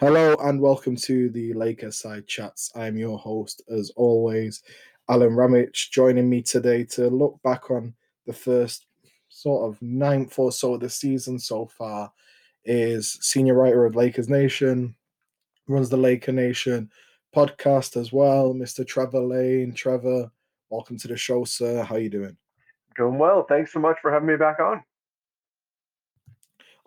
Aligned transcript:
Hello 0.00 0.36
and 0.44 0.60
welcome 0.60 0.94
to 0.94 1.28
the 1.30 1.52
Lakers 1.54 1.98
Side 1.98 2.28
Chats. 2.28 2.70
I'm 2.76 2.96
your 2.96 3.18
host, 3.18 3.62
as 3.68 3.90
always, 3.96 4.62
Alen 5.10 5.34
Ramic. 5.34 5.72
Joining 5.90 6.30
me 6.30 6.40
today 6.40 6.84
to 6.84 7.08
look 7.10 7.40
back 7.42 7.72
on 7.72 7.92
the 8.24 8.32
first 8.32 8.86
sort 9.28 9.68
of 9.68 9.82
ninth 9.82 10.38
or 10.38 10.52
so 10.52 10.74
of 10.74 10.82
the 10.82 10.88
season 10.88 11.36
so 11.36 11.66
far 11.66 12.12
is 12.64 13.18
senior 13.22 13.54
writer 13.54 13.86
of 13.86 13.96
Lakers 13.96 14.28
Nation, 14.28 14.94
runs 15.66 15.88
the 15.88 15.96
Laker 15.96 16.30
Nation 16.30 16.88
podcast 17.34 18.00
as 18.00 18.12
well, 18.12 18.54
Mr. 18.54 18.86
Trevor 18.86 19.18
Lane. 19.18 19.72
Trevor, 19.72 20.30
welcome 20.70 20.96
to 20.96 21.08
the 21.08 21.16
show, 21.16 21.42
sir. 21.42 21.82
How 21.82 21.96
are 21.96 21.98
you 21.98 22.08
doing? 22.08 22.36
Doing 22.96 23.18
well. 23.18 23.44
Thanks 23.48 23.72
so 23.72 23.80
much 23.80 23.96
for 24.00 24.12
having 24.12 24.28
me 24.28 24.36
back 24.36 24.60
on 24.60 24.80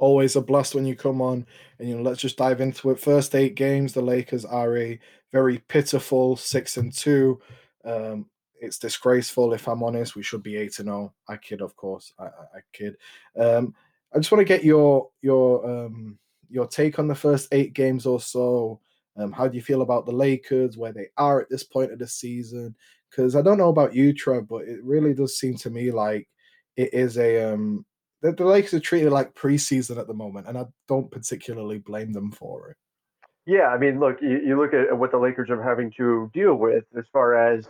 always 0.02 0.36
a 0.36 0.42
blast 0.42 0.74
when 0.74 0.86
you 0.86 0.96
come 0.96 1.22
on. 1.22 1.46
And 1.80 1.88
you 1.88 1.96
know, 1.96 2.02
let's 2.02 2.20
just 2.20 2.38
dive 2.38 2.60
into 2.60 2.90
it. 2.90 3.00
First 3.00 3.36
eight 3.36 3.56
games, 3.56 3.94
the 3.94 4.02
Lakers 4.02 4.44
are 4.44 4.76
a 4.76 5.00
very 5.32 5.60
pitiful 5.70 6.36
six 6.36 6.76
and 6.78 6.92
two. 6.92 7.40
Um, 7.86 8.26
it's 8.60 8.80
disgraceful, 8.80 9.54
if 9.54 9.68
I'm 9.68 9.84
honest. 9.84 10.16
We 10.16 10.24
should 10.24 10.44
be 10.44 10.58
eight 10.58 10.80
and 10.80 10.88
zero. 10.88 11.14
I 11.30 11.38
kid, 11.38 11.62
of 11.62 11.76
course. 11.76 12.14
I, 12.20 12.26
I, 12.26 12.28
I 12.28 12.60
kid. 12.74 12.98
Um, 13.38 13.74
I 14.14 14.18
just 14.18 14.32
want 14.32 14.42
to 14.42 14.46
get 14.46 14.64
your 14.64 15.10
your 15.22 15.70
um, 15.70 16.18
your 16.50 16.68
take 16.68 17.00
on 17.00 17.08
the 17.08 17.16
first 17.16 17.48
eight 17.52 17.74
games 17.74 18.06
or 18.06 18.20
so. 18.20 18.80
Um, 19.18 19.32
how 19.32 19.48
do 19.48 19.56
you 19.56 19.62
feel 19.62 19.84
about 19.84 20.06
the 20.06 20.12
Lakers, 20.12 20.78
where 20.78 20.94
they 20.94 21.08
are 21.18 21.42
at 21.42 21.50
this 21.50 21.64
point 21.64 21.92
of 21.92 22.00
the 22.00 22.08
season? 22.08 22.76
Because 23.10 23.36
I 23.36 23.42
don't 23.42 23.58
know 23.58 23.70
about 23.70 23.94
you, 23.94 24.14
Trev, 24.14 24.48
but 24.48 24.64
it 24.64 24.84
really 24.84 25.14
does 25.14 25.38
seem 25.38 25.56
to 25.58 25.70
me 25.70 25.92
like 25.92 26.28
it 26.76 26.94
is 26.94 27.18
a 27.18 27.54
um, 27.54 27.86
the, 28.22 28.32
the 28.32 28.46
Lakers 28.46 28.74
are 28.74 28.80
treated 28.80 29.12
like 29.12 29.34
preseason 29.34 29.98
at 29.98 30.08
the 30.08 30.14
moment, 30.14 30.48
and 30.48 30.58
I 30.58 30.66
don't 30.88 31.12
particularly 31.12 31.80
blame 31.80 32.14
them 32.14 32.32
for 32.32 32.70
it. 32.70 32.78
Yeah, 33.46 33.68
I 33.68 33.78
mean, 33.78 34.00
look, 34.00 34.22
you, 34.22 34.40
you 34.46 34.60
look 34.60 34.74
at 34.74 34.96
what 34.98 35.12
the 35.12 35.18
Lakers 35.18 35.50
are 35.50 35.62
having 35.62 35.92
to 35.98 36.30
deal 36.34 36.56
with 36.56 36.86
as 36.98 37.06
far 37.12 37.36
as 37.36 37.68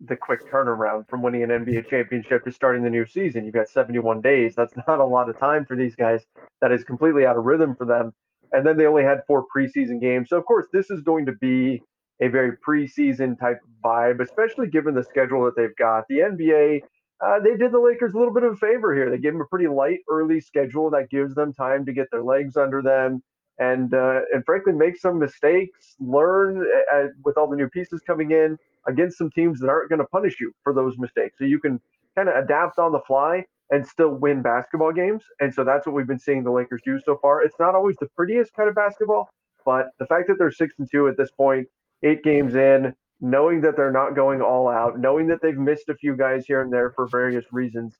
the 0.00 0.16
quick 0.16 0.50
turnaround 0.50 1.08
from 1.08 1.22
winning 1.22 1.42
an 1.42 1.50
NBA 1.50 1.88
championship 1.88 2.44
to 2.44 2.52
starting 2.52 2.82
the 2.82 2.90
new 2.90 3.04
season. 3.04 3.44
You've 3.44 3.54
got 3.54 3.68
71 3.68 4.22
days. 4.22 4.54
That's 4.54 4.72
not 4.88 4.98
a 4.98 5.04
lot 5.04 5.28
of 5.28 5.38
time 5.38 5.66
for 5.66 5.76
these 5.76 5.94
guys. 5.94 6.22
That 6.62 6.72
is 6.72 6.84
completely 6.84 7.26
out 7.26 7.36
of 7.36 7.44
rhythm 7.44 7.76
for 7.76 7.84
them. 7.84 8.12
And 8.52 8.66
then 8.66 8.76
they 8.76 8.86
only 8.86 9.04
had 9.04 9.22
four 9.26 9.44
preseason 9.54 10.00
games. 10.00 10.30
So, 10.30 10.38
of 10.38 10.46
course, 10.46 10.66
this 10.72 10.90
is 10.90 11.02
going 11.02 11.26
to 11.26 11.32
be 11.32 11.82
a 12.20 12.28
very 12.28 12.56
preseason 12.66 13.38
type 13.38 13.60
vibe, 13.84 14.20
especially 14.20 14.68
given 14.68 14.94
the 14.94 15.04
schedule 15.04 15.44
that 15.44 15.56
they've 15.56 15.76
got. 15.76 16.04
The 16.08 16.18
NBA 16.18 16.80
uh, 17.24 17.38
they 17.40 17.56
did 17.56 17.72
the 17.72 17.78
Lakers 17.78 18.14
a 18.14 18.18
little 18.18 18.32
bit 18.32 18.44
of 18.44 18.54
a 18.54 18.56
favor 18.56 18.94
here. 18.94 19.10
They 19.10 19.18
gave 19.18 19.32
them 19.32 19.42
a 19.42 19.46
pretty 19.46 19.68
light 19.68 20.00
early 20.10 20.40
schedule 20.40 20.90
that 20.90 21.10
gives 21.10 21.34
them 21.34 21.52
time 21.52 21.84
to 21.86 21.92
get 21.92 22.10
their 22.10 22.22
legs 22.22 22.56
under 22.56 22.82
them 22.82 23.22
and 23.58 23.92
uh, 23.92 24.20
and 24.32 24.44
frankly 24.44 24.72
make 24.72 24.96
some 24.96 25.18
mistakes, 25.18 25.94
learn 26.00 26.62
uh, 26.62 26.96
uh 26.96 27.06
with 27.24 27.36
all 27.36 27.48
the 27.48 27.56
new 27.56 27.68
pieces 27.68 28.00
coming 28.06 28.30
in 28.30 28.56
against 28.88 29.18
some 29.18 29.30
teams 29.30 29.60
that 29.60 29.68
aren't 29.68 29.90
going 29.90 29.98
to 29.98 30.06
punish 30.06 30.40
you 30.40 30.52
for 30.64 30.72
those 30.72 30.96
mistakes. 30.98 31.36
So 31.38 31.44
you 31.44 31.60
can 31.60 31.80
kind 32.16 32.28
of 32.28 32.36
adapt 32.42 32.78
on 32.78 32.92
the 32.92 33.00
fly 33.06 33.44
and 33.70 33.86
still 33.86 34.10
win 34.10 34.42
basketball 34.42 34.92
games. 34.92 35.22
And 35.40 35.54
so 35.54 35.62
that's 35.62 35.86
what 35.86 35.94
we've 35.94 36.06
been 36.06 36.18
seeing 36.18 36.42
the 36.42 36.50
Lakers 36.50 36.80
do 36.84 36.98
so 37.04 37.18
far. 37.20 37.42
It's 37.42 37.58
not 37.60 37.74
always 37.74 37.96
the 38.00 38.08
prettiest 38.16 38.52
kind 38.54 38.68
of 38.68 38.74
basketball, 38.74 39.28
but 39.64 39.90
the 39.98 40.06
fact 40.06 40.26
that 40.28 40.38
they're 40.38 40.50
six 40.50 40.74
and 40.78 40.88
two 40.90 41.06
at 41.08 41.16
this 41.16 41.30
point, 41.30 41.68
eight 42.02 42.24
games 42.24 42.54
in, 42.54 42.94
knowing 43.20 43.60
that 43.60 43.76
they're 43.76 43.92
not 43.92 44.14
going 44.14 44.40
all 44.40 44.68
out, 44.68 44.98
knowing 44.98 45.26
that 45.28 45.40
they've 45.42 45.58
missed 45.58 45.88
a 45.88 45.94
few 45.94 46.16
guys 46.16 46.46
here 46.46 46.62
and 46.62 46.72
there 46.72 46.90
for 46.92 47.06
various 47.06 47.44
reasons, 47.52 47.98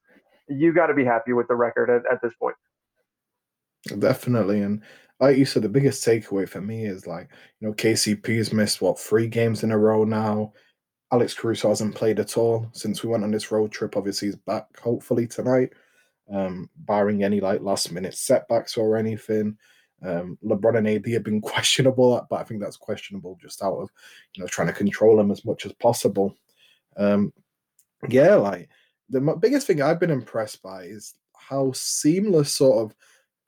you 0.49 0.73
got 0.73 0.87
to 0.87 0.95
be 0.95 1.05
happy 1.05 1.33
with 1.33 1.49
the 1.49 1.55
record 1.55 1.91
at, 1.91 2.03
at 2.11 2.21
this 2.23 2.35
point. 2.35 2.57
Definitely. 3.99 4.61
And 4.63 4.83
like 5.21 5.37
you 5.37 5.45
said, 5.45 5.63
the 5.63 5.69
biggest 5.69 6.05
takeaway 6.05 6.49
for 6.49 6.61
me 6.61 6.85
is 6.85 7.07
like, 7.07 7.31
you 7.61 7.69
know, 7.69 7.75
KCP 7.75 8.37
has 8.39 8.53
missed 8.53 8.81
what 8.81 8.99
three 8.99 9.27
games 9.27 9.63
in 9.63 9.71
a 9.71 9.79
row 9.79 10.05
now. 10.05 10.53
Alex 11.13 11.35
Caruso 11.35 11.69
hasn't 11.69 11.95
played 11.95 12.21
at 12.21 12.37
all 12.37 12.69
since 12.73 13.03
we 13.03 13.11
went 13.11 13.25
on 13.25 13.31
this 13.31 13.51
road 13.51 13.73
trip. 13.73 13.97
Obviously, 13.97 14.29
he's 14.29 14.37
back 14.37 14.65
hopefully 14.81 15.27
tonight, 15.27 15.71
um, 16.33 16.71
barring 16.77 17.25
any 17.25 17.41
like 17.41 17.61
last 17.63 17.93
minute 17.93 18.15
setbacks 18.15 18.77
or 18.77 18.97
anything. 18.97 19.57
Um, 20.03 20.39
LeBron 20.45 20.79
and 20.79 20.89
AD 20.89 21.07
have 21.13 21.25
been 21.25 21.41
questionable, 21.53 22.27
but 22.31 22.37
I 22.37 22.45
think 22.45 22.61
that's 22.61 22.77
questionable 22.77 23.39
just 23.41 23.63
out 23.63 23.77
of 23.77 23.91
you 24.35 24.43
know 24.43 24.47
trying 24.49 24.69
to 24.69 24.75
control 24.75 25.17
them 25.17 25.31
as 25.31 25.45
much 25.45 25.67
as 25.67 25.73
possible. 25.75 26.35
Um, 26.97 27.33
yeah, 28.09 28.35
like 28.35 28.69
the 29.09 29.21
biggest 29.41 29.67
thing 29.67 29.83
I've 29.83 30.01
been 30.01 30.11
impressed 30.11 30.63
by 30.63 30.85
is 30.85 31.15
how 31.37 31.73
seamless 31.73 32.53
sort 32.53 32.85
of 32.85 32.97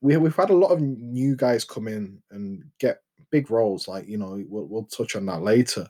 we 0.00 0.16
we've 0.16 0.36
had 0.36 0.50
a 0.50 0.56
lot 0.56 0.72
of 0.72 0.80
new 0.80 1.36
guys 1.36 1.64
come 1.64 1.88
in 1.88 2.20
and 2.30 2.62
get 2.78 2.98
big 3.30 3.50
roles. 3.50 3.88
Like 3.88 4.08
you 4.08 4.18
know 4.18 4.42
we'll 4.48 4.66
we'll 4.66 4.84
touch 4.84 5.16
on 5.16 5.26
that 5.26 5.42
later, 5.42 5.86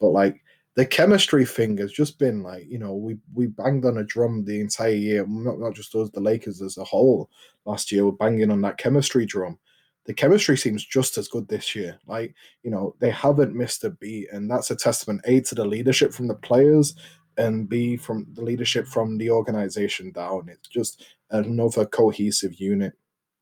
but 0.00 0.08
like 0.08 0.42
the 0.74 0.86
chemistry 0.86 1.44
thing 1.44 1.76
has 1.78 1.92
just 1.92 2.18
been 2.18 2.42
like 2.42 2.66
you 2.68 2.78
know 2.78 2.94
we 2.94 3.16
we 3.34 3.46
banged 3.46 3.84
on 3.84 3.98
a 3.98 4.04
drum 4.04 4.44
the 4.44 4.60
entire 4.60 4.90
year 4.90 5.26
not, 5.28 5.58
not 5.58 5.74
just 5.74 5.94
us 5.94 6.10
the 6.10 6.20
lakers 6.20 6.62
as 6.62 6.78
a 6.78 6.84
whole 6.84 7.28
last 7.66 7.92
year 7.92 8.04
we're 8.04 8.12
banging 8.12 8.50
on 8.50 8.62
that 8.62 8.78
chemistry 8.78 9.26
drum 9.26 9.58
the 10.06 10.14
chemistry 10.14 10.56
seems 10.56 10.84
just 10.84 11.16
as 11.18 11.28
good 11.28 11.48
this 11.48 11.74
year. 11.74 11.98
Like, 12.06 12.34
you 12.62 12.70
know, 12.70 12.94
they 12.98 13.10
haven't 13.10 13.54
missed 13.54 13.84
a 13.84 13.90
beat, 13.90 14.28
and 14.32 14.50
that's 14.50 14.70
a 14.70 14.76
testament 14.76 15.22
A 15.24 15.40
to 15.42 15.54
the 15.54 15.64
leadership 15.64 16.12
from 16.12 16.28
the 16.28 16.34
players 16.34 16.94
and 17.36 17.68
B 17.68 17.96
from 17.96 18.26
the 18.34 18.42
leadership 18.42 18.86
from 18.86 19.18
the 19.18 19.30
organization 19.30 20.12
down. 20.12 20.48
It's 20.48 20.68
just 20.68 21.04
another 21.30 21.86
cohesive 21.86 22.54
unit 22.54 22.92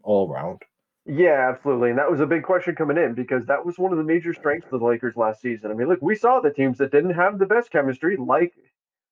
all 0.03 0.31
around. 0.31 0.63
Yeah, 1.07 1.51
absolutely. 1.53 1.91
And 1.91 1.99
that 1.99 2.11
was 2.11 2.21
a 2.21 2.27
big 2.27 2.45
question 2.45 2.75
coming 2.75 2.99
in 2.99 3.15
because 3.15 3.45
that 3.47 3.65
was 3.65 3.79
one 3.79 3.91
of 3.91 3.99
the 3.99 4.05
major 4.05 4.33
strengths 4.33 4.71
of 4.71 4.81
the 4.81 4.87
Lakers 4.87 5.17
last 5.17 5.41
season. 5.41 5.71
I 5.71 5.75
mean, 5.75 5.89
look, 5.89 6.03
we 6.03 6.15
saw 6.15 6.41
the 6.41 6.53
teams 6.53 6.79
that 6.79 6.93
didn't 6.93 7.15
have 7.15 7.39
the 7.39 7.47
best 7.47 7.71
chemistry, 7.73 8.17
like 8.17 8.53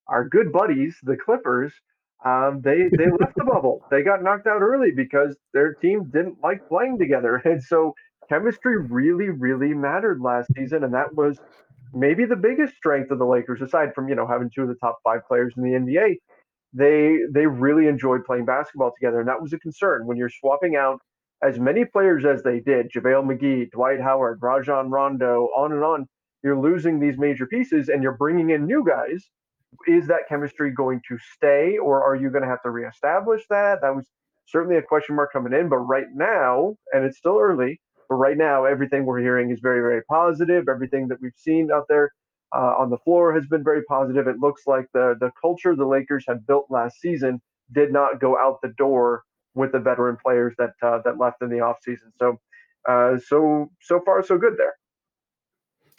our 0.07 0.29
good 0.29 0.53
buddies, 0.53 0.97
the 1.03 1.17
Clippers, 1.17 1.73
um, 2.25 2.61
they 2.63 2.89
they 2.97 3.11
left 3.21 3.37
the 3.37 3.45
bubble. 3.45 3.85
They 3.91 4.03
got 4.03 4.23
knocked 4.23 4.47
out 4.47 4.61
early 4.61 4.91
because 4.91 5.37
their 5.55 5.75
team 5.75 6.11
didn't 6.13 6.39
like 6.43 6.69
playing 6.69 6.99
together, 6.99 7.37
and 7.45 7.63
so 7.63 7.95
chemistry 8.29 8.79
really 8.79 9.29
really 9.29 9.75
mattered 9.75 10.21
last 10.21 10.51
season, 10.57 10.85
and 10.85 10.93
that 10.95 11.15
was 11.15 11.39
maybe 11.95 12.25
the 12.25 12.37
biggest 12.37 12.75
strength 12.75 13.11
of 13.11 13.19
the 13.19 13.25
Lakers, 13.27 13.63
aside 13.63 13.95
from 13.95 14.09
you 14.09 14.15
know 14.17 14.27
having 14.27 14.51
two 14.53 14.63
of 14.63 14.69
the 14.69 14.75
top 14.77 14.99
five 15.05 15.21
players 15.29 15.55
in 15.57 15.63
the 15.63 15.71
NBA. 15.71 16.17
They 16.75 17.19
they 17.33 17.47
really 17.47 17.87
enjoyed 17.87 18.25
playing 18.25 18.47
basketball 18.47 18.93
together, 18.99 19.21
and 19.21 19.29
that 19.29 19.41
was 19.41 19.53
a 19.53 19.59
concern 19.59 20.07
when 20.07 20.17
you're 20.17 20.29
swapping 20.29 20.75
out 20.77 21.01
as 21.43 21.61
many 21.61 21.85
players 21.85 22.25
as 22.25 22.43
they 22.43 22.59
did, 22.59 22.91
JaVale 22.91 23.25
McGee, 23.25 23.71
Dwight 23.71 24.01
Howard, 24.01 24.41
Rajon 24.43 24.91
Rondo, 24.91 25.51
on 25.57 25.71
and 25.73 25.85
on. 25.85 26.09
You're 26.43 26.59
losing 26.59 26.99
these 26.99 27.17
major 27.17 27.47
pieces, 27.47 27.89
and 27.89 28.03
you're 28.03 28.17
bringing 28.17 28.51
in 28.51 28.67
new 28.67 28.85
guys 28.85 29.31
is 29.87 30.07
that 30.09 30.29
chemistry 30.29 30.73
going 30.73 31.01
to 31.09 31.19
stay 31.37 31.79
or 31.79 32.03
are 32.03 32.17
you 32.17 32.31
going 32.31 32.43
to 32.43 32.49
have 32.49 32.63
to 32.63 32.71
reestablish 32.71 33.43
that? 33.51 33.81
That 33.83 33.95
was 33.95 34.07
certainly 34.47 34.77
a 34.77 34.83
question 34.83 35.15
mark 35.15 35.33
coming 35.33 35.53
in, 35.53 35.69
but 35.69 35.79
right 35.79 36.07
now, 36.15 36.75
and 36.93 37.05
it's 37.05 37.19
still 37.19 37.39
early, 37.39 37.81
but 38.09 38.17
right 38.17 38.37
now, 38.37 38.65
everything 38.65 39.05
we're 39.05 39.21
hearing 39.21 39.51
is 39.51 39.61
very, 39.61 39.81
very 39.81 40.03
positive. 40.05 40.69
Everything 40.69 41.09
that 41.09 41.19
we've 41.21 41.33
seen 41.37 41.71
out 41.73 41.85
there 41.89 42.11
uh, 42.55 42.75
on 42.79 42.91
the 42.91 42.99
floor 42.99 43.35
has 43.35 43.47
been 43.47 43.63
very 43.63 43.83
positive. 43.85 44.27
It 44.27 44.39
looks 44.41 44.63
like 44.67 44.87
the 44.95 45.15
the 45.21 45.31
culture 45.41 45.77
the 45.77 45.87
Lakers 45.87 46.25
had 46.27 46.47
built 46.47 46.67
last 46.71 47.01
season 47.01 47.41
did 47.73 47.93
not 47.93 48.21
go 48.21 48.39
out 48.39 48.61
the 48.63 48.73
door 48.79 49.25
with 49.55 49.73
the 49.73 49.79
veteran 49.79 50.17
players 50.25 50.55
that 50.59 50.71
uh, 50.83 51.01
that 51.05 51.19
left 51.19 51.43
in 51.43 51.51
the 51.51 51.57
offseason. 51.57 52.11
So, 52.19 52.39
uh, 52.89 53.19
so 53.27 53.71
so 53.83 54.01
far 54.05 54.23
so 54.23 54.39
good 54.39 54.55
there. 54.57 54.75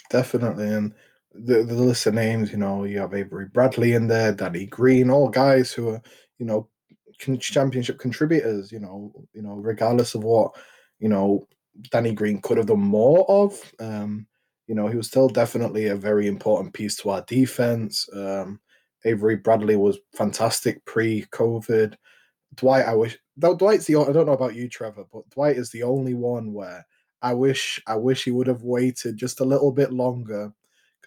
Definitely, 0.10 0.68
and 0.68 0.94
the, 1.34 1.64
the 1.64 1.76
list 1.76 2.06
of 2.08 2.14
names, 2.14 2.52
you 2.52 2.58
know, 2.58 2.84
you 2.84 3.00
have 3.00 3.14
Avery 3.14 3.48
Bradley 3.48 3.94
in 3.94 4.08
there, 4.08 4.34
Danny 4.34 4.66
Green, 4.66 5.10
all 5.10 5.30
guys 5.30 5.72
who 5.72 5.90
are, 5.90 6.02
you 6.38 6.46
know, 6.46 6.68
championship 7.40 8.00
contributors, 8.00 8.72
you 8.72 8.80
know, 8.80 9.12
you 9.34 9.42
know, 9.42 9.56
regardless 9.56 10.16
of 10.16 10.24
what, 10.24 10.56
you 11.00 11.10
know, 11.10 11.48
Danny 11.92 12.14
Green 12.14 12.42
could 12.42 12.58
have 12.58 12.68
done 12.68 12.80
more 12.80 13.30
of. 13.30 13.60
Um, 13.80 14.26
you 14.68 14.76
know, 14.76 14.88
he 14.88 14.98
was 14.98 15.08
still 15.08 15.28
definitely 15.28 15.88
a 15.88 15.96
very 15.96 16.28
important 16.28 16.74
piece 16.74 16.96
to 16.98 17.10
our 17.10 17.22
defense. 17.24 18.08
Um, 18.14 18.60
Avery 19.06 19.36
Bradley 19.36 19.76
was 19.76 19.98
fantastic 20.16 20.84
pre-COVID. 20.86 21.96
Dwight, 22.56 22.86
I 22.86 22.96
wish 22.96 23.18
Dwight's 23.40 23.86
the 23.86 23.96
I 23.96 24.12
don't 24.12 24.26
know 24.26 24.34
about 24.34 24.56
you, 24.56 24.68
Trevor, 24.68 25.06
but 25.12 25.30
Dwight 25.30 25.58
is 25.58 25.70
the 25.70 25.84
only 25.84 26.14
one 26.14 26.54
where 26.54 26.86
I 27.22 27.34
wish 27.34 27.82
I 27.88 27.96
wish 27.96 28.24
he 28.24 28.32
would 28.32 28.48
have 28.48 28.64
waited 28.64 29.18
just 29.18 29.40
a 29.40 29.46
little 29.46 29.72
bit 29.72 29.94
longer 29.94 30.54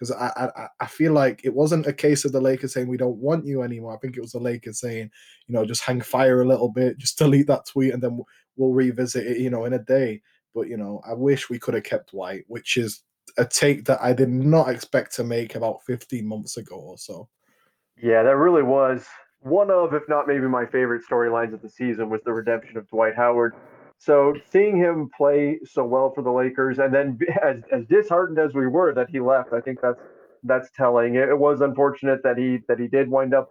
because 0.03 0.15
I, 0.35 0.51
I 0.55 0.67
I 0.81 0.87
feel 0.87 1.13
like 1.13 1.41
it 1.43 1.53
wasn't 1.53 1.87
a 1.87 1.93
case 1.93 2.25
of 2.25 2.31
the 2.31 2.41
Lakers 2.41 2.73
saying 2.73 2.87
we 2.87 2.97
don't 2.97 3.17
want 3.17 3.45
you 3.45 3.61
anymore. 3.61 3.95
I 3.95 3.99
think 3.99 4.17
it 4.17 4.21
was 4.21 4.33
the 4.33 4.39
Lakers 4.39 4.79
saying, 4.79 5.09
you 5.47 5.53
know, 5.53 5.65
just 5.65 5.83
hang 5.83 6.01
fire 6.01 6.41
a 6.41 6.47
little 6.47 6.69
bit, 6.69 6.97
just 6.97 7.17
delete 7.19 7.47
that 7.47 7.65
tweet, 7.65 7.93
and 7.93 8.01
then 8.01 8.19
we'll 8.55 8.73
revisit 8.73 9.25
it, 9.25 9.37
you 9.39 9.49
know, 9.49 9.65
in 9.65 9.73
a 9.73 9.79
day. 9.79 10.21
But 10.53 10.67
you 10.67 10.77
know, 10.77 11.01
I 11.07 11.13
wish 11.13 11.49
we 11.49 11.59
could 11.59 11.73
have 11.73 11.83
kept 11.83 12.11
Dwight, 12.11 12.43
which 12.47 12.77
is 12.77 13.01
a 13.37 13.45
take 13.45 13.85
that 13.85 14.01
I 14.01 14.13
did 14.13 14.29
not 14.29 14.69
expect 14.69 15.15
to 15.15 15.23
make 15.23 15.55
about 15.55 15.83
15 15.85 16.25
months 16.25 16.57
ago 16.57 16.75
or 16.75 16.97
so. 16.97 17.29
Yeah, 18.01 18.23
that 18.23 18.35
really 18.35 18.63
was 18.63 19.05
one 19.39 19.69
of, 19.69 19.93
if 19.93 20.03
not 20.07 20.27
maybe 20.27 20.47
my 20.47 20.65
favorite 20.65 21.03
storylines 21.09 21.53
of 21.53 21.61
the 21.61 21.69
season, 21.69 22.09
was 22.09 22.21
the 22.25 22.33
redemption 22.33 22.77
of 22.77 22.87
Dwight 22.89 23.15
Howard 23.15 23.53
So 24.03 24.33
seeing 24.51 24.75
him 24.75 25.09
play 25.15 25.59
so 25.63 25.85
well 25.85 26.11
for 26.13 26.23
the 26.23 26.31
Lakers, 26.31 26.77
and 26.77 26.93
then 26.93 27.19
as, 27.43 27.57
as 27.71 27.85
disheartened 27.85 28.37
as 28.37 28.53
we 28.53 28.67
were 28.67 28.93
that 28.93 29.09
he 29.09 29.19
left, 29.21 29.53
I 29.53 29.61
think 29.61 29.79
that's 29.81 29.99
that's 30.43 30.69
telling. 30.75 31.15
It, 31.15 31.37
was 31.37 31.61
unfortunate 31.61 32.21
that 32.23 32.37
he 32.37 32.59
that 32.67 32.79
he 32.79 32.87
did 32.87 33.09
wind 33.09 33.33
up 33.33 33.49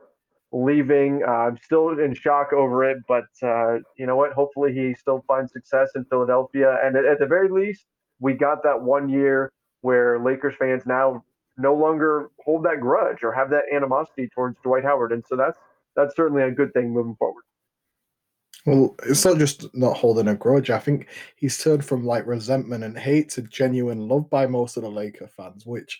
leaving. 0.53 1.23
Uh, 1.27 1.31
I'm 1.31 1.57
still 1.57 1.99
in 1.99 2.15
shock 2.15 2.53
over 2.53 2.85
it, 2.85 2.99
but 3.09 3.25
uh, 3.43 3.79
you 3.97 4.05
know 4.05 4.17
what? 4.17 4.35
Hopefully, 4.35 4.75
he 4.75 4.95
still 4.95 5.25
finds 5.27 5.53
success 5.53 5.93
in 5.95 6.05
Philadelphia. 6.05 6.77
And 6.85 6.97
at, 6.97 7.07
at, 7.07 7.19
the 7.19 7.27
very 7.27 7.49
least, 7.49 7.87
we 8.21 8.35
got 8.35 8.63
that 8.65 8.83
one 8.83 9.09
year 9.09 9.51
where 9.81 10.19
Lakers 10.19 10.55
fans 10.59 10.83
now 10.85 11.25
no 11.57 11.75
longer 11.75 12.29
hold 12.45 12.65
that 12.67 12.81
grudge 12.81 13.23
or 13.23 13.33
have 13.33 13.49
that 13.51 13.65
animosity 13.75 14.29
towards 14.35 14.59
Dwight 14.63 14.85
Howard, 14.85 15.13
and 15.13 15.25
so 15.27 15.35
that's 15.35 15.59
that's 15.97 16.15
certainly 16.15 16.43
a 16.43 16.51
good 16.51 16.75
thing 16.75 16.91
moving 16.91 17.17
forward. 17.17 17.45
Well, 18.65 18.95
it's 19.05 19.25
not 19.25 19.39
just 19.39 19.75
not 19.75 19.97
holding 19.97 20.29
a 20.29 20.37
grudge. 20.37 20.71
I 20.71 20.79
think 20.79 21.09
he's 21.37 21.63
turned 21.63 21.85
from 21.85 22.05
like 22.05 22.27
resentment 22.27 22.85
and 22.85 22.97
hate 22.97 23.29
to 23.31 23.43
genuine 23.43 24.09
love 24.09 24.31
by 24.31 24.47
most 24.47 24.77
of 24.77 24.85
the 24.85 24.91
Laker 24.91 25.27
fans, 25.27 25.67
which 25.67 25.99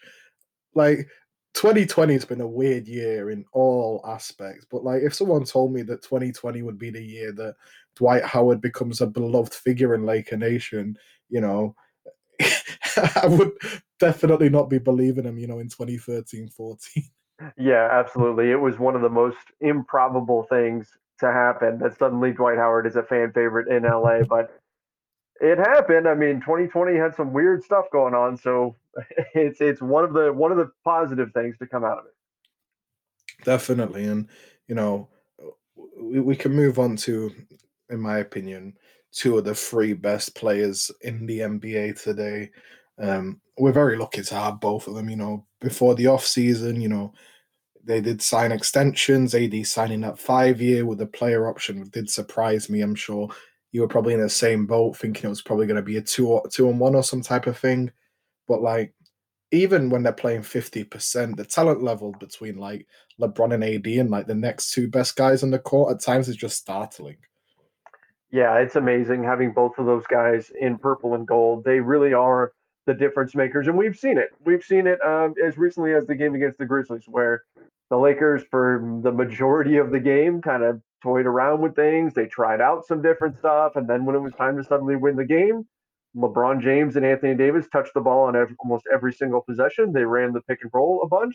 like 0.75 1.09
2020 1.55 2.13
has 2.13 2.25
been 2.25 2.41
a 2.41 2.47
weird 2.47 2.87
year 2.87 3.31
in 3.31 3.45
all 3.53 4.03
aspects, 4.07 4.67
but 4.71 4.85
like 4.85 5.03
if 5.03 5.15
someone 5.15 5.45
told 5.45 5.73
me 5.73 5.83
that 5.83 6.03
2020 6.03 6.63
would 6.63 6.79
be 6.79 6.91
the 6.91 7.03
year 7.03 7.33
that 7.33 7.55
Dwight 7.97 8.25
Howard 8.25 8.61
becomes 8.61 9.01
a 9.01 9.07
beloved 9.07 9.53
figure 9.53 9.95
in 9.95 10.07
Laker 10.07 10.37
Nation, 10.37 10.97
you 11.29 11.41
know, 11.41 11.75
I 12.41 13.27
would 13.27 13.53
definitely 13.99 14.49
not 14.49 14.71
be 14.71 14.79
believing 14.79 15.25
him, 15.25 15.37
you 15.37 15.47
know, 15.47 15.59
in 15.59 15.69
2013 15.69 16.49
14. 16.49 17.05
Yeah, 17.59 17.89
absolutely. 17.91 18.51
It 18.51 18.61
was 18.61 18.79
one 18.79 18.95
of 18.95 19.03
the 19.03 19.09
most 19.09 19.39
improbable 19.61 20.45
things 20.45 20.89
to 21.23 21.33
happen 21.33 21.79
that 21.79 21.99
suddenly 21.99 22.33
Dwight 22.33 22.59
Howard 22.59 22.87
is 22.87 22.97
a 22.97 23.03
fan 23.03 23.33
favorite 23.33 23.69
in 23.69 23.85
LA, 23.85 24.23
but 24.29 24.61
it 25.41 25.59
happened. 25.59 26.07
I 26.07 26.15
mean, 26.15 26.41
2020 26.41 26.97
had 26.97 27.15
some 27.15 27.33
weird 27.33 27.65
stuff 27.65 27.87
going 27.91 28.15
on, 28.15 28.37
so 28.37 28.77
it's 29.35 29.61
it's 29.61 29.81
one 29.81 30.05
of 30.05 30.13
the 30.13 30.33
one 30.33 30.53
of 30.53 30.59
the 30.59 30.71
positive 30.85 31.33
things 31.33 31.57
to 31.59 31.67
come 31.67 31.85
out 31.85 31.99
of 31.99 32.05
it. 32.05 33.45
Definitely, 33.45 34.05
and 34.05 34.29
you 34.69 34.75
know, 34.75 35.09
we, 36.01 36.21
we 36.21 36.37
can 36.37 36.53
move 36.53 36.79
on 36.79 36.97
to, 36.97 37.33
in 37.91 38.01
my 38.01 38.19
opinion, 38.19 38.77
two 39.11 39.39
of 39.39 39.45
the 39.45 39.55
three 39.55 39.95
best 39.95 40.35
players 40.35 40.91
in 41.01 41.27
the 41.27 41.41
NBA 41.41 42.01
today. 42.01 42.51
Um, 43.01 43.41
we're 43.59 43.73
very 43.73 43.97
lucky 43.97 44.23
to 44.23 44.35
have 44.35 44.61
both 44.61 44.87
of 44.87 44.95
them. 44.95 45.11
You 45.11 45.17
know, 45.17 45.47
before 45.61 45.95
the 45.95 46.07
off 46.07 46.27
season, 46.27 46.81
you 46.81 46.89
know, 46.89 47.15
they 47.85 48.01
did 48.01 48.23
sign 48.23 48.53
extensions. 48.53 49.35
AD 49.35 49.67
signing 49.67 50.01
that 50.03 50.19
five 50.19 50.61
year 50.61 50.87
with 50.87 51.01
a 51.01 51.07
player 51.07 51.49
option 51.49 51.89
did 51.91 52.09
surprise 52.09 52.71
me. 52.71 52.81
I'm 52.81 52.95
sure 52.95 53.29
you 53.73 53.81
were 53.81 53.89
probably 53.89 54.15
in 54.15 54.21
the 54.21 54.29
same 54.29 54.67
boat, 54.67 54.97
thinking 54.97 55.25
it 55.25 55.29
was 55.29 55.43
probably 55.43 55.67
going 55.67 55.77
to 55.77 55.83
be 55.83 55.97
a 55.97 56.03
two 56.03 56.41
two 56.51 56.69
and 56.69 56.79
one 56.79 56.95
or 56.95 57.03
some 57.03 57.23
type 57.23 57.47
of 57.47 57.59
thing. 57.59 57.91
But 58.47 58.63
like, 58.63 58.95
even 59.51 59.91
when 59.91 60.03
they're 60.03 60.13
playing 60.13 60.43
fifty 60.43 60.85
percent, 60.85 61.37
the 61.37 61.45
talent 61.45 61.83
level 61.83 62.15
between 62.19 62.57
like 62.57 62.87
LeBron 63.21 63.55
and 63.55 63.65
AD 63.65 63.87
and 63.87 64.11
like 64.11 64.27
the 64.27 64.35
next 64.35 64.73
two 64.73 64.89
best 64.89 65.17
guys 65.17 65.43
on 65.43 65.51
the 65.51 65.59
court 65.59 65.95
at 65.95 66.03
times 66.03 66.29
is 66.29 66.37
just 66.37 66.59
startling. 66.59 67.17
Yeah, 68.31 68.59
it's 68.59 68.77
amazing 68.77 69.25
having 69.25 69.53
both 69.53 69.79
of 69.79 69.87
those 69.87 70.07
guys 70.07 70.51
in 70.59 70.79
purple 70.79 71.15
and 71.15 71.27
gold. 71.27 71.65
They 71.65 71.81
really 71.81 72.15
are 72.15 72.53
the 72.87 72.95
difference 72.95 73.35
makers, 73.35 73.69
and 73.69 73.77
we've 73.77 73.97
seen 73.97 74.19
it. 74.19 74.31
We've 74.45 74.65
seen 74.65 74.87
it 74.87 74.99
um, 75.05 75.35
as 75.45 75.59
recently 75.59 75.95
as 75.95 76.07
the 76.07 76.15
game 76.15 76.35
against 76.35 76.59
the 76.59 76.67
Grizzlies, 76.67 77.05
where 77.07 77.45
the 77.93 77.99
Lakers, 77.99 78.43
for 78.51 78.83
the 79.03 79.13
majority 79.13 79.77
of 79.77 79.91
the 79.91 80.01
game, 80.01 80.41
kind 80.41 80.63
of 80.63 80.81
toyed 81.03 81.27
around 81.27 81.61
with 81.61 81.77
things. 81.77 82.15
They 82.15 82.25
tried 82.25 82.63
out 82.63 82.87
some 82.87 83.03
different 83.03 83.39
stuff, 83.39 83.73
and 83.77 83.87
then 83.87 84.07
when 84.07 84.17
it 84.17 84.21
was 84.21 84.33
time 84.33 84.57
to 84.57 84.65
suddenly 84.65 84.97
win 84.97 85.15
the 85.15 85.27
game, 85.27 85.65
LeBron 86.17 86.63
James 86.63 86.97
and 86.97 87.05
Anthony 87.05 87.35
Davis 87.35 87.67
touched 87.71 87.93
the 87.93 88.01
ball 88.01 88.25
on 88.25 88.35
every, 88.35 88.57
almost 88.61 88.85
every 88.91 89.13
single 89.13 89.43
possession. 89.43 89.93
They 89.93 90.05
ran 90.05 90.33
the 90.33 90.41
pick 90.41 90.61
and 90.63 90.71
roll 90.73 91.03
a 91.05 91.07
bunch, 91.07 91.35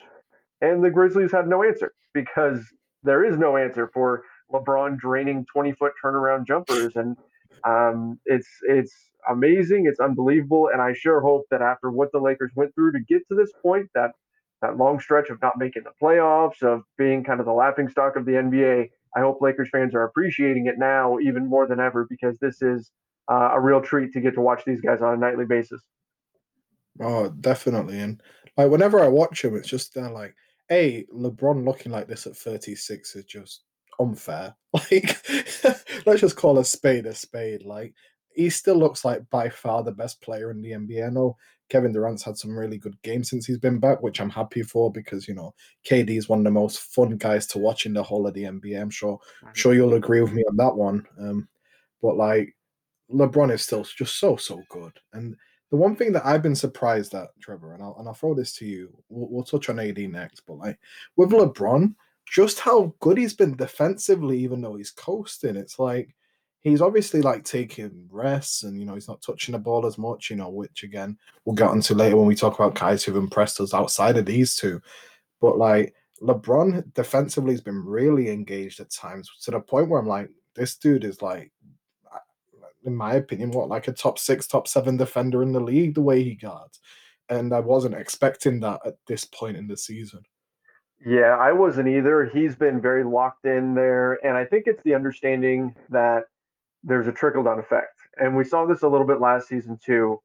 and 0.59 0.83
the 0.83 0.89
Grizzlies 0.89 1.31
had 1.31 1.47
no 1.47 1.61
answer 1.61 1.93
because 2.15 2.65
there 3.03 3.23
is 3.23 3.37
no 3.37 3.55
answer 3.55 3.91
for 3.93 4.23
LeBron 4.51 4.97
draining 4.97 5.45
20 5.53 5.73
foot 5.73 5.91
turnaround 6.03 6.47
jumpers, 6.47 6.95
and 6.95 7.15
um, 7.67 8.19
it's 8.25 8.49
it's 8.63 8.95
amazing, 9.29 9.85
it's 9.85 9.99
unbelievable, 9.99 10.71
and 10.73 10.81
I 10.81 10.93
sure 10.93 11.21
hope 11.21 11.43
that 11.51 11.61
after 11.61 11.91
what 11.91 12.11
the 12.13 12.19
Lakers 12.19 12.49
went 12.55 12.73
through 12.73 12.93
to 12.93 12.99
get 13.07 13.21
to 13.29 13.35
this 13.35 13.51
point, 13.61 13.91
that 13.93 14.09
that 14.61 14.77
long 14.77 14.99
stretch 14.99 15.29
of 15.29 15.41
not 15.41 15.57
making 15.57 15.83
the 15.83 15.91
playoffs, 16.01 16.63
of 16.63 16.81
being 16.97 17.23
kind 17.23 17.39
of 17.39 17.45
the 17.45 17.53
laughing 17.53 17.89
stock 17.89 18.15
of 18.15 18.25
the 18.25 18.33
NBA, 18.33 18.89
I 19.15 19.19
hope 19.19 19.41
Lakers 19.41 19.69
fans 19.71 19.95
are 19.95 20.03
appreciating 20.03 20.67
it 20.67 20.77
now 20.77 21.17
even 21.19 21.47
more 21.47 21.67
than 21.67 21.79
ever 21.79 22.05
because 22.09 22.37
this 22.39 22.61
is 22.61 22.91
uh, 23.31 23.49
a 23.53 23.59
real 23.59 23.81
treat 23.81 24.13
to 24.13 24.21
get 24.21 24.33
to 24.35 24.41
watch 24.41 24.63
these 24.65 24.81
guys 24.81 25.01
on 25.01 25.13
a 25.13 25.17
nightly 25.17 25.45
basis. 25.45 25.81
Oh, 26.99 27.29
definitely. 27.29 27.99
And 27.99 28.21
like 28.55 28.69
whenever 28.69 28.99
I 28.99 29.07
watch 29.07 29.43
him, 29.43 29.55
it's 29.55 29.67
just 29.67 29.95
like, 29.95 30.35
hey, 30.69 31.05
LeBron 31.13 31.65
looking 31.65 31.91
like 31.91 32.07
this 32.07 32.27
at 32.27 32.35
36 32.35 33.15
is 33.15 33.25
just 33.25 33.63
unfair. 33.99 34.55
Like, 34.91 35.25
let's 36.05 36.21
just 36.21 36.35
call 36.35 36.59
a 36.59 36.63
spade 36.63 37.07
a 37.07 37.15
spade. 37.15 37.63
Like, 37.65 37.95
he 38.35 38.51
still 38.51 38.75
looks 38.75 39.03
like 39.03 39.27
by 39.31 39.49
far 39.49 39.81
the 39.81 39.91
best 39.91 40.21
player 40.21 40.51
in 40.51 40.61
the 40.61 40.71
NBA. 40.71 41.07
I 41.07 41.09
know 41.09 41.35
Kevin 41.69 41.91
Durant's 41.91 42.23
had 42.23 42.37
some 42.37 42.57
really 42.57 42.77
good 42.77 42.99
games 43.01 43.29
since 43.29 43.45
he's 43.45 43.57
been 43.57 43.79
back, 43.79 44.01
which 44.01 44.21
I'm 44.21 44.29
happy 44.29 44.63
for 44.63 44.91
because 44.91 45.27
you 45.27 45.33
know 45.33 45.53
KD 45.85 46.17
is 46.17 46.29
one 46.29 46.39
of 46.39 46.45
the 46.45 46.51
most 46.51 46.79
fun 46.79 47.17
guys 47.17 47.45
to 47.47 47.59
watch 47.59 47.85
in 47.85 47.93
the 47.93 48.03
whole 48.03 48.27
of 48.27 48.33
the 48.33 48.43
NBA. 48.43 48.81
I'm 48.81 48.89
sure, 48.89 49.19
I'm 49.45 49.53
sure 49.53 49.73
you'll 49.73 49.95
agree 49.95 50.21
with 50.21 50.33
me 50.33 50.43
on 50.49 50.55
that 50.57 50.75
one. 50.75 51.05
Um, 51.19 51.47
but 52.01 52.15
like 52.15 52.55
LeBron 53.11 53.51
is 53.51 53.61
still 53.61 53.83
just 53.83 54.19
so 54.19 54.35
so 54.35 54.61
good, 54.69 54.93
and 55.13 55.35
the 55.69 55.77
one 55.77 55.95
thing 55.95 56.13
that 56.13 56.25
I've 56.25 56.43
been 56.43 56.55
surprised 56.55 57.13
at, 57.13 57.29
Trevor, 57.41 57.73
and 57.73 57.83
I'll 57.83 57.95
and 57.99 58.07
I'll 58.07 58.13
throw 58.13 58.33
this 58.33 58.53
to 58.57 58.65
you. 58.65 58.95
We'll, 59.09 59.27
we'll 59.29 59.43
touch 59.43 59.69
on 59.69 59.79
AD 59.79 59.97
next, 59.97 60.43
but 60.47 60.57
like 60.57 60.79
with 61.17 61.31
LeBron, 61.31 61.93
just 62.25 62.59
how 62.59 62.93
good 62.99 63.17
he's 63.17 63.33
been 63.33 63.55
defensively, 63.55 64.39
even 64.39 64.61
though 64.61 64.75
he's 64.75 64.91
coasting. 64.91 65.55
It's 65.55 65.79
like 65.79 66.15
he's 66.69 66.81
obviously 66.81 67.21
like 67.21 67.43
taking 67.43 68.07
rests 68.09 68.63
and 68.63 68.79
you 68.79 68.85
know 68.85 68.93
he's 68.93 69.07
not 69.07 69.21
touching 69.21 69.53
the 69.53 69.59
ball 69.59 69.85
as 69.85 69.97
much, 69.97 70.29
you 70.29 70.35
know, 70.35 70.49
which 70.49 70.83
again 70.83 71.17
we'll 71.45 71.55
get 71.55 71.71
into 71.71 71.93
later 71.93 72.17
when 72.17 72.27
we 72.27 72.35
talk 72.35 72.55
about 72.55 72.75
guys 72.75 73.03
who've 73.03 73.15
impressed 73.15 73.59
us 73.59 73.73
outside 73.73 74.17
of 74.17 74.25
these 74.25 74.55
two. 74.55 74.81
But 75.39 75.57
like 75.57 75.93
LeBron 76.21 76.93
defensively 76.93 77.53
has 77.53 77.61
been 77.61 77.83
really 77.83 78.29
engaged 78.29 78.79
at 78.79 78.89
times 78.89 79.29
to 79.43 79.51
the 79.51 79.59
point 79.59 79.89
where 79.89 79.99
I'm 79.99 80.07
like, 80.07 80.29
this 80.55 80.75
dude 80.75 81.03
is 81.03 81.21
like, 81.21 81.51
in 82.85 82.95
my 82.95 83.15
opinion, 83.15 83.51
what 83.51 83.69
like 83.69 83.87
a 83.87 83.93
top 83.93 84.17
six, 84.17 84.47
top 84.47 84.67
seven 84.67 84.97
defender 84.97 85.43
in 85.43 85.51
the 85.51 85.59
league, 85.59 85.93
the 85.93 86.01
way 86.01 86.23
he 86.23 86.35
guards. 86.35 86.79
And 87.29 87.53
I 87.53 87.59
wasn't 87.59 87.95
expecting 87.95 88.59
that 88.61 88.79
at 88.85 88.95
this 89.05 89.25
point 89.25 89.57
in 89.57 89.67
the 89.67 89.77
season. 89.77 90.21
Yeah, 91.05 91.37
I 91.39 91.51
wasn't 91.51 91.89
either. 91.89 92.25
He's 92.25 92.55
been 92.55 92.81
very 92.81 93.03
locked 93.03 93.45
in 93.45 93.75
there. 93.75 94.13
And 94.25 94.35
I 94.35 94.45
think 94.45 94.63
it's 94.65 94.81
the 94.83 94.95
understanding 94.95 95.75
that 95.89 96.23
there's 96.83 97.07
a 97.07 97.11
trickle 97.11 97.43
down 97.43 97.59
effect. 97.59 97.99
And 98.17 98.35
we 98.35 98.43
saw 98.43 98.65
this 98.65 98.81
a 98.83 98.87
little 98.87 99.07
bit 99.07 99.19
last 99.19 99.47
season 99.47 99.79
too. 99.83 100.19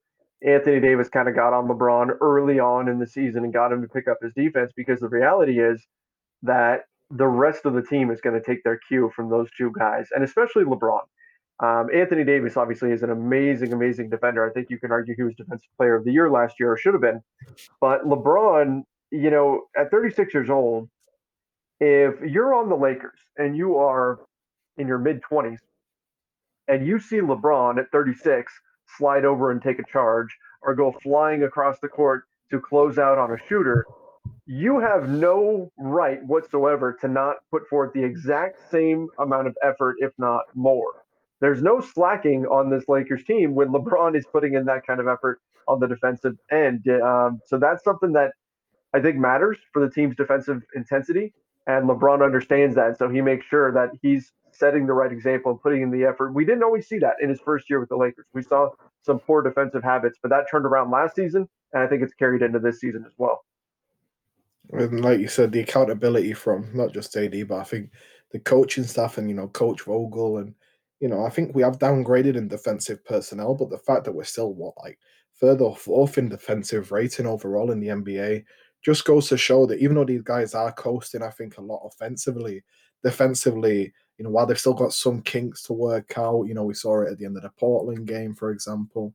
Anthony 0.44 0.80
Davis 0.80 1.08
kind 1.08 1.28
of 1.28 1.34
got 1.34 1.52
on 1.52 1.68
LeBron 1.68 2.16
early 2.20 2.58
on 2.58 2.88
in 2.88 2.98
the 2.98 3.06
season 3.06 3.44
and 3.44 3.52
got 3.52 3.72
him 3.72 3.80
to 3.82 3.88
pick 3.88 4.08
up 4.08 4.18
his 4.22 4.32
defense 4.34 4.72
because 4.74 5.00
the 5.00 5.08
reality 5.08 5.60
is 5.60 5.86
that 6.42 6.86
the 7.10 7.26
rest 7.26 7.64
of 7.64 7.74
the 7.74 7.82
team 7.82 8.10
is 8.10 8.20
going 8.20 8.34
to 8.34 8.44
take 8.44 8.64
their 8.64 8.78
cue 8.88 9.12
from 9.14 9.28
those 9.28 9.48
two 9.56 9.72
guys, 9.78 10.08
and 10.14 10.24
especially 10.24 10.64
LeBron. 10.64 11.02
Um, 11.60 11.88
Anthony 11.94 12.24
Davis 12.24 12.56
obviously 12.56 12.90
is 12.90 13.02
an 13.02 13.10
amazing, 13.10 13.72
amazing 13.72 14.08
defender. 14.08 14.48
I 14.48 14.52
think 14.52 14.68
you 14.70 14.78
can 14.78 14.90
argue 14.90 15.14
he 15.14 15.22
was 15.22 15.34
Defensive 15.36 15.68
Player 15.76 15.94
of 15.94 16.04
the 16.04 16.10
Year 16.10 16.30
last 16.30 16.58
year, 16.58 16.72
or 16.72 16.76
should 16.76 16.94
have 16.94 17.02
been. 17.02 17.22
But 17.80 18.04
LeBron, 18.04 18.82
you 19.12 19.30
know, 19.30 19.64
at 19.76 19.90
36 19.90 20.34
years 20.34 20.50
old, 20.50 20.88
if 21.78 22.20
you're 22.20 22.54
on 22.54 22.68
the 22.68 22.76
Lakers 22.76 23.18
and 23.36 23.56
you 23.56 23.76
are 23.76 24.20
in 24.76 24.88
your 24.88 24.98
mid 24.98 25.20
20s, 25.22 25.58
and 26.72 26.86
you 26.86 26.98
see 26.98 27.16
LeBron 27.16 27.78
at 27.78 27.90
36 27.92 28.50
slide 28.96 29.26
over 29.26 29.50
and 29.50 29.60
take 29.60 29.78
a 29.78 29.84
charge 29.92 30.28
or 30.62 30.74
go 30.74 30.94
flying 31.02 31.42
across 31.42 31.78
the 31.80 31.88
court 31.88 32.24
to 32.50 32.58
close 32.58 32.96
out 32.96 33.18
on 33.18 33.30
a 33.30 33.36
shooter, 33.46 33.84
you 34.46 34.80
have 34.80 35.06
no 35.10 35.70
right 35.76 36.24
whatsoever 36.24 36.96
to 37.02 37.08
not 37.08 37.36
put 37.50 37.68
forth 37.68 37.92
the 37.92 38.02
exact 38.02 38.70
same 38.70 39.08
amount 39.18 39.48
of 39.48 39.56
effort, 39.62 39.96
if 39.98 40.12
not 40.16 40.44
more. 40.54 41.04
There's 41.40 41.62
no 41.62 41.82
slacking 41.82 42.46
on 42.46 42.70
this 42.70 42.88
Lakers 42.88 43.24
team 43.24 43.54
when 43.54 43.68
LeBron 43.68 44.16
is 44.16 44.24
putting 44.32 44.54
in 44.54 44.64
that 44.64 44.86
kind 44.86 44.98
of 44.98 45.08
effort 45.08 45.40
on 45.68 45.78
the 45.78 45.86
defensive 45.86 46.38
end. 46.50 46.88
Um, 46.88 47.40
so 47.46 47.58
that's 47.58 47.84
something 47.84 48.12
that 48.14 48.32
I 48.94 49.00
think 49.00 49.18
matters 49.18 49.58
for 49.74 49.86
the 49.86 49.92
team's 49.92 50.16
defensive 50.16 50.62
intensity. 50.74 51.34
And 51.66 51.88
LeBron 51.88 52.24
understands 52.24 52.74
that. 52.76 52.98
So 52.98 53.08
he 53.08 53.20
makes 53.20 53.46
sure 53.46 53.72
that 53.72 53.90
he's 54.02 54.32
setting 54.50 54.86
the 54.86 54.92
right 54.92 55.12
example 55.12 55.52
and 55.52 55.60
putting 55.60 55.82
in 55.82 55.90
the 55.90 56.04
effort. 56.04 56.32
We 56.32 56.44
didn't 56.44 56.62
always 56.62 56.86
see 56.86 56.98
that 56.98 57.14
in 57.20 57.28
his 57.28 57.40
first 57.40 57.70
year 57.70 57.80
with 57.80 57.88
the 57.88 57.96
Lakers. 57.96 58.26
We 58.32 58.42
saw 58.42 58.70
some 59.02 59.18
poor 59.18 59.42
defensive 59.42 59.82
habits, 59.82 60.18
but 60.22 60.28
that 60.30 60.46
turned 60.50 60.66
around 60.66 60.90
last 60.90 61.16
season, 61.16 61.48
and 61.72 61.82
I 61.82 61.86
think 61.86 62.02
it's 62.02 62.14
carried 62.14 62.42
into 62.42 62.58
this 62.58 62.80
season 62.80 63.04
as 63.06 63.12
well. 63.16 63.44
And 64.72 65.00
like 65.00 65.20
you 65.20 65.28
said, 65.28 65.52
the 65.52 65.60
accountability 65.60 66.32
from 66.34 66.68
not 66.74 66.92
just 66.92 67.16
AD, 67.16 67.48
but 67.48 67.58
I 67.58 67.64
think 67.64 67.90
the 68.30 68.38
coaching 68.38 68.84
staff 68.84 69.18
and 69.18 69.28
you 69.28 69.34
know 69.34 69.48
Coach 69.48 69.82
Vogel 69.82 70.38
and 70.38 70.54
you 71.00 71.08
know, 71.08 71.26
I 71.26 71.30
think 71.30 71.52
we 71.52 71.62
have 71.62 71.80
downgraded 71.80 72.36
in 72.36 72.46
defensive 72.46 73.04
personnel, 73.04 73.56
but 73.56 73.70
the 73.70 73.78
fact 73.78 74.04
that 74.04 74.12
we're 74.12 74.22
still 74.22 74.54
what 74.54 74.74
like 74.84 75.00
third 75.40 75.60
or 75.60 75.74
fourth 75.74 76.16
in 76.16 76.28
defensive 76.28 76.92
rating 76.92 77.26
overall 77.26 77.72
in 77.72 77.80
the 77.80 77.88
NBA 77.88 78.44
just 78.84 79.04
goes 79.04 79.28
to 79.28 79.36
show 79.36 79.66
that 79.66 79.78
even 79.78 79.96
though 79.96 80.04
these 80.04 80.22
guys 80.22 80.54
are 80.54 80.72
coasting, 80.72 81.22
I 81.22 81.30
think 81.30 81.56
a 81.56 81.62
lot 81.62 81.86
offensively, 81.86 82.62
defensively, 83.02 83.92
you 84.18 84.24
know, 84.24 84.30
while 84.30 84.46
they've 84.46 84.58
still 84.58 84.74
got 84.74 84.92
some 84.92 85.22
kinks 85.22 85.62
to 85.64 85.72
work 85.72 86.16
out, 86.16 86.44
you 86.44 86.54
know, 86.54 86.64
we 86.64 86.74
saw 86.74 87.02
it 87.02 87.12
at 87.12 87.18
the 87.18 87.24
end 87.24 87.36
of 87.36 87.42
the 87.42 87.50
Portland 87.50 88.06
game, 88.06 88.34
for 88.34 88.50
example. 88.50 89.14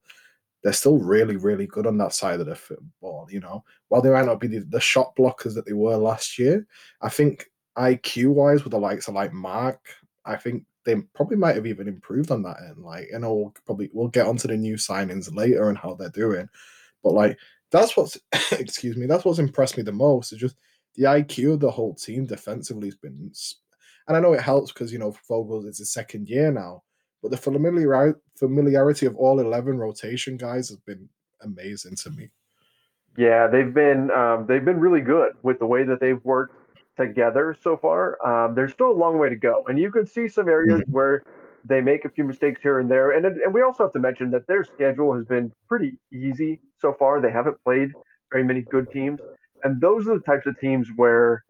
They're 0.64 0.74
still 0.74 0.98
really, 0.98 1.38
really 1.38 1.68
good 1.68 1.86
on 1.86 1.98
that 2.00 2.14
side 2.14 2.40
of 2.40 2.48
the 2.48 2.56
football. 2.56 3.28
You 3.30 3.42
know, 3.42 3.64
while 3.90 4.02
they 4.02 4.10
might 4.10 4.26
not 4.26 4.40
be 4.40 4.48
the, 4.48 4.60
the 4.60 4.80
shot 4.80 5.16
blockers 5.16 5.54
that 5.56 5.66
they 5.66 5.74
were 5.74 5.96
last 5.96 6.40
year, 6.40 6.66
I 7.02 7.10
think 7.10 7.50
IQ 7.78 8.34
wise, 8.34 8.64
with 8.64 8.72
the 8.72 8.80
likes 8.80 9.08
of 9.08 9.14
like 9.14 9.34
Marc, 9.34 9.80
I 10.26 10.36
think 10.36 10.64
they 10.84 10.96
probably 11.14 11.38
might 11.38 11.56
have 11.56 11.68
even 11.68 11.88
improved 11.88 12.32
on 12.32 12.42
that 12.44 12.58
end. 12.68 12.84
Like, 12.84 13.10
you 13.12 13.20
know, 13.20 13.34
we'll 13.34 13.54
probably 13.66 13.90
we'll 13.94 14.08
get 14.08 14.26
onto 14.26 14.48
the 14.48 14.58
new 14.58 14.76
signings 14.76 15.34
later 15.34 15.70
and 15.70 15.78
how 15.78 15.94
they're 15.94 16.10
doing, 16.10 16.50
but 17.04 17.14
like 17.14 17.38
that's 17.72 17.98
what's 17.98 18.18
excuse 18.52 18.98
me, 18.98 19.06
that's 19.06 19.26
what's 19.26 19.40
impressed 19.40 19.78
me 19.78 19.84
the 19.84 19.92
most. 19.92 20.34
Is 20.34 20.40
just 20.40 20.56
the 20.96 21.04
IQ 21.04 21.54
of 21.54 21.60
the 21.60 21.72
whole 21.72 21.94
team 21.94 22.26
defensively 22.26 22.88
has 22.88 22.96
been, 22.96 23.32
and 24.08 24.18
I 24.18 24.20
know 24.20 24.34
it 24.34 24.42
helps 24.42 24.72
because 24.72 24.92
you 24.92 25.00
know 25.00 25.16
Vogel 25.28 25.66
is 25.68 25.80
his 25.80 25.92
second 25.92 26.30
year 26.30 26.52
now, 26.52 26.84
but 27.22 27.32
the 27.32 27.38
familiar 27.38 28.16
familiarity 28.38 29.06
of 29.06 29.16
all 29.16 29.40
eleven 29.40 29.78
rotation 29.78 30.38
guys 30.38 30.70
has 30.70 30.80
been 30.80 31.08
amazing 31.42 31.96
to 31.96 32.10
me. 32.12 32.30
Yeah, 33.18 33.48
they've 33.48 33.74
been 33.74 34.12
um, 34.12 34.46
they've 34.48 34.64
been 34.64 34.80
really 34.80 35.02
good 35.02 35.34
with 35.44 35.60
the 35.60 35.66
way 35.66 35.84
that 35.84 36.00
they've 36.00 36.24
worked 36.24 36.56
together 36.98 37.56
so 37.62 37.78
far. 37.78 38.18
Um, 38.26 38.56
there's 38.56 38.74
still 38.74 38.92
a 38.92 38.94
long 38.94 39.18
way 39.18 39.30
to 39.30 39.36
go, 39.36 39.64
and 39.68 39.78
you 39.78 39.92
can 39.92 40.06
see 40.06 40.28
some 40.28 40.48
areas 40.48 40.82
mm-hmm. 40.82 40.92
where 40.92 41.24
they 41.66 41.82
make 41.82 42.06
a 42.06 42.10
few 42.10 42.24
mistakes 42.24 42.62
here 42.62 42.80
and 42.80 42.90
there. 42.90 43.12
And 43.12 43.26
and 43.26 43.54
we 43.54 43.62
also 43.62 43.84
have 43.84 43.94
to 43.94 44.00
mention 44.00 44.32
that 44.32 44.48
their 44.48 44.64
schedule 44.64 45.14
has 45.16 45.26
been 45.26 45.52
pretty 45.68 45.98
easy 46.14 46.60
so 46.80 46.94
far. 46.98 47.22
They 47.22 47.32
haven't 47.32 47.58
played 47.64 47.92
very 48.32 48.44
many 48.44 48.62
good 48.62 48.92
teams, 48.92 49.20
and 49.64 49.82
those 49.82 50.08
are 50.08 50.16
the 50.16 50.24
types 50.24 50.46
of 50.48 50.60
teams 50.60 50.88
where 50.96 51.44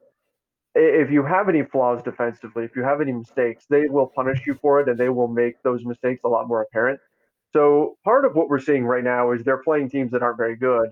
if 0.76 1.10
you 1.10 1.24
have 1.24 1.50
any 1.50 1.64
flaws 1.64 2.04
defensively, 2.04 2.64
if 2.64 2.76
you 2.76 2.84
have 2.84 3.02
any 3.02 3.12
mistakes, 3.12 3.66
they 3.70 3.88
will 3.88 4.08
punish 4.08 4.46
you 4.46 4.58
for 4.62 4.80
it, 4.80 4.88
and 4.88 4.98
they 4.98 5.10
will 5.10 5.28
make 5.28 5.62
those 5.64 5.84
mistakes 5.86 6.22
a 6.24 6.28
lot 6.28 6.48
more 6.48 6.62
apparent. 6.62 7.00
So 7.54 7.98
part 8.04 8.26
of 8.26 8.36
what 8.36 8.50
we're 8.50 8.60
seeing 8.60 8.86
right 8.86 9.04
now 9.04 9.32
is 9.32 9.44
they're 9.44 9.64
playing 9.64 9.90
teams 9.90 10.12
that 10.12 10.22
aren't 10.22 10.38
very 10.38 10.56
good, 10.56 10.90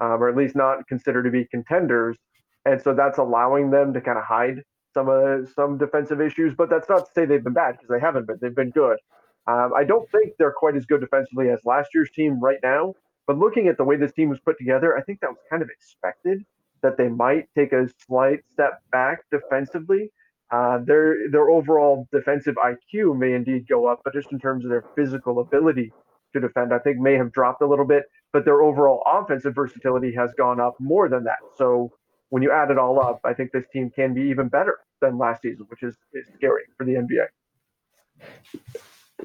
um, 0.00 0.22
or 0.22 0.28
at 0.28 0.36
least 0.36 0.56
not 0.56 0.86
considered 0.88 1.24
to 1.24 1.30
be 1.30 1.44
contenders, 1.44 2.16
and 2.64 2.80
so 2.82 2.94
that's 2.94 3.18
allowing 3.18 3.70
them 3.70 3.94
to 3.94 4.00
kind 4.00 4.18
of 4.18 4.24
hide 4.24 4.62
some 4.92 5.08
uh, 5.08 5.46
some 5.54 5.78
defensive 5.78 6.20
issues. 6.20 6.54
But 6.56 6.70
that's 6.70 6.88
not 6.88 7.06
to 7.06 7.12
say 7.14 7.24
they've 7.24 7.44
been 7.44 7.52
bad 7.52 7.72
because 7.72 7.88
they 7.88 8.00
haven't 8.00 8.26
been. 8.26 8.38
They've 8.40 8.54
been 8.54 8.70
good. 8.70 8.98
Um, 9.46 9.72
I 9.76 9.84
don't 9.84 10.10
think 10.10 10.32
they're 10.38 10.52
quite 10.52 10.76
as 10.76 10.84
good 10.84 11.00
defensively 11.00 11.50
as 11.50 11.60
last 11.64 11.90
year's 11.94 12.10
team 12.10 12.40
right 12.40 12.58
now. 12.62 12.94
But 13.28 13.38
looking 13.38 13.68
at 13.68 13.76
the 13.76 13.84
way 13.84 13.96
this 13.96 14.12
team 14.12 14.30
was 14.30 14.40
put 14.40 14.56
together, 14.58 14.96
I 14.96 15.02
think 15.02 15.20
that 15.20 15.28
was 15.28 15.38
kind 15.50 15.62
of 15.62 15.68
expected 15.68 16.44
that 16.82 16.96
they 16.96 17.08
might 17.08 17.48
take 17.54 17.72
a 17.72 17.86
slight 18.06 18.40
step 18.50 18.80
back 18.90 19.18
defensively. 19.30 20.10
Uh, 20.50 20.78
their 20.78 21.28
their 21.30 21.50
overall 21.50 22.08
defensive 22.10 22.56
IQ 22.56 23.18
may 23.18 23.34
indeed 23.34 23.68
go 23.68 23.86
up, 23.86 24.00
but 24.02 24.14
just 24.14 24.32
in 24.32 24.38
terms 24.38 24.64
of 24.64 24.70
their 24.70 24.84
physical 24.96 25.40
ability 25.40 25.92
to 26.32 26.40
defend, 26.40 26.72
I 26.72 26.78
think 26.78 26.98
may 26.98 27.14
have 27.16 27.30
dropped 27.30 27.60
a 27.60 27.66
little 27.66 27.84
bit. 27.84 28.04
But 28.32 28.46
their 28.46 28.62
overall 28.62 29.02
offensive 29.06 29.54
versatility 29.54 30.14
has 30.14 30.32
gone 30.38 30.58
up 30.58 30.76
more 30.80 31.10
than 31.10 31.24
that. 31.24 31.38
So 31.56 31.92
when 32.30 32.42
you 32.42 32.50
add 32.50 32.70
it 32.70 32.78
all 32.78 32.98
up, 32.98 33.20
I 33.24 33.34
think 33.34 33.52
this 33.52 33.64
team 33.72 33.90
can 33.90 34.14
be 34.14 34.22
even 34.22 34.48
better 34.48 34.78
than 35.02 35.18
last 35.18 35.42
season, 35.42 35.66
which 35.68 35.82
is, 35.82 35.96
is 36.14 36.26
scary 36.34 36.64
for 36.76 36.84
the 36.84 36.92
NBA. 36.92 37.26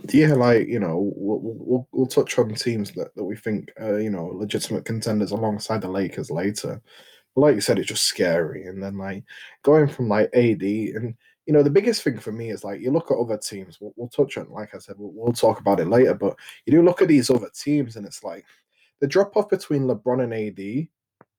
Yeah, 0.10 0.34
like 0.34 0.68
you 0.68 0.80
know, 0.80 1.12
we'll, 1.16 1.40
we'll, 1.42 1.88
we'll 1.92 2.08
touch 2.08 2.38
on 2.40 2.54
teams 2.56 2.92
that, 2.94 3.16
that 3.16 3.24
we 3.24 3.36
think 3.36 3.72
uh, 3.80 3.98
you 3.98 4.10
know 4.10 4.26
legitimate 4.26 4.86
contenders 4.86 5.32
alongside 5.32 5.82
the 5.82 5.88
Lakers 5.88 6.32
later. 6.32 6.82
But 7.36 7.42
like 7.42 7.56
you 7.56 7.62
said, 7.62 7.78
it's 7.80 7.88
just 7.88 8.06
scary, 8.06 8.66
and 8.66 8.82
then 8.82 8.98
like 8.98 9.24
going 9.64 9.88
from 9.88 10.10
like 10.10 10.30
AD 10.34 10.64
and 10.64 11.16
you 11.46 11.54
know 11.54 11.62
the 11.62 11.70
biggest 11.70 12.04
thing 12.04 12.18
for 12.18 12.32
me 12.32 12.50
is 12.50 12.64
like 12.64 12.82
you 12.82 12.90
look 12.92 13.12
at 13.12 13.18
other 13.18 13.38
teams. 13.38 13.80
We'll, 13.80 13.94
we'll 13.96 14.10
touch 14.10 14.38
on, 14.38 14.50
like 14.50 14.74
I 14.74 14.80
said, 14.80 14.96
we'll, 14.98 15.12
we'll 15.14 15.34
talk 15.34 15.60
about 15.60 15.80
it 15.80 15.88
later. 15.88 16.16
But 16.16 16.38
you 16.66 16.72
do 16.72 16.82
look 16.82 17.02
at 17.02 17.08
these 17.08 17.30
other 17.30 17.50
teams, 17.54 17.96
and 17.96 18.06
it's 18.06 18.24
like 18.24 18.46
the 19.00 19.08
drop 19.08 19.38
off 19.38 19.50
between 19.50 19.84
LeBron 19.84 20.24
and 20.24 20.34
AD, 20.34 20.88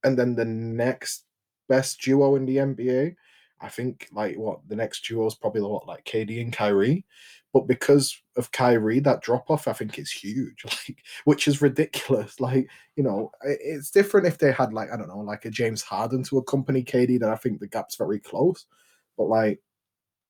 and 0.04 0.18
then 0.18 0.37
the 0.37 0.44
next 0.44 1.25
best 1.68 2.00
duo 2.00 2.37
in 2.37 2.46
the 2.46 2.58
NBA. 2.58 3.16
I 3.61 3.68
think 3.68 4.08
like 4.12 4.37
what 4.37 4.61
the 4.68 4.76
next 4.76 5.08
duo 5.08 5.26
is 5.26 5.34
probably 5.34 5.62
what 5.62 5.88
like 5.88 6.04
KD 6.04 6.40
and 6.40 6.52
Kyrie, 6.52 7.04
but 7.54 7.68
because 7.68 8.20
of 8.37 8.50
Kyrie, 8.50 8.99
that 8.99 9.23
drop 9.23 9.49
off 9.49 9.68
I 9.68 9.73
think 9.73 9.96
is 9.96 10.11
huge, 10.11 10.64
like 10.66 10.99
which 11.25 11.49
is 11.49 11.62
ridiculous. 11.62 12.34
Like 12.40 12.68
you 12.96 13.04
know, 13.04 13.30
it's 13.42 13.90
different 13.90 14.26
if 14.26 14.37
they 14.38 14.52
had 14.52 14.73
like 14.73 14.90
I 14.92 14.96
don't 14.96 15.08
know, 15.08 15.20
like 15.20 15.44
a 15.46 15.50
James 15.50 15.80
Harden 15.80 16.25
to 16.25 16.38
accompany 16.38 16.82
KD. 16.82 17.20
Then 17.20 17.30
I 17.30 17.37
think 17.37 17.61
the 17.61 17.68
gap's 17.68 17.96
very 17.96 18.18
close, 18.18 18.66
but 19.16 19.28
like 19.28 19.61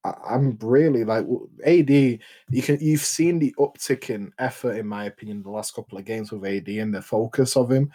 I'm 0.04 0.58
really 0.60 1.02
like 1.04 1.24
AD. 1.64 1.90
You 1.90 2.62
can 2.62 2.78
you've 2.80 3.00
seen 3.00 3.38
the 3.38 3.54
uptick 3.58 4.10
in 4.10 4.30
effort, 4.38 4.76
in 4.76 4.86
my 4.86 5.06
opinion, 5.06 5.42
the 5.42 5.50
last 5.50 5.74
couple 5.74 5.96
of 5.96 6.04
games 6.04 6.30
with 6.30 6.44
AD 6.44 6.68
and 6.68 6.94
the 6.94 7.00
focus 7.00 7.56
of 7.56 7.72
him. 7.72 7.90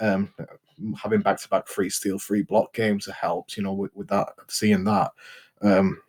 Um, 0.00 0.32
having 0.96 1.20
back 1.20 1.38
to 1.38 1.48
back 1.50 1.68
free 1.68 1.90
steal, 1.90 2.18
free 2.18 2.42
block 2.42 2.72
games 2.72 3.06
helps. 3.06 3.58
you 3.58 3.62
know, 3.62 3.74
with, 3.74 3.94
with 3.94 4.08
that, 4.08 4.28
seeing 4.48 4.84
that. 4.84 5.12
Um, 5.60 6.00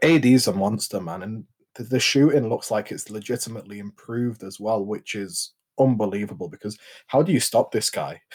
is 0.00 0.46
a 0.46 0.52
monster, 0.52 1.00
man. 1.00 1.22
And 1.22 1.44
the, 1.74 1.84
the 1.84 2.00
shooting 2.00 2.48
looks 2.48 2.70
like 2.70 2.90
it's 2.90 3.10
legitimately 3.10 3.78
improved 3.78 4.42
as 4.42 4.60
well, 4.60 4.84
which 4.84 5.14
is 5.14 5.52
unbelievable 5.78 6.48
because 6.48 6.78
how 7.06 7.22
do 7.22 7.32
you 7.32 7.40
stop 7.40 7.72
this 7.72 7.90
guy? 7.90 8.20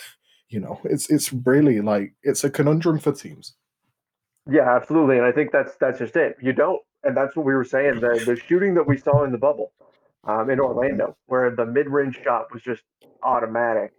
You 0.49 0.61
know, 0.61 0.79
it's 0.85 1.09
it's 1.09 1.33
really 1.33 1.81
like 1.81 2.13
it's 2.23 2.45
a 2.45 2.49
conundrum 2.49 2.99
for 2.99 3.11
teams. 3.11 3.55
Yeah, 4.49 4.73
absolutely, 4.73 5.17
and 5.17 5.25
I 5.25 5.33
think 5.33 5.51
that's 5.51 5.75
that's 5.75 5.99
just 5.99 6.15
it. 6.15 6.37
You 6.41 6.53
don't, 6.53 6.81
and 7.03 7.17
that's 7.17 7.35
what 7.35 7.45
we 7.45 7.53
were 7.53 7.65
saying. 7.65 7.99
The 7.99 8.23
the 8.25 8.37
shooting 8.47 8.73
that 8.75 8.87
we 8.87 8.95
saw 8.95 9.25
in 9.25 9.33
the 9.33 9.37
bubble, 9.37 9.73
um, 10.23 10.49
in 10.49 10.61
Orlando, 10.61 11.17
where 11.25 11.53
the 11.53 11.65
mid 11.65 11.89
range 11.89 12.19
shot 12.23 12.45
was 12.53 12.61
just 12.61 12.81
automatic. 13.23 13.91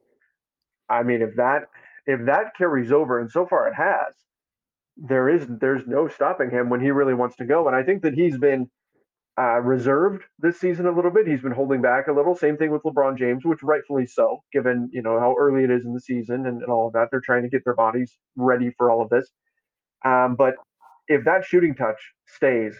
I 0.88 1.02
mean, 1.02 1.20
if 1.20 1.36
that 1.36 1.64
if 2.06 2.24
that 2.24 2.56
carries 2.56 2.92
over, 2.92 3.20
and 3.20 3.30
so 3.30 3.46
far 3.46 3.68
it 3.68 3.74
has, 3.74 4.14
there 4.96 5.28
is 5.28 5.46
there's 5.60 5.86
no 5.86 6.08
stopping 6.08 6.50
him 6.50 6.70
when 6.70 6.80
he 6.80 6.90
really 6.90 7.14
wants 7.14 7.36
to 7.36 7.44
go. 7.44 7.66
And 7.68 7.76
I 7.76 7.82
think 7.82 8.02
that 8.02 8.14
he's 8.14 8.38
been 8.38 8.70
uh, 9.38 9.60
reserved 9.60 10.24
this 10.40 10.58
season 10.58 10.86
a 10.86 10.92
little 10.92 11.10
bit. 11.10 11.26
He's 11.26 11.40
been 11.40 11.52
holding 11.52 11.80
back 11.80 12.08
a 12.08 12.12
little. 12.12 12.34
Same 12.34 12.56
thing 12.56 12.72
with 12.72 12.82
LeBron 12.82 13.16
James, 13.16 13.44
which 13.44 13.62
rightfully 13.62 14.06
so, 14.06 14.42
given 14.52 14.90
you 14.92 15.00
know 15.02 15.20
how 15.20 15.36
early 15.38 15.64
it 15.64 15.70
is 15.70 15.84
in 15.84 15.94
the 15.94 16.00
season 16.00 16.46
and, 16.46 16.62
and 16.62 16.70
all 16.70 16.88
of 16.88 16.92
that. 16.94 17.08
They're 17.10 17.20
trying 17.20 17.44
to 17.44 17.48
get 17.48 17.62
their 17.64 17.74
bodies 17.74 18.16
ready 18.36 18.72
for 18.76 18.90
all 18.90 19.00
of 19.00 19.10
this. 19.10 19.30
Um, 20.04 20.34
but 20.36 20.54
if 21.06 21.24
that 21.24 21.44
shooting 21.44 21.74
touch 21.74 22.00
stays, 22.26 22.74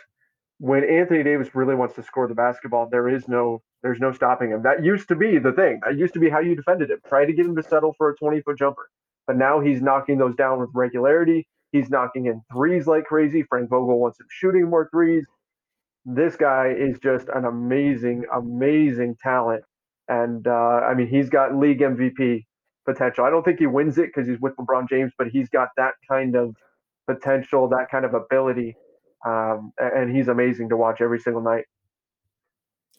when 0.59 0.85
Anthony 0.85 1.23
Davis 1.23 1.55
really 1.55 1.77
wants 1.77 1.95
to 1.95 2.03
score 2.03 2.27
the 2.27 2.35
basketball, 2.35 2.89
there 2.91 3.09
is 3.09 3.29
no 3.29 3.63
there's 3.83 4.01
no 4.01 4.13
stopping 4.13 4.51
him. 4.51 4.63
That 4.65 4.85
used 4.85 5.07
to 5.09 5.15
be 5.15 5.39
the 5.39 5.53
thing. 5.53 5.81
That 5.85 5.97
used 5.97 6.15
to 6.15 6.21
be 6.21 6.29
how 6.29 6.41
you 6.41 6.57
defended 6.57 6.91
him. 6.91 6.99
Try 7.07 7.25
to 7.25 7.33
get 7.33 7.47
him 7.47 7.55
to 7.55 7.63
settle 7.63 7.95
for 7.97 8.11
a 8.11 8.17
20 8.17 8.41
foot 8.43 8.59
jumper. 8.59 8.89
But 9.29 9.37
now 9.37 9.61
he's 9.61 9.81
knocking 9.81 10.19
those 10.19 10.35
down 10.35 10.59
with 10.59 10.71
regularity. 10.75 11.47
He's 11.71 11.91
knocking 11.91 12.27
in 12.27 12.43
threes 12.53 12.87
like 12.89 13.05
crazy. 13.05 13.45
Frank 13.45 13.71
Vogel 13.71 14.01
wants 14.01 14.19
him 14.19 14.27
shooting 14.31 14.69
more 14.69 14.89
threes. 14.91 15.25
This 16.11 16.37
guy 16.37 16.75
is 16.77 16.99
just 16.99 17.29
an 17.35 17.45
amazing, 17.45 18.25
amazing 18.35 19.17
talent. 19.23 19.63
And 20.09 20.47
uh, 20.47 20.51
I 20.51 20.95
mean, 20.95 21.07
he's 21.07 21.29
got 21.29 21.55
league 21.55 21.81
MVP 21.81 22.47
potential. 22.87 23.25
I 23.25 23.31
don't 23.31 23.45
think 23.45 23.59
he 23.59 23.67
wins 23.67 23.99
it 23.99 24.07
because 24.07 24.27
he's 24.27 24.41
with 24.41 24.57
LeBron 24.57 24.89
James, 24.89 25.13
but 25.19 25.29
he's 25.29 25.51
got 25.51 25.69
that 25.77 25.95
kind 26.11 26.35
of 26.35 26.57
potential, 27.07 27.69
that 27.69 27.89
kind 27.91 28.07
of 28.07 28.15
ability. 28.15 28.75
Um, 29.27 29.73
and 29.79 30.15
he's 30.15 30.29
amazing 30.29 30.71
to 30.71 30.77
watch 30.77 31.01
every 31.03 31.19
single 31.19 31.43
night. 31.43 31.65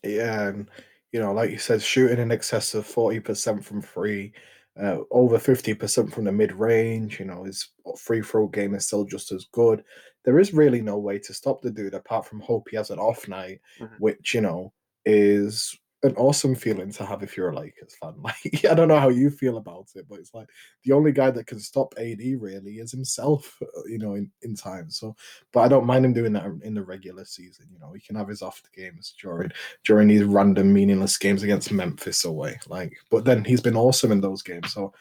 Yeah, 0.03 0.47
and 0.47 0.69
you 1.11 1.19
know, 1.19 1.33
like 1.33 1.49
you 1.49 1.57
said, 1.57 1.81
shooting 1.81 2.19
in 2.19 2.31
excess 2.31 2.75
of 2.75 2.85
forty 2.85 3.19
percent 3.19 3.65
from 3.65 3.81
free, 3.81 4.33
uh, 4.81 4.99
over 5.11 5.39
fifty 5.39 5.73
percent 5.73 6.13
from 6.13 6.25
the 6.25 6.31
mid 6.31 6.51
range. 6.51 7.19
You 7.19 7.25
know, 7.25 7.43
his 7.43 7.69
free 7.97 8.21
throw 8.21 8.47
game 8.47 8.75
is 8.75 8.87
still 8.87 9.05
just 9.05 9.31
as 9.31 9.45
good. 9.51 9.83
There 10.25 10.39
is 10.39 10.53
really 10.53 10.81
no 10.81 10.97
way 10.97 11.19
to 11.19 11.33
stop 11.33 11.61
the 11.61 11.71
dude 11.71 11.93
apart 11.93 12.25
from 12.25 12.41
hope 12.41 12.67
he 12.69 12.77
has 12.77 12.89
an 12.89 12.99
off 12.99 13.27
night, 13.27 13.61
mm-hmm. 13.79 13.95
which 13.99 14.33
you 14.33 14.41
know 14.41 14.73
is 15.05 15.77
an 16.03 16.15
awesome 16.15 16.55
feeling 16.55 16.91
to 16.93 17.05
have 17.05 17.23
if 17.23 17.35
you're 17.35 17.49
a 17.49 17.55
Lakers 17.55 17.95
fan. 18.01 18.13
Like 18.21 18.65
I 18.65 18.73
don't 18.73 18.87
know 18.87 18.99
how 18.99 19.09
you 19.09 19.29
feel 19.29 19.57
about 19.57 19.87
it, 19.95 20.05
but 20.09 20.19
it's 20.19 20.33
like 20.33 20.47
the 20.83 20.93
only 20.93 21.11
guy 21.11 21.31
that 21.31 21.47
can 21.47 21.59
stop 21.59 21.93
AD 21.97 22.19
really 22.39 22.75
is 22.75 22.91
himself, 22.91 23.57
uh, 23.61 23.83
you 23.85 23.97
know, 23.97 24.15
in, 24.15 24.31
in 24.41 24.55
time. 24.55 24.89
So, 24.89 25.15
but 25.51 25.61
I 25.61 25.67
don't 25.67 25.85
mind 25.85 26.05
him 26.05 26.13
doing 26.13 26.33
that 26.33 26.45
in 26.63 26.73
the 26.73 26.83
regular 26.83 27.25
season. 27.25 27.67
You 27.71 27.79
know, 27.79 27.91
he 27.93 28.01
can 28.01 28.15
have 28.15 28.27
his 28.27 28.41
off 28.41 28.61
the 28.63 28.81
games 28.81 29.13
during 29.21 29.51
during 29.83 30.07
these 30.07 30.23
random 30.23 30.71
meaningless 30.73 31.17
games 31.17 31.43
against 31.43 31.71
Memphis 31.71 32.25
away. 32.25 32.59
Like, 32.67 32.93
but 33.09 33.25
then 33.25 33.43
he's 33.43 33.61
been 33.61 33.77
awesome 33.77 34.11
in 34.11 34.21
those 34.21 34.41
games. 34.41 34.73
So, 34.73 34.93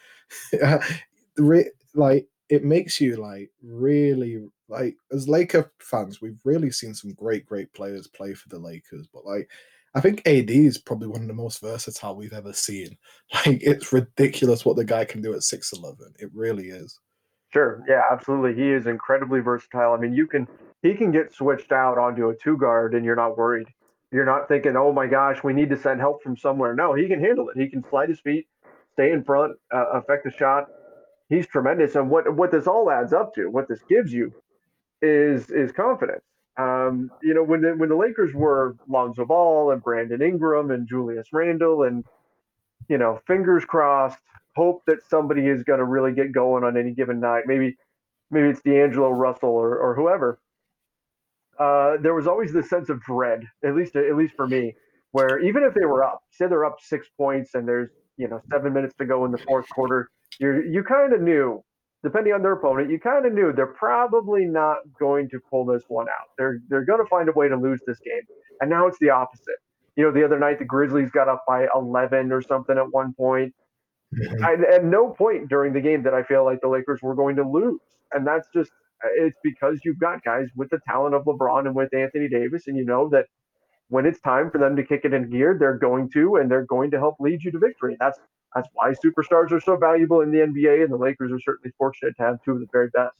like 1.37 2.27
it 2.49 2.63
makes 2.63 2.99
you 2.99 3.15
like 3.15 3.51
really 3.61 4.43
like 4.67 4.95
as 5.11 5.27
Laker 5.27 5.71
fans, 5.79 6.21
we've 6.21 6.39
really 6.43 6.71
seen 6.71 6.93
some 6.93 7.13
great, 7.13 7.45
great 7.45 7.71
players 7.73 8.07
play 8.07 8.33
for 8.33 8.49
the 8.49 8.59
Lakers, 8.59 9.07
but 9.11 9.25
like 9.25 9.49
I 9.95 10.01
think 10.01 10.21
AD 10.27 10.51
is 10.51 10.77
probably 10.77 11.07
one 11.07 11.21
of 11.21 11.27
the 11.27 11.33
most 11.33 11.61
versatile 11.61 12.15
we've 12.15 12.33
ever 12.33 12.53
seen. 12.53 12.97
Like 13.45 13.61
it's 13.61 13.93
ridiculous 13.93 14.65
what 14.65 14.75
the 14.75 14.83
guy 14.83 15.05
can 15.05 15.21
do 15.21 15.33
at 15.33 15.43
six 15.43 15.71
eleven. 15.71 16.13
It 16.19 16.31
really 16.33 16.69
is. 16.69 16.99
Sure. 17.51 17.83
Yeah, 17.87 18.01
absolutely. 18.11 18.61
He 18.61 18.71
is 18.71 18.87
incredibly 18.87 19.39
versatile. 19.39 19.93
I 19.93 19.97
mean, 19.97 20.13
you 20.13 20.27
can 20.27 20.47
he 20.81 20.93
can 20.93 21.11
get 21.11 21.33
switched 21.33 21.71
out 21.71 21.97
onto 21.97 22.29
a 22.29 22.35
two 22.35 22.57
guard 22.57 22.93
and 22.95 23.05
you're 23.05 23.15
not 23.15 23.37
worried. 23.37 23.67
You're 24.11 24.25
not 24.25 24.47
thinking, 24.47 24.75
"Oh 24.75 24.91
my 24.91 25.07
gosh, 25.07 25.43
we 25.43 25.53
need 25.53 25.69
to 25.69 25.77
send 25.77 25.99
help 25.99 26.23
from 26.23 26.37
somewhere." 26.37 26.73
No, 26.73 26.93
he 26.93 27.07
can 27.07 27.19
handle 27.19 27.49
it. 27.49 27.57
He 27.57 27.69
can 27.69 27.83
slide 27.89 28.09
his 28.09 28.19
feet, 28.19 28.47
stay 28.93 29.11
in 29.11 29.23
front, 29.23 29.55
uh, 29.71 29.85
affect 29.93 30.23
the 30.23 30.31
shot. 30.31 30.67
He's 31.29 31.45
tremendous. 31.47 31.95
And 31.95 32.09
what 32.09 32.33
what 32.35 32.51
this 32.51 32.65
all 32.67 32.89
adds 32.89 33.13
up 33.13 33.35
to, 33.35 33.49
what 33.49 33.67
this 33.67 33.81
gives 33.87 34.11
you, 34.11 34.33
is 35.01 35.51
is 35.51 35.71
confidence. 35.71 36.23
Um, 36.57 37.11
you 37.21 37.33
know, 37.33 37.43
when 37.43 37.61
the 37.61 37.73
when 37.75 37.89
the 37.89 37.95
Lakers 37.95 38.33
were 38.33 38.75
Lonzo 38.87 39.25
Ball 39.25 39.71
and 39.71 39.81
Brandon 39.81 40.21
Ingram 40.21 40.71
and 40.71 40.87
Julius 40.87 41.27
Randle 41.31 41.83
and 41.83 42.03
you 42.89 42.97
know, 42.97 43.21
fingers 43.27 43.63
crossed, 43.63 44.17
hope 44.55 44.81
that 44.87 44.97
somebody 45.07 45.47
is 45.47 45.63
going 45.63 45.79
to 45.79 45.85
really 45.85 46.11
get 46.11 46.33
going 46.33 46.63
on 46.63 46.75
any 46.75 46.91
given 46.91 47.19
night. 47.19 47.43
Maybe 47.45 47.77
maybe 48.31 48.49
it's 48.49 48.61
D'Angelo 48.61 49.11
Russell 49.11 49.49
or, 49.49 49.77
or 49.77 49.95
whoever. 49.95 50.39
Uh, 51.57 51.97
there 52.01 52.13
was 52.13 52.27
always 52.27 52.51
this 52.51 52.69
sense 52.69 52.89
of 52.89 53.01
dread, 53.01 53.43
at 53.63 53.75
least 53.75 53.95
at 53.95 54.15
least 54.17 54.33
for 54.35 54.47
me, 54.47 54.73
where 55.11 55.39
even 55.39 55.63
if 55.63 55.73
they 55.73 55.85
were 55.85 56.03
up, 56.03 56.23
say 56.31 56.47
they're 56.47 56.65
up 56.65 56.77
six 56.81 57.07
points 57.17 57.53
and 57.53 57.67
there's 57.67 57.89
you 58.17 58.27
know 58.27 58.41
seven 58.51 58.73
minutes 58.73 58.95
to 58.97 59.05
go 59.05 59.23
in 59.25 59.31
the 59.31 59.37
fourth 59.37 59.67
quarter, 59.69 60.09
you 60.39 60.63
you 60.69 60.83
kind 60.83 61.13
of 61.13 61.21
knew, 61.21 61.63
depending 62.03 62.33
on 62.33 62.41
their 62.41 62.53
opponent, 62.53 62.89
you 62.89 62.99
kind 62.99 63.25
of 63.25 63.33
knew 63.33 63.51
they're 63.53 63.67
probably 63.67 64.45
not 64.45 64.77
going 64.99 65.29
to 65.29 65.39
pull 65.49 65.65
this 65.65 65.83
one 65.87 66.07
out. 66.07 66.29
They're 66.37 66.59
they're 66.69 66.85
going 66.85 66.99
to 66.99 67.09
find 67.09 67.29
a 67.29 67.31
way 67.33 67.47
to 67.47 67.55
lose 67.55 67.81
this 67.85 67.99
game, 67.99 68.21
and 68.61 68.69
now 68.69 68.87
it's 68.87 68.99
the 68.99 69.09
opposite. 69.09 69.57
You 69.95 70.05
know, 70.05 70.11
the 70.11 70.23
other 70.23 70.39
night 70.39 70.59
the 70.59 70.65
Grizzlies 70.65 71.11
got 71.11 71.27
up 71.27 71.43
by 71.47 71.67
11 71.75 72.31
or 72.31 72.41
something 72.41 72.77
at 72.77 72.91
one 72.91 73.13
point. 73.13 73.53
Mm-hmm. 74.15 74.43
I, 74.43 74.75
at 74.75 74.85
no 74.85 75.09
point 75.09 75.49
during 75.49 75.73
the 75.73 75.81
game 75.81 76.03
did 76.03 76.13
I 76.13 76.23
feel 76.23 76.45
like 76.45 76.61
the 76.61 76.69
Lakers 76.69 76.99
were 77.01 77.15
going 77.15 77.35
to 77.35 77.43
lose, 77.43 77.79
and 78.13 78.25
that's 78.25 78.47
just 78.53 78.71
it's 79.17 79.37
because 79.43 79.79
you've 79.83 79.99
got 79.99 80.23
guys 80.23 80.47
with 80.55 80.69
the 80.69 80.79
talent 80.87 81.15
of 81.15 81.23
LeBron 81.25 81.65
and 81.65 81.75
with 81.75 81.93
Anthony 81.93 82.27
Davis, 82.27 82.67
and 82.67 82.77
you 82.77 82.85
know 82.85 83.09
that 83.09 83.25
when 83.89 84.05
it's 84.05 84.19
time 84.21 84.49
for 84.49 84.57
them 84.57 84.75
to 84.75 84.83
kick 84.83 85.01
it 85.03 85.13
in 85.13 85.29
gear, 85.29 85.57
they're 85.59 85.77
going 85.77 86.09
to, 86.11 86.37
and 86.37 86.49
they're 86.49 86.65
going 86.65 86.91
to 86.91 86.99
help 86.99 87.15
lead 87.19 87.43
you 87.43 87.51
to 87.51 87.59
victory. 87.59 87.97
That's 87.99 88.19
that's 88.55 88.69
why 88.73 88.93
superstars 88.93 89.51
are 89.51 89.61
so 89.61 89.77
valuable 89.77 90.21
in 90.21 90.31
the 90.31 90.39
NBA, 90.39 90.83
and 90.83 90.91
the 90.91 90.97
Lakers 90.97 91.31
are 91.31 91.39
certainly 91.39 91.73
fortunate 91.77 92.15
to 92.17 92.23
have 92.23 92.43
two 92.43 92.51
of 92.51 92.59
the 92.59 92.67
very 92.71 92.89
best. 92.89 93.15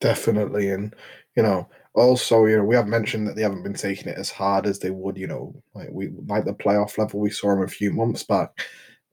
Definitely, 0.00 0.70
and 0.70 0.94
you 1.36 1.42
know, 1.42 1.68
also, 1.94 2.46
you 2.46 2.56
know, 2.56 2.64
we 2.64 2.74
have 2.74 2.86
mentioned 2.86 3.26
that 3.26 3.36
they 3.36 3.42
haven't 3.42 3.62
been 3.62 3.74
taking 3.74 4.08
it 4.08 4.18
as 4.18 4.30
hard 4.30 4.66
as 4.66 4.78
they 4.78 4.90
would, 4.90 5.16
you 5.16 5.26
know, 5.26 5.54
like 5.74 5.88
we 5.92 6.10
like 6.26 6.44
the 6.44 6.54
playoff 6.54 6.98
level 6.98 7.20
we 7.20 7.30
saw 7.30 7.50
them 7.50 7.62
a 7.62 7.68
few 7.68 7.92
months 7.92 8.22
back. 8.22 8.50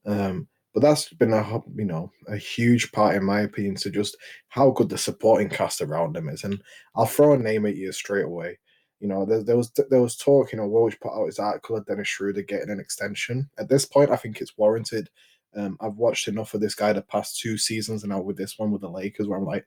Um, 0.06 0.48
but 0.74 0.82
that's 0.82 1.12
been 1.14 1.34
a 1.34 1.62
you 1.76 1.86
know 1.86 2.12
a 2.28 2.38
huge 2.38 2.92
part 2.92 3.16
in 3.16 3.24
my 3.24 3.42
opinion 3.42 3.76
to 3.78 3.90
just 3.90 4.16
how 4.50 4.70
good 4.72 4.90
the 4.90 4.98
supporting 4.98 5.50
cast 5.50 5.82
around 5.82 6.16
them 6.16 6.30
is. 6.30 6.44
And 6.44 6.62
I'll 6.96 7.06
throw 7.06 7.34
a 7.34 7.38
name 7.38 7.66
at 7.66 7.76
you 7.76 7.92
straight 7.92 8.26
away. 8.26 8.60
You 9.00 9.08
know, 9.08 9.26
there, 9.26 9.44
there 9.44 9.58
was 9.58 9.72
there 9.90 10.02
was 10.02 10.16
talk. 10.16 10.52
You 10.52 10.58
know, 10.58 10.68
Woj 10.68 11.00
put 11.00 11.14
out 11.14 11.28
his 11.28 11.40
article 11.40 11.78
of 11.78 11.86
Dennis 11.86 12.08
Schroeder 12.08 12.42
getting 12.42 12.70
an 12.70 12.80
extension. 12.80 13.50
At 13.60 13.70
this 13.70 13.86
point, 13.86 14.12
I 14.12 14.16
think 14.16 14.42
it's 14.42 14.58
warranted. 14.58 15.10
Um, 15.56 15.78
I've 15.82 15.96
watched 15.96 16.28
enough 16.28 16.54
of 16.54 16.62
this 16.62 16.76
guy 16.76 16.94
the 16.94 17.02
past 17.02 17.40
two 17.40 17.58
seasons, 17.58 18.04
and 18.04 18.12
now 18.12 18.22
with 18.22 18.38
this 18.38 18.58
one 18.58 18.72
with 18.72 18.82
the 18.82 18.90
Lakers, 18.90 19.28
where 19.28 19.38
I'm 19.38 19.46
like, 19.46 19.66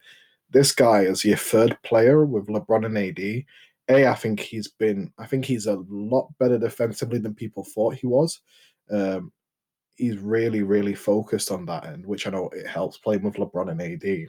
this 0.51 0.73
guy 0.73 1.03
is 1.03 1.25
your 1.25 1.37
third 1.37 1.79
player 1.83 2.25
with 2.25 2.49
LeBron 2.49 2.87
and 2.87 2.99
AD. 2.99 3.45
A, 3.89 4.07
I 4.07 4.15
think 4.15 4.41
he's 4.41 4.69
been, 4.69 5.13
I 5.19 5.27
think 5.27 5.45
he's 5.45 5.67
a 5.67 5.83
lot 5.89 6.29
better 6.39 6.59
defensively 6.59 7.19
than 7.19 7.35
people 7.35 7.65
thought 7.65 7.95
he 7.95 8.07
was. 8.07 8.41
Um, 8.91 9.33
he's 9.97 10.19
really, 10.19 10.63
really 10.63 10.95
focused 10.95 11.51
on 11.51 11.67
that 11.67 11.87
end, 11.87 12.07
which 12.07 12.27
I 12.27 12.31
know 12.31 12.49
it 12.51 12.67
helps 12.67 12.99
playing 12.99 13.23
with 13.23 13.35
LeBron 13.35 13.71
and 13.71 13.83
AD. 13.83 14.29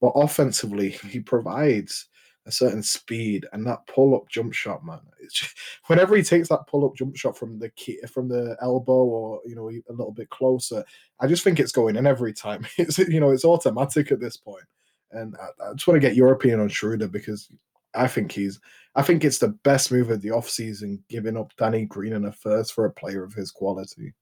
But 0.00 0.12
offensively, 0.14 0.90
he 1.10 1.20
provides 1.20 2.06
a 2.46 2.52
certain 2.52 2.82
speed 2.82 3.44
and 3.52 3.66
that 3.66 3.86
pull 3.86 4.14
up 4.14 4.28
jump 4.28 4.52
shot, 4.52 4.84
man. 4.84 5.00
Just, 5.30 5.54
whenever 5.86 6.16
he 6.16 6.22
takes 6.22 6.48
that 6.48 6.66
pull 6.68 6.86
up 6.86 6.94
jump 6.96 7.16
shot 7.16 7.36
from 7.36 7.58
the 7.58 7.70
key, 7.70 7.98
from 8.08 8.28
the 8.28 8.56
elbow 8.62 9.04
or 9.04 9.40
you 9.44 9.54
know 9.56 9.68
a 9.68 9.92
little 9.92 10.12
bit 10.12 10.30
closer, 10.30 10.84
I 11.20 11.26
just 11.26 11.44
think 11.44 11.58
it's 11.58 11.72
going 11.72 11.96
in 11.96 12.06
every 12.06 12.32
time. 12.32 12.66
It's 12.78 12.98
you 12.98 13.20
know 13.20 13.30
it's 13.30 13.44
automatic 13.44 14.12
at 14.12 14.20
this 14.20 14.36
point. 14.36 14.64
And 15.12 15.36
I, 15.36 15.70
I 15.70 15.72
just 15.74 15.86
want 15.86 16.00
to 16.00 16.08
get 16.08 16.16
opinion 16.16 16.60
on 16.60 16.68
Schroeder 16.68 17.08
because 17.08 17.48
I 17.94 18.06
think 18.06 18.32
he's 18.32 18.60
I 18.94 19.02
think 19.02 19.24
it's 19.24 19.38
the 19.38 19.48
best 19.48 19.92
move 19.92 20.10
of 20.10 20.22
the 20.22 20.28
offseason, 20.28 21.00
giving 21.08 21.36
up 21.36 21.52
Danny 21.58 21.84
Green 21.84 22.14
in 22.14 22.24
a 22.24 22.32
first 22.32 22.72
for 22.72 22.86
a 22.86 22.92
player 22.92 23.22
of 23.24 23.34
his 23.34 23.50
quality. 23.50 24.14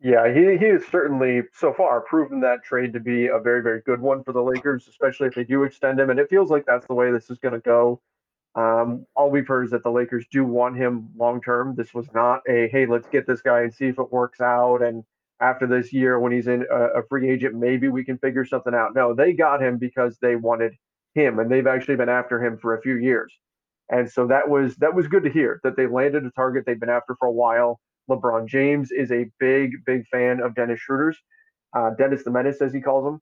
Yeah, 0.00 0.32
he, 0.32 0.56
he 0.58 0.66
has 0.66 0.84
certainly 0.86 1.42
so 1.52 1.72
far 1.72 2.00
proven 2.02 2.40
that 2.40 2.62
trade 2.62 2.92
to 2.92 3.00
be 3.00 3.26
a 3.26 3.38
very, 3.40 3.62
very 3.62 3.80
good 3.80 4.00
one 4.00 4.22
for 4.22 4.32
the 4.32 4.42
Lakers, 4.42 4.86
especially 4.88 5.26
if 5.26 5.34
they 5.34 5.42
do 5.44 5.64
extend 5.64 5.98
him. 5.98 6.10
And 6.10 6.20
it 6.20 6.30
feels 6.30 6.50
like 6.50 6.64
that's 6.66 6.86
the 6.86 6.94
way 6.94 7.10
this 7.10 7.30
is 7.30 7.38
going 7.38 7.54
to 7.54 7.60
go. 7.60 8.00
Um, 8.54 9.06
all 9.16 9.30
we've 9.30 9.46
heard 9.46 9.64
is 9.64 9.70
that 9.72 9.82
the 9.82 9.90
Lakers 9.90 10.26
do 10.30 10.44
want 10.44 10.76
him 10.76 11.10
long 11.16 11.40
term. 11.40 11.74
This 11.76 11.94
was 11.94 12.06
not 12.14 12.42
a 12.48 12.68
hey, 12.68 12.86
let's 12.86 13.08
get 13.08 13.26
this 13.26 13.42
guy 13.42 13.62
and 13.62 13.74
see 13.74 13.86
if 13.86 13.98
it 13.98 14.12
works 14.12 14.40
out. 14.40 14.82
And 14.82 15.04
after 15.40 15.66
this 15.66 15.92
year, 15.92 16.18
when 16.20 16.32
he's 16.32 16.46
in 16.46 16.64
a, 16.70 17.00
a 17.00 17.02
free 17.08 17.28
agent, 17.30 17.54
maybe 17.56 17.88
we 17.88 18.04
can 18.04 18.18
figure 18.18 18.44
something 18.44 18.74
out. 18.74 18.94
No, 18.94 19.14
they 19.14 19.32
got 19.32 19.62
him 19.62 19.78
because 19.78 20.18
they 20.20 20.36
wanted 20.36 20.74
him, 21.14 21.38
and 21.40 21.50
they've 21.50 21.66
actually 21.66 21.96
been 21.96 22.08
after 22.08 22.44
him 22.44 22.58
for 22.58 22.76
a 22.76 22.82
few 22.82 22.96
years. 22.96 23.32
And 23.90 24.10
so 24.10 24.26
that 24.28 24.48
was 24.48 24.76
that 24.76 24.94
was 24.94 25.08
good 25.08 25.24
to 25.24 25.30
hear 25.30 25.60
that 25.64 25.76
they 25.76 25.86
landed 25.86 26.24
a 26.24 26.30
target 26.32 26.64
they've 26.66 26.78
been 26.80 26.88
after 26.88 27.16
for 27.18 27.26
a 27.28 27.32
while. 27.32 27.80
LeBron 28.08 28.46
James 28.46 28.90
is 28.90 29.10
a 29.12 29.26
big, 29.38 29.72
big 29.86 30.06
fan 30.08 30.40
of 30.40 30.54
Dennis 30.54 30.80
Schroeder's, 30.80 31.18
uh, 31.76 31.90
Dennis 31.98 32.24
the 32.24 32.30
Menace, 32.30 32.60
as 32.62 32.72
he 32.72 32.80
calls 32.80 33.06
him. 33.06 33.20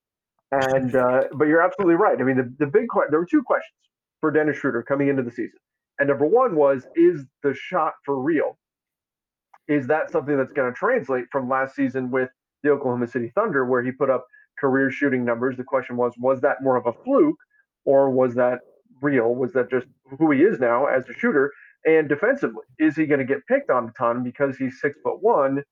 And 0.53 0.94
uh, 0.94 1.25
but 1.35 1.46
you're 1.49 1.62
absolutely 1.62 1.96
right. 1.96 2.20
I 2.20 2.25
mean, 2.25 2.37
the, 2.37 2.55
the 2.59 2.66
big 2.66 2.87
que- 2.92 3.09
there 3.11 3.18
were 3.18 3.27
two 3.27 3.42
questions 3.42 3.75
for 4.20 4.31
Dennis 4.31 4.59
Schroeder 4.59 4.83
coming 4.83 5.09
into 5.09 5.22
the 5.22 5.31
season, 5.31 5.59
and 5.99 6.09
number 6.09 6.27
one 6.27 6.55
was, 6.55 6.87
is 6.94 7.25
the 7.42 7.53
shot 7.55 7.94
for 8.05 8.20
real? 8.20 8.57
Is 9.68 9.88
that 9.88 10.11
something 10.11 10.37
that's 10.37 10.53
going 10.53 10.72
to 10.72 10.79
translate 10.79 11.25
from 11.33 11.49
last 11.49 11.75
season 11.75 12.11
with 12.12 12.31
the 12.62 12.70
Oklahoma 12.70 13.09
City 13.09 13.33
Thunder, 13.35 13.64
where 13.64 13.83
he 13.83 13.90
put 13.90 14.09
up 14.09 14.25
career 14.61 14.90
shooting 14.90 15.25
numbers? 15.25 15.57
The 15.57 15.64
question 15.64 15.96
was, 15.96 16.14
was 16.18 16.40
that 16.42 16.62
more 16.62 16.77
of 16.77 16.87
a 16.87 16.92
fluke, 17.05 17.37
or 17.85 18.11
was 18.11 18.37
that 18.37 18.61
real? 19.03 19.35
Was 19.35 19.53
that 19.55 19.68
just 19.68 19.88
who 20.18 20.31
he 20.31 20.42
is 20.42 20.61
now 20.61 20.87
as 20.87 21.09
a 21.09 21.12
shooter? 21.12 21.53
And 21.85 22.09
defensively, 22.09 22.65
is 22.79 22.97
he 22.97 23.07
going 23.07 23.21
to 23.21 23.25
get 23.27 23.47
picked 23.47 23.71
on 23.71 23.89
a 23.89 23.93
ton 23.93 24.25
because 24.25 24.57
he's 24.57 24.81
six 24.81 24.99
foot 25.03 25.23
one? 25.23 25.62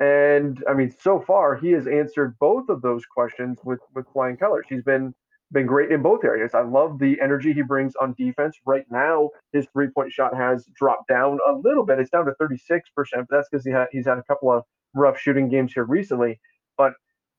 And 0.00 0.62
I 0.68 0.74
mean, 0.74 0.92
so 1.00 1.20
far 1.20 1.54
he 1.56 1.70
has 1.72 1.86
answered 1.86 2.36
both 2.40 2.68
of 2.68 2.82
those 2.82 3.06
questions 3.06 3.58
with 3.64 3.80
with 3.94 4.06
flying 4.12 4.36
colors. 4.36 4.66
He's 4.68 4.82
been 4.82 5.14
been 5.52 5.66
great 5.66 5.92
in 5.92 6.02
both 6.02 6.24
areas. 6.24 6.54
I 6.54 6.62
love 6.62 6.98
the 6.98 7.20
energy 7.20 7.52
he 7.52 7.62
brings 7.62 7.94
on 7.96 8.14
defense. 8.18 8.56
Right 8.66 8.84
now, 8.90 9.30
his 9.52 9.66
three 9.72 9.88
point 9.88 10.10
shot 10.10 10.34
has 10.34 10.66
dropped 10.74 11.08
down 11.08 11.38
a 11.48 11.52
little 11.52 11.84
bit. 11.84 11.98
It's 11.98 12.10
down 12.10 12.24
to 12.24 12.32
36%, 12.40 12.64
but 12.96 13.26
that's 13.30 13.48
because 13.50 13.64
he 13.64 13.70
had, 13.70 13.86
he's 13.92 14.06
had 14.06 14.18
a 14.18 14.22
couple 14.24 14.50
of 14.50 14.64
rough 14.94 15.18
shooting 15.18 15.48
games 15.48 15.72
here 15.72 15.84
recently. 15.84 16.40
But 16.76 16.94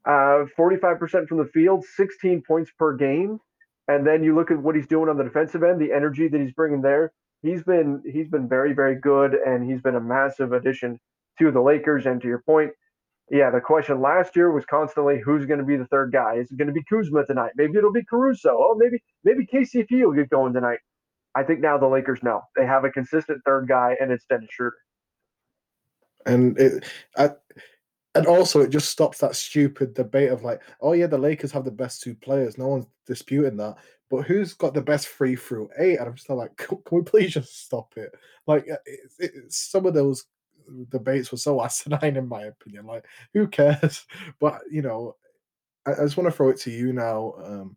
uh, 0.06 0.46
45% 0.58 1.28
from 1.28 1.38
the 1.38 1.50
field, 1.54 1.86
16 1.96 2.44
points 2.48 2.72
per 2.78 2.96
game. 2.96 3.40
And 3.88 4.06
then 4.08 4.24
you 4.24 4.36
look 4.36 4.52
at 4.52 4.60
what 4.60 4.76
he's 4.76 4.88
doing 4.88 5.10
on 5.10 5.18
the 5.18 5.24
defensive 5.24 5.64
end, 5.64 5.82
the 5.82 5.92
energy 5.92 6.28
that 6.28 6.40
he's 6.40 6.54
bringing 6.54 6.82
there 6.82 7.12
he's 7.44 7.62
been 7.64 8.02
he's 8.12 8.28
been 8.30 8.50
very 8.50 8.74
very 8.74 8.96
good, 8.96 9.36
and 9.36 9.70
he's 9.70 9.82
been 9.82 9.96
a 9.96 10.02
massive 10.02 10.54
addition 10.54 11.00
to 11.40 11.52
the 11.52 11.62
Lakers. 11.62 12.08
And 12.08 12.20
to 12.22 12.28
your 12.28 12.42
point, 12.42 12.72
yeah, 13.30 13.52
the 13.52 13.62
question 13.62 14.02
last 14.02 14.36
year 14.36 14.52
was 14.52 14.66
constantly 14.66 15.20
who's 15.20 15.46
going 15.46 15.60
to 15.60 15.66
be 15.66 15.78
the 15.78 15.86
third 15.88 16.12
guy. 16.12 16.36
Is 16.36 16.52
it 16.52 16.58
going 16.58 16.68
to 16.68 16.74
be 16.74 16.84
Kuzma 16.90 17.26
tonight? 17.26 17.52
Maybe 17.56 17.78
it'll 17.78 17.94
be 17.94 18.04
Caruso. 18.04 18.50
Oh, 18.50 18.76
maybe 18.78 19.04
maybe 19.24 19.46
KCP 19.46 20.04
will 20.06 20.14
get 20.14 20.30
going 20.30 20.54
tonight. 20.54 20.80
I 21.36 21.44
think 21.44 21.60
now 21.60 21.78
the 21.78 21.88
Lakers 21.88 22.24
know 22.24 22.42
they 22.56 22.66
have 22.66 22.86
a 22.86 22.90
consistent 22.90 23.42
third 23.46 23.68
guy, 23.68 23.96
and 24.00 24.12
it's 24.12 24.26
Dennis 24.26 24.50
Schroeder. 24.52 24.78
And 26.26 26.58
it, 26.58 26.86
I, 27.18 27.32
and 28.16 28.28
also 28.28 28.62
it 28.62 28.70
just 28.70 28.90
stops 28.90 29.18
that 29.20 29.36
stupid 29.36 29.94
debate 29.94 30.32
of 30.32 30.44
like, 30.44 30.62
oh 30.80 30.94
yeah, 30.94 31.08
the 31.08 31.18
Lakers 31.18 31.52
have 31.52 31.66
the 31.66 31.72
best 31.72 32.02
two 32.02 32.16
players. 32.16 32.58
No 32.58 32.68
one's 32.68 32.86
disputing 33.08 33.58
that 33.58 33.78
but 34.14 34.28
who's 34.28 34.54
got 34.54 34.76
the 34.76 34.82
best 34.82 35.08
free 35.08 35.36
through 35.36 35.72
eight? 35.80 35.98
And 35.98 36.08
I'm 36.08 36.14
just 36.14 36.30
like, 36.30 36.56
can, 36.58 36.78
we 36.92 37.02
please 37.02 37.34
just 37.34 37.66
stop 37.66 37.94
it? 37.98 38.14
Like, 38.46 38.70
uh, 38.70 38.76
it, 38.86 39.00
it, 39.18 39.52
some 39.52 39.88
of 39.88 39.96
those 39.96 40.26
debates 40.90 41.32
were 41.32 41.40
so 41.40 41.60
asinine, 41.64 42.18
in 42.18 42.28
my 42.28 42.44
opinion. 42.44 42.86
Like, 42.86 43.06
who 43.34 43.48
cares? 43.48 44.06
But 44.40 44.62
you 44.70 44.84
know, 44.84 45.16
I, 45.88 45.94
I 45.94 46.04
just 46.04 46.16
want 46.16 46.30
to 46.30 46.32
throw 46.32 46.50
it 46.50 46.60
to 46.60 46.70
you 46.70 46.94
now. 46.94 47.34
Um, 47.44 47.76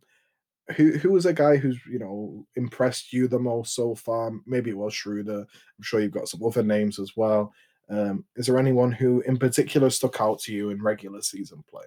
who 0.75 0.91
who 0.99 1.11
was 1.11 1.25
a 1.25 1.33
guy 1.33 1.55
who's 1.55 1.79
you 1.89 1.97
know 1.97 2.45
impressed 2.55 3.13
you 3.13 3.27
the 3.27 3.39
most 3.39 3.73
so 3.73 3.95
far? 3.95 4.31
Maybe 4.45 4.69
it 4.69 4.77
was 4.77 4.93
Schroeder. 4.93 5.39
I'm 5.39 5.81
sure 5.81 6.01
you've 6.01 6.11
got 6.11 6.27
some 6.27 6.43
other 6.45 6.61
names 6.61 6.99
as 6.99 7.17
well. 7.17 7.51
Um, 7.89 8.25
is 8.35 8.45
there 8.45 8.59
anyone 8.59 8.91
who 8.91 9.21
in 9.21 9.37
particular 9.37 9.89
stuck 9.89 10.21
out 10.21 10.39
to 10.41 10.53
you 10.53 10.69
in 10.69 10.83
regular 10.83 11.23
season 11.23 11.63
play? 11.67 11.85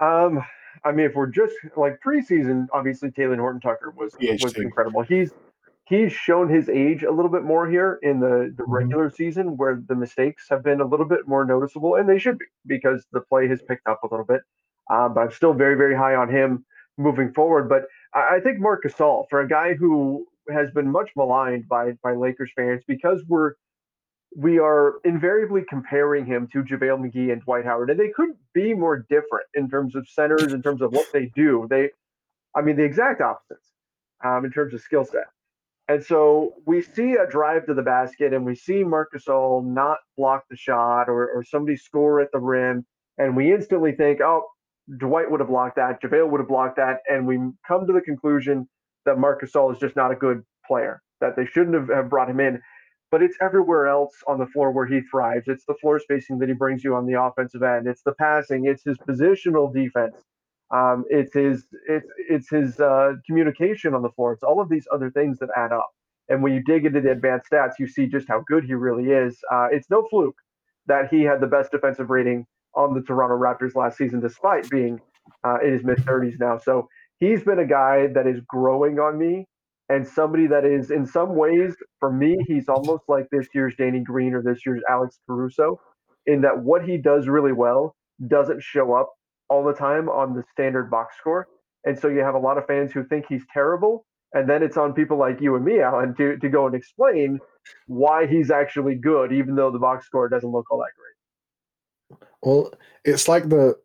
Um, 0.00 0.44
I 0.84 0.92
mean, 0.92 1.06
if 1.06 1.14
we're 1.14 1.26
just 1.26 1.54
like 1.76 1.98
preseason, 2.04 2.66
obviously 2.72 3.10
Talen 3.10 3.38
Horton 3.38 3.60
Tucker 3.60 3.92
was 3.96 4.12
THT. 4.14 4.42
was 4.42 4.54
incredible. 4.56 5.02
He's 5.02 5.30
he's 5.86 6.12
shown 6.12 6.48
his 6.48 6.68
age 6.68 7.02
a 7.02 7.10
little 7.10 7.30
bit 7.30 7.42
more 7.44 7.68
here 7.68 7.98
in 8.02 8.18
the, 8.20 8.52
the 8.56 8.62
Mhm. 8.64 8.72
regular 8.72 9.10
season 9.10 9.56
where 9.56 9.82
the 9.86 9.94
mistakes 9.94 10.46
have 10.48 10.62
been 10.62 10.80
a 10.80 10.84
little 10.86 11.06
bit 11.06 11.28
more 11.28 11.44
noticeable 11.44 11.96
and 11.96 12.08
they 12.08 12.18
should 12.18 12.38
be 12.38 12.46
because 12.66 13.06
the 13.12 13.20
play 13.20 13.46
has 13.48 13.60
picked 13.68 13.86
up 13.86 14.02
a 14.02 14.06
little 14.10 14.24
bit 14.24 14.40
um, 14.90 15.12
but 15.12 15.20
i'm 15.20 15.30
still 15.30 15.52
very 15.52 15.74
very 15.76 15.94
high 15.94 16.14
on 16.14 16.30
him 16.30 16.64
moving 16.96 17.30
forward 17.34 17.68
but 17.68 17.82
i, 18.14 18.36
I 18.36 18.40
think 18.40 18.60
marc 18.60 18.82
gasol 18.84 19.26
for 19.28 19.40
a 19.40 19.46
guy 19.48 19.74
who 19.74 20.26
has 20.50 20.70
been 20.70 20.90
much 20.90 21.10
maligned 21.16 21.68
by 21.68 21.92
by 22.02 22.14
lakers 22.14 22.50
fans 22.56 22.82
because 22.88 23.22
we're 23.28 23.52
we 24.36 24.58
are 24.58 24.94
invariably 25.04 25.62
comparing 25.68 26.26
him 26.26 26.48
to 26.52 26.62
JaVale 26.62 26.98
McGee 26.98 27.32
and 27.32 27.42
Dwight 27.42 27.64
Howard, 27.64 27.90
and 27.90 27.98
they 27.98 28.10
couldn't 28.10 28.38
be 28.52 28.74
more 28.74 29.04
different 29.08 29.46
in 29.54 29.68
terms 29.68 29.94
of 29.94 30.08
centers, 30.08 30.52
in 30.52 30.62
terms 30.62 30.82
of 30.82 30.92
what 30.92 31.06
they 31.12 31.30
do. 31.34 31.66
They, 31.70 31.90
I 32.54 32.62
mean, 32.62 32.76
the 32.76 32.84
exact 32.84 33.20
opposites 33.20 33.68
um, 34.24 34.44
in 34.44 34.50
terms 34.50 34.74
of 34.74 34.80
skill 34.80 35.04
set. 35.04 35.26
And 35.88 36.02
so 36.02 36.54
we 36.66 36.80
see 36.80 37.12
a 37.14 37.26
drive 37.26 37.66
to 37.66 37.74
the 37.74 37.82
basket 37.82 38.32
and 38.32 38.44
we 38.44 38.54
see 38.54 38.84
Marc 38.84 39.12
Gasol 39.12 39.64
not 39.64 39.98
block 40.16 40.44
the 40.48 40.56
shot 40.56 41.08
or, 41.08 41.28
or 41.28 41.44
somebody 41.44 41.76
score 41.76 42.20
at 42.20 42.32
the 42.32 42.38
rim. 42.38 42.86
And 43.18 43.36
we 43.36 43.52
instantly 43.52 43.92
think, 43.92 44.20
oh, 44.22 44.46
Dwight 44.98 45.30
would 45.30 45.40
have 45.40 45.48
blocked 45.48 45.76
that, 45.76 46.02
JaVale 46.02 46.28
would 46.30 46.40
have 46.40 46.48
blocked 46.48 46.76
that. 46.76 46.98
And 47.08 47.26
we 47.26 47.38
come 47.66 47.86
to 47.86 47.92
the 47.92 48.00
conclusion 48.00 48.68
that 49.04 49.18
Marc 49.18 49.42
Gasol 49.42 49.72
is 49.72 49.78
just 49.78 49.94
not 49.94 50.10
a 50.10 50.16
good 50.16 50.42
player, 50.66 51.02
that 51.20 51.36
they 51.36 51.44
shouldn't 51.46 51.74
have, 51.74 51.88
have 51.88 52.10
brought 52.10 52.30
him 52.30 52.40
in. 52.40 52.60
But 53.14 53.22
it's 53.22 53.36
everywhere 53.40 53.86
else 53.86 54.12
on 54.26 54.40
the 54.40 54.46
floor 54.46 54.72
where 54.72 54.86
he 54.86 55.00
thrives. 55.02 55.44
It's 55.46 55.64
the 55.66 55.74
floor 55.74 56.00
spacing 56.00 56.40
that 56.40 56.48
he 56.48 56.52
brings 56.52 56.82
you 56.82 56.96
on 56.96 57.06
the 57.06 57.22
offensive 57.22 57.62
end. 57.62 57.86
It's 57.86 58.02
the 58.02 58.10
passing. 58.10 58.66
It's 58.66 58.82
his 58.82 58.98
positional 58.98 59.72
defense. 59.72 60.16
Um, 60.72 61.04
it's 61.08 61.32
his 61.32 61.64
it's 61.88 62.08
it's 62.28 62.50
his 62.50 62.80
uh, 62.80 63.12
communication 63.24 63.94
on 63.94 64.02
the 64.02 64.10
floor. 64.10 64.32
It's 64.32 64.42
all 64.42 64.60
of 64.60 64.68
these 64.68 64.88
other 64.92 65.12
things 65.12 65.38
that 65.38 65.48
add 65.56 65.70
up. 65.70 65.90
And 66.28 66.42
when 66.42 66.54
you 66.54 66.62
dig 66.64 66.86
into 66.86 67.00
the 67.00 67.12
advanced 67.12 67.52
stats, 67.52 67.74
you 67.78 67.86
see 67.86 68.08
just 68.08 68.26
how 68.26 68.42
good 68.48 68.64
he 68.64 68.74
really 68.74 69.12
is. 69.12 69.38
Uh, 69.48 69.68
it's 69.70 69.88
no 69.90 70.04
fluke 70.10 70.34
that 70.86 71.08
he 71.08 71.22
had 71.22 71.40
the 71.40 71.46
best 71.46 71.70
defensive 71.70 72.10
rating 72.10 72.44
on 72.74 72.94
the 72.94 73.02
Toronto 73.02 73.36
Raptors 73.38 73.76
last 73.76 73.96
season, 73.96 74.18
despite 74.18 74.68
being 74.70 75.00
uh, 75.44 75.58
in 75.64 75.72
his 75.72 75.84
mid 75.84 75.98
30s 75.98 76.40
now. 76.40 76.58
So 76.58 76.88
he's 77.20 77.44
been 77.44 77.60
a 77.60 77.66
guy 77.66 78.08
that 78.08 78.26
is 78.26 78.40
growing 78.48 78.98
on 78.98 79.16
me, 79.16 79.46
and 79.88 80.06
somebody 80.06 80.46
that 80.46 80.64
is, 80.64 80.90
in 80.90 81.06
some 81.06 81.36
ways, 81.36 81.74
for 82.00 82.12
me, 82.12 82.36
he's 82.46 82.68
almost 82.68 83.04
like 83.08 83.26
this 83.30 83.46
year's 83.54 83.74
Danny 83.76 84.00
Green 84.00 84.34
or 84.34 84.42
this 84.42 84.64
year's 84.64 84.82
Alex 84.88 85.18
Caruso, 85.26 85.80
in 86.26 86.40
that 86.40 86.58
what 86.62 86.84
he 86.84 86.96
does 86.96 87.28
really 87.28 87.52
well 87.52 87.94
doesn't 88.28 88.62
show 88.62 88.94
up 88.94 89.12
all 89.48 89.62
the 89.64 89.74
time 89.74 90.08
on 90.08 90.34
the 90.34 90.42
standard 90.52 90.90
box 90.90 91.16
score. 91.18 91.46
And 91.84 91.98
so 91.98 92.08
you 92.08 92.20
have 92.20 92.34
a 92.34 92.38
lot 92.38 92.56
of 92.56 92.66
fans 92.66 92.92
who 92.92 93.04
think 93.04 93.26
he's 93.28 93.44
terrible. 93.52 94.06
And 94.32 94.48
then 94.48 94.62
it's 94.62 94.76
on 94.76 94.94
people 94.94 95.18
like 95.18 95.40
you 95.40 95.54
and 95.54 95.64
me, 95.64 95.74
Alen, 95.74 96.16
to, 96.16 96.38
to 96.38 96.48
go 96.48 96.66
and 96.66 96.74
explain 96.74 97.38
why 97.86 98.26
he's 98.26 98.50
actually 98.50 98.94
good, 98.94 99.32
even 99.32 99.54
though 99.54 99.70
the 99.70 99.78
box 99.78 100.06
score 100.06 100.28
doesn't 100.28 100.50
look 100.50 100.70
all 100.70 100.78
that 100.78 100.90
great. 100.98 102.28
Well, 102.42 102.72
it's 103.04 103.28
like 103.28 103.48
the. 103.48 103.76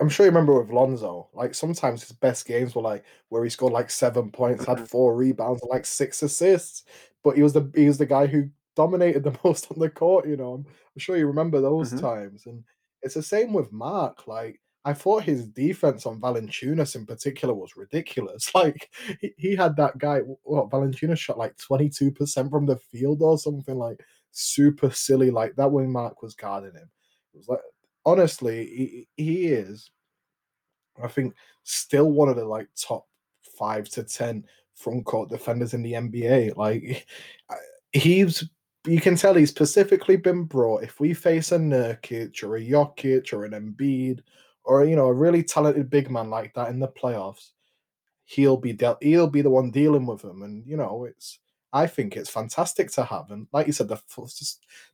I'm 0.00 0.08
sure 0.08 0.26
you 0.26 0.30
remember 0.30 0.58
with 0.60 0.70
Lonzo. 0.70 1.30
Like 1.32 1.54
sometimes 1.54 2.02
his 2.02 2.12
best 2.12 2.46
games 2.46 2.74
were 2.74 2.82
like 2.82 3.04
where 3.28 3.42
he 3.44 3.50
scored 3.50 3.72
like 3.72 3.90
seven 3.90 4.30
points, 4.30 4.64
Mm-hmm. 4.64 4.66
had 4.66 4.80
four 4.80 5.16
rebounds, 5.16 5.62
and 5.62 5.70
like 5.70 5.86
six 5.86 6.22
assists. 6.22 6.84
But 7.24 7.36
he 7.36 7.42
was 7.42 7.54
the 7.54 7.70
he 7.74 7.86
was 7.86 7.98
the 7.98 8.06
guy 8.06 8.26
who 8.26 8.50
dominated 8.74 9.24
the 9.24 9.38
most 9.44 9.70
on 9.72 9.78
the 9.78 9.90
court. 9.90 10.28
You 10.28 10.36
know, 10.36 10.54
I'm, 10.54 10.66
I'm 10.66 10.98
sure 10.98 11.16
you 11.16 11.26
remember 11.26 11.60
those 11.60 11.92
Mhm. 11.92 11.94
times. 11.94 12.46
And 12.46 12.64
it's 13.02 13.14
the 13.14 13.22
same 13.22 13.52
with 13.54 13.72
Marc. 13.72 14.26
Like 14.26 14.60
I 14.84 14.92
thought 14.92 15.24
his 15.24 15.46
defense 15.48 16.04
on 16.06 16.20
Valanciunas 16.20 16.94
in 16.94 17.06
particular 17.06 17.54
was 17.54 17.76
ridiculous. 17.76 18.50
Like 18.54 18.90
he, 19.20 19.32
he 19.38 19.56
had 19.56 19.76
that 19.76 19.98
guy. 19.98 20.20
What 20.20 20.70
Valanciunas 20.70 21.18
shot 21.18 21.38
like 21.38 21.56
22 21.56 22.12
percent 22.12 22.50
from 22.50 22.66
the 22.66 22.76
field 22.76 23.22
or 23.22 23.38
something 23.38 23.76
like 23.78 24.04
super 24.32 24.90
silly 24.90 25.30
like 25.30 25.56
that 25.56 25.72
when 25.72 25.90
Marc 25.90 26.22
was 26.22 26.34
guarding 26.34 26.74
him. 26.74 26.90
It 27.34 27.38
was 27.38 27.48
like 27.48 27.60
honestly, 28.06 29.06
he, 29.16 29.22
he 29.22 29.46
is, 29.48 29.90
I 31.02 31.08
think, 31.08 31.34
still 31.64 32.10
one 32.10 32.28
of 32.28 32.36
the 32.36 32.44
like 32.44 32.68
top 32.80 33.06
five 33.58 33.88
to 33.90 34.04
ten 34.04 34.44
front 34.74 35.04
court 35.04 35.28
defenders 35.28 35.74
in 35.74 35.82
the 35.82 35.92
NBA. 35.92 36.56
Like 36.56 37.06
he's, 37.92 38.48
you 38.86 39.00
can 39.00 39.16
tell 39.16 39.34
he's 39.34 39.50
specifically 39.50 40.16
been 40.16 40.44
brought. 40.44 40.84
If 40.84 41.00
we 41.00 41.12
face 41.12 41.52
a 41.52 41.58
Nurkic 41.58 42.42
or 42.42 42.56
a 42.56 42.60
Jokic 42.60 43.32
or 43.32 43.44
an 43.44 43.52
Embiid 43.52 44.20
or 44.64 44.84
you 44.84 44.96
know 44.96 45.06
a 45.06 45.12
really 45.12 45.42
talented 45.42 45.90
big 45.90 46.10
man 46.10 46.30
like 46.30 46.54
that 46.54 46.68
in 46.70 46.78
the 46.78 46.88
playoffs, 46.88 47.50
he'll 48.24 48.56
be 48.56 48.72
dealt. 48.72 49.02
He'll 49.02 49.28
be 49.28 49.42
the 49.42 49.50
one 49.50 49.70
dealing 49.70 50.06
with 50.06 50.22
them, 50.22 50.42
and 50.42 50.64
you 50.66 50.76
know 50.76 51.04
it's. 51.04 51.40
I 51.76 51.86
think 51.86 52.16
it's 52.16 52.30
fantastic 52.30 52.90
to 52.92 53.04
have, 53.04 53.30
and 53.30 53.46
like 53.52 53.66
you 53.66 53.74
said, 53.74 53.88
the 53.88 54.00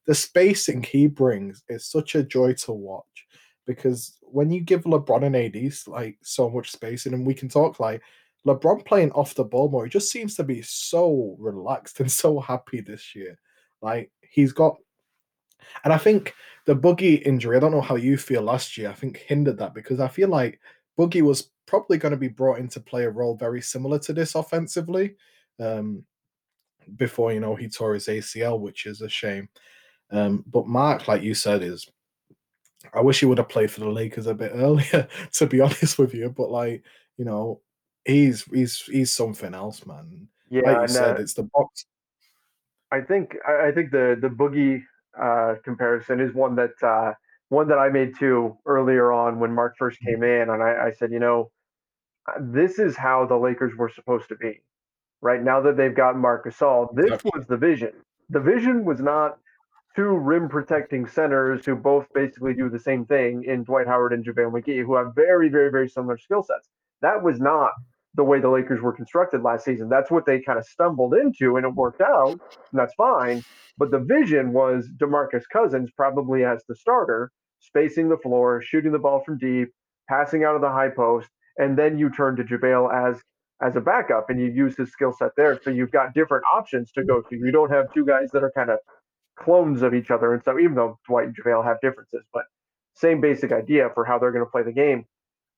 the 0.04 0.14
spacing 0.16 0.82
he 0.82 1.06
brings 1.06 1.62
is 1.68 1.86
such 1.86 2.16
a 2.16 2.24
joy 2.24 2.54
to 2.54 2.72
watch 2.72 3.26
because 3.66 4.18
when 4.22 4.50
you 4.50 4.60
give 4.60 4.82
LeBron 4.82 5.24
and 5.24 5.36
AD 5.36 5.72
like 5.86 6.18
so 6.22 6.50
much 6.50 6.72
spacing, 6.72 7.14
and 7.14 7.24
we 7.24 7.34
can 7.34 7.48
talk 7.48 7.78
like 7.78 8.02
LeBron 8.48 8.84
playing 8.84 9.12
off 9.12 9.36
the 9.36 9.44
ball 9.44 9.68
more, 9.68 9.84
he 9.84 9.90
just 9.90 10.10
seems 10.10 10.34
to 10.34 10.42
be 10.42 10.60
so 10.62 11.36
relaxed 11.38 12.00
and 12.00 12.10
so 12.10 12.40
happy 12.40 12.80
this 12.80 13.14
year. 13.14 13.38
Like 13.80 14.10
he's 14.28 14.52
got, 14.52 14.76
and 15.84 15.92
I 15.92 15.98
think 15.98 16.34
the 16.66 16.74
Boogie 16.74 17.22
injury. 17.22 17.56
I 17.56 17.60
don't 17.60 17.70
know 17.70 17.80
how 17.80 17.94
you 17.94 18.16
feel 18.16 18.42
last 18.42 18.76
year. 18.76 18.90
I 18.90 18.94
think 18.94 19.18
hindered 19.18 19.58
that 19.58 19.72
because 19.72 20.00
I 20.00 20.08
feel 20.08 20.30
like 20.30 20.58
Boogie 20.98 21.22
was 21.22 21.52
probably 21.66 21.96
going 21.96 22.10
to 22.10 22.18
be 22.18 22.28
brought 22.28 22.58
in 22.58 22.66
to 22.70 22.80
play 22.80 23.04
a 23.04 23.10
role 23.10 23.36
very 23.36 23.62
similar 23.62 24.00
to 24.00 24.12
this 24.12 24.34
offensively. 24.34 25.14
Um, 25.60 26.04
before 26.96 27.32
you 27.32 27.40
know 27.40 27.54
he 27.54 27.68
tore 27.68 27.94
his 27.94 28.06
ACL, 28.06 28.58
which 28.60 28.86
is 28.86 29.00
a 29.00 29.08
shame. 29.08 29.48
Um, 30.10 30.44
but 30.46 30.66
Marc, 30.66 31.08
like 31.08 31.22
you 31.22 31.34
said, 31.34 31.62
is 31.62 31.88
I 32.94 33.00
wish 33.00 33.20
he 33.20 33.26
would 33.26 33.38
have 33.38 33.48
played 33.48 33.70
for 33.70 33.80
the 33.80 33.88
Lakers 33.88 34.26
a 34.26 34.34
bit 34.34 34.52
earlier, 34.54 35.08
to 35.32 35.46
be 35.46 35.60
honest 35.62 35.98
with 35.98 36.14
you. 36.14 36.30
But 36.30 36.50
like 36.50 36.82
you 37.16 37.24
know, 37.24 37.60
he's 38.04 38.42
he's 38.44 38.82
he's 38.82 39.12
something 39.12 39.54
else, 39.54 39.86
man. 39.86 40.28
Yeah, 40.50 40.62
like 40.66 40.76
you 40.76 40.82
and, 40.82 40.90
said, 40.90 41.16
uh, 41.16 41.20
it's 41.20 41.34
the 41.34 41.48
box. 41.54 41.86
I 42.90 43.00
think 43.00 43.36
I 43.46 43.70
think 43.72 43.90
the 43.90 44.18
the 44.20 44.28
boogie 44.28 44.82
uh, 45.18 45.54
comparison 45.64 46.20
is 46.20 46.34
one 46.34 46.56
that 46.56 46.82
uh, 46.82 47.14
one 47.48 47.68
that 47.68 47.78
I 47.78 47.88
made 47.88 48.18
too 48.18 48.56
earlier 48.66 49.12
on 49.12 49.38
when 49.38 49.54
Marc 49.54 49.76
first 49.78 49.98
came 50.00 50.22
in, 50.22 50.50
and 50.50 50.62
I, 50.62 50.86
I 50.86 50.92
said, 50.92 51.12
you 51.12 51.18
know, 51.18 51.50
uh, 52.28 52.38
this 52.40 52.78
is 52.78 52.96
how 52.96 53.26
the 53.26 53.36
Lakers 53.36 53.74
were 53.76 53.88
supposed 53.88 54.28
to 54.28 54.36
be. 54.36 54.60
Right 55.22 55.42
now 55.42 55.60
that 55.60 55.76
they've 55.76 55.94
got 55.94 56.18
Marc 56.18 56.46
Gasol, 56.46 56.94
this 56.94 57.22
was 57.24 57.46
the 57.46 57.56
vision. 57.56 57.92
The 58.30 58.40
vision 58.40 58.84
was 58.84 59.00
not 59.00 59.38
two 59.94 60.16
rim 60.16 60.48
protecting 60.48 61.06
centers 61.06 61.64
who 61.64 61.76
both 61.76 62.06
basically 62.12 62.54
do 62.54 62.68
the 62.68 62.78
same 62.78 63.04
thing 63.06 63.44
in 63.44 63.62
Dwight 63.62 63.86
Howard 63.86 64.12
and 64.12 64.24
JaVale 64.24 64.52
McGee, 64.52 64.84
who 64.84 64.96
have 64.96 65.14
very, 65.14 65.48
very, 65.48 65.70
very 65.70 65.88
similar 65.88 66.18
skill 66.18 66.42
sets. 66.42 66.68
That 67.02 67.22
was 67.22 67.40
not 67.40 67.70
the 68.14 68.24
way 68.24 68.40
the 68.40 68.48
Lakers 68.48 68.80
were 68.80 68.92
constructed 68.92 69.42
last 69.42 69.64
season. 69.64 69.88
That's 69.88 70.10
what 70.10 70.26
they 70.26 70.40
kind 70.40 70.58
of 70.58 70.66
stumbled 70.66 71.14
into, 71.14 71.56
and 71.56 71.64
it 71.64 71.74
worked 71.74 72.00
out, 72.00 72.30
and 72.30 72.40
that's 72.72 72.94
fine. 72.94 73.42
But 73.78 73.90
the 73.90 74.00
vision 74.00 74.52
was 74.52 74.88
DeMarcus 74.98 75.44
Cousins 75.52 75.90
probably 75.96 76.44
as 76.44 76.62
the 76.68 76.74
starter, 76.74 77.30
spacing 77.60 78.08
the 78.08 78.18
floor, 78.18 78.60
shooting 78.60 78.92
the 78.92 78.98
ball 78.98 79.22
from 79.24 79.38
deep, 79.38 79.68
passing 80.08 80.44
out 80.44 80.56
of 80.56 80.60
the 80.60 80.68
high 80.68 80.90
post, 80.90 81.28
and 81.58 81.78
then 81.78 81.98
you 81.98 82.10
turn 82.10 82.36
to 82.36 82.44
JaVale 82.44 82.92
as 82.92 83.22
as 83.62 83.76
a 83.76 83.80
backup 83.80 84.28
and 84.28 84.40
you 84.40 84.46
use 84.46 84.76
his 84.76 84.90
skill 84.90 85.12
set 85.12 85.30
there. 85.36 85.58
So 85.62 85.70
you've 85.70 85.92
got 85.92 86.14
different 86.14 86.44
options 86.52 86.90
to 86.92 87.04
go 87.04 87.22
to. 87.22 87.36
You 87.36 87.52
don't 87.52 87.70
have 87.70 87.92
two 87.94 88.04
guys 88.04 88.30
that 88.32 88.42
are 88.42 88.52
kind 88.54 88.70
of 88.70 88.78
clones 89.38 89.82
of 89.82 89.94
each 89.94 90.10
other. 90.10 90.34
And 90.34 90.42
so 90.42 90.58
even 90.58 90.74
though 90.74 90.98
Dwight 91.08 91.26
and 91.26 91.36
JaVale 91.36 91.64
have 91.64 91.80
differences, 91.80 92.24
but 92.32 92.44
same 92.94 93.20
basic 93.20 93.52
idea 93.52 93.88
for 93.94 94.04
how 94.04 94.18
they're 94.18 94.32
going 94.32 94.44
to 94.44 94.50
play 94.50 94.62
the 94.62 94.72
game. 94.72 95.04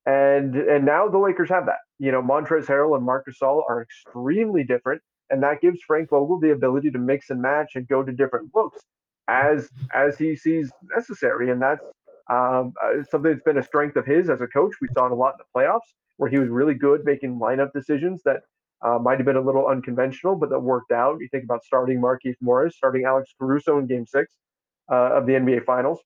And 0.07 0.55
and 0.55 0.85
now 0.85 1.09
the 1.09 1.19
Lakers 1.19 1.49
have 1.49 1.65
that. 1.67 1.79
You 1.99 2.13
know, 2.13 2.23
Montrezl 2.23 2.67
Harrell 2.67 2.95
and 2.95 3.05
Marc 3.05 3.27
Gasol 3.27 3.63
are 3.69 3.81
extremely 3.83 4.63
different, 4.63 5.01
and 5.31 5.43
that 5.43 5.63
gives 5.63 5.81
Frank 5.87 6.11
Vogel 6.11 6.39
the 6.39 6.53
ability 6.53 6.91
to 6.91 6.99
mix 6.99 7.31
and 7.31 7.41
match 7.41 7.73
and 7.75 7.89
go 7.89 8.03
to 8.03 8.13
different 8.13 8.51
looks 8.55 8.83
as 9.29 9.71
as 9.95 10.19
he 10.19 10.37
sees 10.37 10.71
necessary. 10.95 11.51
And 11.51 11.63
that's 11.63 11.83
um, 12.31 12.75
uh, 12.85 13.03
something 13.11 13.33
that's 13.33 13.43
been 13.45 13.57
a 13.57 13.63
strength 13.63 13.97
of 13.97 14.05
his 14.05 14.29
as 14.29 14.43
a 14.43 14.47
coach. 14.47 14.75
We 14.83 14.89
saw 14.93 15.07
it 15.07 15.13
a 15.13 15.15
lot 15.15 15.37
in 15.39 15.39
the 15.39 15.59
playoffs 15.59 15.95
where 16.17 16.31
he 16.31 16.39
was 16.39 16.49
really 16.49 16.75
good 16.75 17.05
making 17.05 17.39
lineup 17.39 17.73
decisions 17.73 18.23
that 18.25 18.43
uh, 18.85 18.99
might 18.99 19.19
have 19.19 19.27
been 19.27 19.37
a 19.37 19.41
little 19.41 19.67
unconventional, 19.67 20.37
but 20.37 20.51
that 20.51 20.61
worked 20.61 20.93
out. 20.93 21.17
You 21.21 21.29
think 21.31 21.45
about 21.45 21.65
starting 21.65 22.01
Markieff 22.01 22.35
Morris, 22.41 22.77
starting 22.77 23.05
Alex 23.05 23.35
Caruso 23.39 23.79
in 23.79 23.87
Game 23.87 24.07
Six 24.07 24.33
uh, 24.91 25.17
of 25.17 25.27
the 25.27 25.33
NBA 25.33 25.65
Finals, 25.65 26.01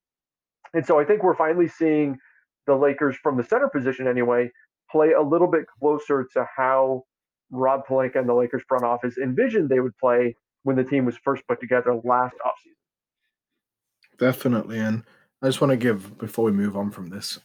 and 0.75 0.87
so 0.87 0.99
I 0.99 1.05
think 1.05 1.23
we're 1.23 1.37
finally 1.37 1.69
seeing 1.69 2.19
the 2.67 2.75
Lakers 2.75 3.17
from 3.23 3.37
the 3.37 3.43
center 3.43 3.69
position 3.69 4.07
anyway 4.07 4.51
play 4.91 5.13
a 5.13 5.23
little 5.23 5.51
bit 5.51 5.65
closer 5.81 6.27
to 6.33 6.47
how 6.57 7.05
Rob 7.51 7.87
Pelinka 7.87 8.17
and 8.17 8.29
the 8.29 8.35
Lakers 8.35 8.63
front 8.69 8.85
office 8.85 9.17
envisioned 9.19 9.69
they 9.69 9.81
would 9.81 9.97
play 9.99 10.37
when 10.63 10.77
the 10.77 10.85
team 10.85 11.05
was 11.05 11.17
first 11.17 11.47
put 11.47 11.61
together 11.61 11.95
last 12.05 12.37
offseason. 12.45 14.19
Definitely, 14.19 14.79
and 14.79 15.05
I 15.43 15.47
just 15.47 15.61
want 15.61 15.71
to 15.71 15.77
give 15.77 16.19
before 16.19 16.45
we 16.45 16.53
move 16.53 16.77
on 16.77 16.91
from 16.91 17.09
this. 17.09 17.39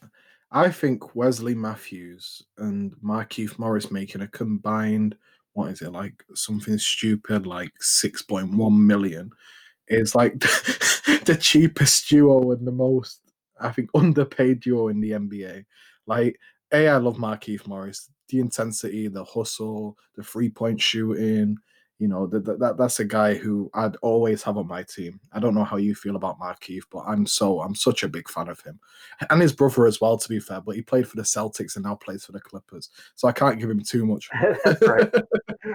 I 0.55 0.69
think 0.69 1.15
Wesley 1.15 1.55
Matthews 1.55 2.43
and 2.59 2.93
Markieff 3.03 3.57
Morris 3.57 3.89
making 3.89 4.21
a 4.21 4.27
combined, 4.27 5.15
what 5.53 5.71
is 5.71 5.81
it, 5.81 5.91
like 5.91 6.23
something 6.35 6.77
stupid 6.77 7.47
like 7.47 7.71
6.1 7.81 8.77
million 8.77 9.31
is 9.87 10.13
like 10.13 10.39
the 10.39 11.37
cheapest 11.41 12.07
duo 12.07 12.51
and 12.51 12.67
the 12.67 12.71
most, 12.71 13.19
I 13.59 13.71
think, 13.71 13.89
underpaid 13.95 14.59
duo 14.59 14.89
in 14.89 15.01
the 15.01 15.11
NBA. 15.11 15.65
Like, 16.05 16.39
A, 16.71 16.87
I 16.87 16.97
love 16.97 17.17
Markieff 17.17 17.65
Morris. 17.65 18.07
The 18.29 18.39
intensity, 18.39 19.07
the 19.07 19.23
hustle, 19.23 19.97
the 20.15 20.23
three 20.23 20.49
point 20.49 20.79
shooting, 20.79 21.57
you 21.99 22.07
know, 22.07 22.27
that, 22.27 22.59
that 22.59 22.77
that's 22.77 22.99
a 22.99 23.05
guy 23.05 23.35
who 23.35 23.69
I'd 23.73 23.95
always 23.97 24.43
have 24.43 24.57
on 24.57 24.67
my 24.67 24.83
team. 24.83 25.19
I 25.31 25.39
don't 25.39 25.55
know 25.55 25.63
how 25.63 25.77
you 25.77 25.95
feel 25.95 26.15
about 26.15 26.39
Markieff, 26.39 26.83
but 26.91 27.03
I'm 27.07 27.25
so 27.25 27.61
I'm 27.61 27.75
such 27.75 28.03
a 28.03 28.07
big 28.07 28.27
fan 28.29 28.49
of 28.49 28.59
him, 28.61 28.79
and 29.29 29.41
his 29.41 29.53
brother 29.53 29.85
as 29.85 30.01
well. 30.01 30.17
To 30.17 30.29
be 30.29 30.39
fair, 30.39 30.59
but 30.61 30.75
he 30.75 30.81
played 30.81 31.07
for 31.07 31.15
the 31.15 31.23
Celtics 31.23 31.75
and 31.75 31.85
now 31.85 31.95
plays 31.95 32.25
for 32.25 32.31
the 32.31 32.41
Clippers, 32.41 32.89
so 33.15 33.27
I 33.27 33.31
can't 33.31 33.59
give 33.59 33.69
him 33.69 33.81
too 33.81 34.05
much. 34.05 34.29
that's 34.65 34.81
right. 34.81 35.13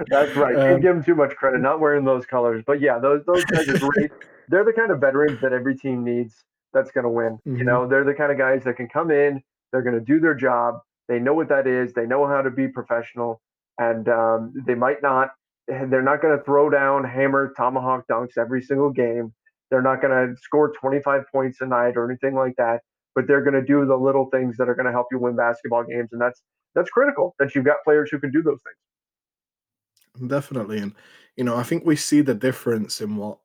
That's 0.08 0.36
right. 0.36 0.56
Um, 0.58 0.64
Can't 0.64 0.82
give 0.82 0.96
him 0.96 1.04
too 1.04 1.14
much 1.14 1.36
credit. 1.36 1.60
Not 1.60 1.78
wearing 1.78 2.04
those 2.04 2.26
colors, 2.26 2.64
but 2.66 2.80
yeah, 2.80 2.98
those 2.98 3.22
those 3.26 3.44
guys 3.44 3.68
are 3.68 3.78
great. 3.78 4.10
They're 4.48 4.64
the 4.64 4.72
kind 4.72 4.90
of 4.90 5.00
veterans 5.00 5.40
that 5.40 5.52
every 5.52 5.76
team 5.76 6.04
needs. 6.04 6.34
That's 6.72 6.90
going 6.90 7.04
to 7.04 7.10
win. 7.10 7.38
Mm-hmm. 7.46 7.56
You 7.56 7.64
know, 7.64 7.86
they're 7.86 8.04
the 8.04 8.14
kind 8.14 8.32
of 8.32 8.38
guys 8.38 8.64
that 8.64 8.76
can 8.76 8.88
come 8.88 9.10
in. 9.10 9.42
They're 9.72 9.82
going 9.82 9.98
to 9.98 10.04
do 10.04 10.20
their 10.20 10.34
job. 10.34 10.80
They 11.06 11.18
know 11.18 11.34
what 11.34 11.48
that 11.48 11.66
is. 11.66 11.92
They 11.92 12.06
know 12.06 12.26
how 12.26 12.42
to 12.42 12.50
be 12.50 12.68
professional, 12.68 13.40
and 13.78 14.08
um, 14.08 14.52
they 14.66 14.74
might 14.74 15.02
not 15.02 15.30
they're 15.68 16.02
not 16.02 16.22
going 16.22 16.36
to 16.36 16.42
throw 16.44 16.70
down 16.70 17.04
hammer 17.04 17.52
tomahawk 17.56 18.04
dunks 18.10 18.38
every 18.38 18.62
single 18.62 18.90
game. 18.90 19.32
They're 19.70 19.82
not 19.82 20.00
going 20.00 20.12
to 20.12 20.40
score 20.40 20.72
25 20.72 21.24
points 21.30 21.60
a 21.60 21.66
night 21.66 21.96
or 21.96 22.10
anything 22.10 22.34
like 22.34 22.54
that. 22.56 22.80
But 23.14 23.26
they're 23.26 23.42
going 23.42 23.54
to 23.54 23.62
do 23.62 23.84
the 23.84 23.96
little 23.96 24.26
things 24.30 24.56
that 24.56 24.68
are 24.68 24.74
going 24.74 24.86
to 24.86 24.92
help 24.92 25.08
you 25.10 25.18
win 25.18 25.36
basketball 25.36 25.84
games, 25.84 26.10
and 26.12 26.20
that's 26.20 26.40
that's 26.74 26.90
critical 26.90 27.34
that 27.38 27.54
you've 27.54 27.64
got 27.64 27.78
players 27.82 28.10
who 28.10 28.20
can 28.20 28.30
do 28.30 28.42
those 28.42 28.60
things. 28.62 30.30
Definitely, 30.30 30.78
and 30.78 30.94
you 31.36 31.42
know, 31.42 31.56
I 31.56 31.64
think 31.64 31.84
we 31.84 31.96
see 31.96 32.20
the 32.20 32.34
difference 32.34 33.00
in 33.00 33.16
what 33.16 33.38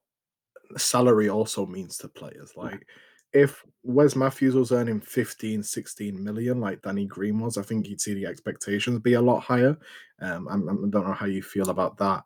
salary 0.78 1.28
also 1.28 1.66
means 1.66 1.98
to 2.00 2.08
players. 2.08 2.52
Like 2.56 2.86
if 3.34 3.64
Wes 3.84 4.16
Matthews 4.16 4.56
was 4.56 4.72
earning 4.72 5.02
15, 5.02 5.64
16 5.64 6.24
million 6.24 6.62
like 6.62 6.82
Danny 6.82 7.06
Green 7.06 7.40
was, 7.40 7.58
I 7.58 7.64
think 7.64 7.88
you'd 7.88 8.02
see 8.02 8.14
the 8.14 8.26
expectations 8.26 9.00
be 9.00 9.14
a 9.14 9.22
lot 9.22 9.42
higher. 9.42 9.78
Um, 10.22 10.48
I, 10.48 10.54
I 10.54 10.90
don't 10.90 11.08
know 11.08 11.14
how 11.14 11.26
you 11.26 11.42
feel 11.42 11.70
about 11.70 11.98
that. 11.98 12.24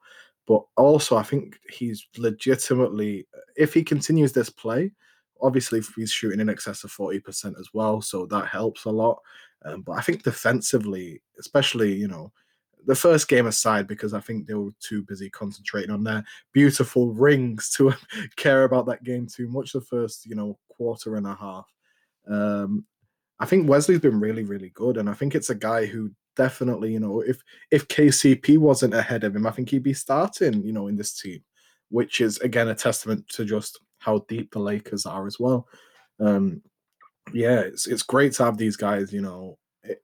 But 0.48 0.64
also, 0.78 1.18
I 1.18 1.24
think 1.24 1.60
he's 1.70 2.08
legitimately, 2.18 3.28
if 3.56 3.74
he 3.74 3.84
continues 3.84 4.32
this 4.32 4.50
play, 4.50 4.92
obviously 5.42 5.82
he's 5.96 6.12
shooting 6.12 6.40
in 6.40 6.50
excess 6.50 6.84
of 6.84 6.92
40% 6.92 7.60
as 7.60 7.70
well. 7.74 8.02
So 8.02 8.26
that 8.28 8.48
helps 8.48 8.86
a 8.86 8.90
lot. 8.90 9.20
Um, 9.66 9.82
but 9.82 9.94
I 9.94 10.02
think 10.02 10.24
defensively, 10.24 11.22
especially, 11.40 11.94
you 11.94 12.08
know, 12.08 12.32
the 12.86 12.96
first 12.96 13.28
game 13.28 13.48
aside, 13.48 13.88
because 13.88 14.14
I 14.14 14.22
think 14.22 14.48
they 14.48 14.54
were 14.54 14.72
too 14.80 15.04
busy 15.04 15.30
concentrating 15.30 15.92
on 15.92 16.04
their 16.04 16.24
beautiful 16.54 17.14
rings 17.14 17.70
to 17.78 17.94
care 18.36 18.64
about 18.64 18.86
that 18.86 19.04
game 19.04 19.28
too 19.28 19.50
much. 19.50 19.74
The 19.74 19.82
first, 19.82 20.26
you 20.26 20.36
know, 20.36 20.58
quarter 20.78 21.16
and 21.16 21.28
a 21.28 21.36
half. 21.36 21.66
Um, 22.30 22.86
I 23.40 23.46
think 23.46 23.70
Wesley's 23.70 24.00
been 24.00 24.20
really, 24.20 24.44
really 24.44 24.70
good, 24.70 24.98
and 24.98 25.10
I 25.10 25.14
think 25.14 25.36
it's 25.36 25.50
a 25.50 25.56
guy 25.56 25.86
who 25.86 26.12
definitely, 26.36 26.94
you 26.94 27.00
know, 27.00 27.22
if 27.22 27.42
if 27.72 27.88
KCP 27.88 28.58
wasn't 28.58 28.94
ahead 28.94 29.24
of 29.24 29.36
him, 29.36 29.46
I 29.48 29.52
think 29.52 29.70
he'd 29.70 29.84
be 29.84 29.94
starting, 29.94 30.64
you 30.64 30.74
know, 30.74 30.88
in 30.88 30.96
this 30.96 31.20
team, 31.20 31.44
which 31.90 32.22
is 32.22 32.38
again 32.40 32.70
a 32.70 32.76
testament 32.76 33.28
to 33.30 33.46
just 33.46 33.80
how 34.00 34.26
deep 34.28 34.52
the 34.52 34.60
Lakers 34.60 35.06
are 35.06 35.28
as 35.28 35.40
well. 35.40 35.68
Um, 36.20 36.62
yeah, 37.34 37.60
it's 37.60 37.88
it's 37.88 38.04
great 38.04 38.34
to 38.34 38.46
have 38.46 38.58
these 38.58 38.78
guys, 38.78 39.14
you 39.14 39.22
know, 39.22 39.58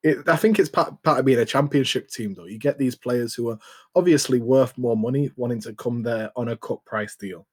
it, 0.03 0.27
I 0.27 0.36
think 0.36 0.59
it's 0.59 0.69
part, 0.69 1.01
part 1.03 1.19
of 1.19 1.25
being 1.25 1.39
a 1.39 1.45
championship 1.45 2.09
team, 2.09 2.33
though. 2.33 2.45
You 2.45 2.57
get 2.57 2.77
these 2.77 2.95
players 2.95 3.33
who 3.33 3.49
are 3.49 3.59
obviously 3.95 4.39
worth 4.39 4.77
more 4.77 4.97
money, 4.97 5.31
wanting 5.36 5.62
to 5.62 5.73
come 5.73 6.03
there 6.03 6.31
on 6.36 6.49
a 6.49 6.57
cut 6.57 6.83
price 6.86 7.15
deal. 7.15 7.47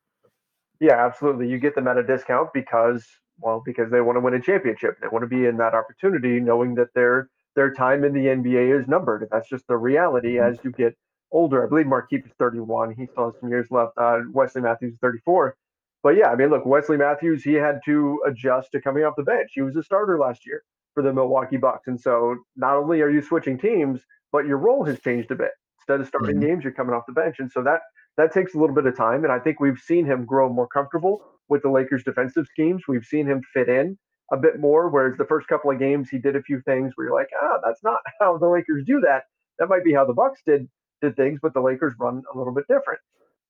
Yeah, 0.81 1.05
absolutely. 1.05 1.49
You 1.49 1.59
get 1.59 1.75
them 1.75 1.89
at 1.89 1.99
a 1.99 2.03
discount 2.03 2.49
because, 2.55 3.07
well, 3.39 3.63
because 3.65 3.91
they 3.91 4.01
want 4.01 4.17
to 4.17 4.21
win 4.21 4.35
a 4.35 4.41
championship. 4.41 4.97
They 5.01 5.09
want 5.09 5.23
to 5.23 5.29
be 5.29 5.47
in 5.47 5.59
that 5.59 5.75
opportunity, 5.75 6.41
knowing 6.41 6.75
that 6.77 6.89
their 6.95 7.29
their 7.57 7.73
time 7.75 8.05
in 8.05 8.13
the 8.15 8.27
NBA 8.27 8.81
is 8.81 8.89
numbered. 8.89 9.29
That's 9.31 9.49
just 9.49 9.67
the 9.67 9.77
reality 9.77 10.35
mm-hmm. 10.37 10.53
as 10.53 10.59
you 10.65 10.71
get 10.73 10.97
older. 11.33 11.65
I 11.65 11.69
believe 11.69 11.87
Markieff 11.87 12.25
is 12.25 12.33
31. 12.39 12.95
He 12.97 13.07
still 13.07 13.27
has 13.27 13.41
some 13.41 13.51
years 13.51 13.67
left. 13.71 13.93
Uh, 13.97 14.21
Wesley 14.33 14.63
Matthews 14.63 14.95
is 14.95 14.99
34. 15.01 15.57
But 16.03 16.17
yeah, 16.17 16.29
I 16.29 16.37
mean, 16.37 16.49
look, 16.49 16.65
Wesley 16.65 16.97
Matthews, 16.97 17.43
he 17.43 17.55
had 17.55 17.81
to 17.85 18.23
adjust 18.27 18.73
to 18.73 18.81
coming 18.81 19.05
off 19.05 19.15
the 19.17 19.23
bench. 19.23 19.51
He 19.55 19.61
was 19.61 19.77
a 19.77 19.83
starter 19.83 20.19
last 20.19 20.47
year 20.47 20.63
for 20.95 21.03
the 21.03 21.13
Milwaukee 21.13 21.59
Bucks. 21.59 21.89
And 21.89 22.01
so 22.01 22.37
not 22.57 22.77
only 22.77 23.03
are 23.03 23.11
you 23.11 23.21
switching 23.21 23.59
teams, 23.59 24.01
but 24.33 24.47
your 24.47 24.57
role 24.57 24.85
has 24.85 24.99
changed 25.01 25.31
a 25.31 25.35
bit. 25.35 25.51
Instead 25.81 26.01
of 26.01 26.07
starting 26.07 26.37
mm-hmm. 26.37 26.47
games, 26.47 26.65
you're 26.65 26.73
coming 26.73 26.95
off 26.95 27.05
the 27.07 27.13
bench. 27.13 27.37
And 27.39 27.51
so 27.51 27.63
that 27.65 27.81
that 28.17 28.33
takes 28.33 28.55
a 28.55 28.59
little 28.59 28.75
bit 28.75 28.87
of 28.87 28.97
time. 28.97 29.25
And 29.25 29.33
I 29.33 29.39
think 29.39 29.61
we've 29.61 29.79
seen 29.79 30.07
him 30.07 30.25
grow 30.25 30.49
more 30.49 30.69
comfortable 30.69 31.23
with 31.49 31.63
the 31.63 31.71
Lakers 31.71 32.05
defensive 32.05 32.47
schemes. 32.47 32.83
We've 32.89 33.05
seen 33.05 33.27
him 33.27 33.43
fit 33.53 33.69
in 33.69 33.99
a 34.33 34.37
bit 34.37 34.61
more. 34.61 34.89
Whereas 34.89 35.17
the 35.17 35.25
first 35.25 35.49
couple 35.49 35.71
of 35.71 35.79
games 35.79 36.09
he 36.11 36.19
did 36.19 36.37
a 36.37 36.43
few 36.43 36.61
things 36.63 36.93
where 36.95 37.09
you're 37.09 37.17
like, 37.17 37.31
ah, 37.43 37.59
that's 37.65 37.83
not 37.83 38.01
how 38.21 38.39
the 38.39 38.49
Lakers 38.49 38.85
do 38.87 39.01
that. 39.01 39.25
That 39.59 39.69
might 39.69 39.85
be 39.85 39.93
how 39.93 40.05
the 40.05 40.15
Bucks 40.15 40.41
did 40.47 40.69
did 41.03 41.17
things, 41.17 41.39
but 41.43 41.55
the 41.55 41.61
Lakers 41.61 41.95
run 41.99 42.23
a 42.35 42.37
little 42.37 42.53
bit 42.53 42.65
different. 42.69 43.01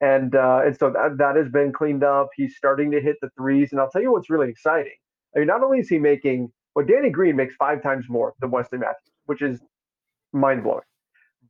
And 0.00 0.34
uh, 0.34 0.62
and 0.64 0.76
so 0.76 0.90
that 0.90 1.18
that 1.18 1.36
has 1.36 1.48
been 1.48 1.72
cleaned 1.72 2.04
up. 2.04 2.28
He's 2.36 2.56
starting 2.56 2.90
to 2.92 3.00
hit 3.00 3.16
the 3.20 3.28
threes. 3.36 3.72
And 3.72 3.80
I'll 3.80 3.90
tell 3.90 4.02
you 4.02 4.12
what's 4.12 4.30
really 4.30 4.48
exciting. 4.48 4.94
I 5.34 5.40
mean, 5.40 5.48
not 5.48 5.62
only 5.62 5.80
is 5.80 5.88
he 5.88 5.98
making 5.98 6.52
but 6.74 6.86
Danny 6.86 7.10
Green 7.10 7.36
makes 7.36 7.54
five 7.56 7.82
times 7.82 8.06
more 8.08 8.34
than 8.40 8.50
Wesley 8.50 8.78
Matthews, 8.78 9.12
which 9.26 9.42
is 9.42 9.60
mind 10.32 10.62
blowing. 10.62 10.84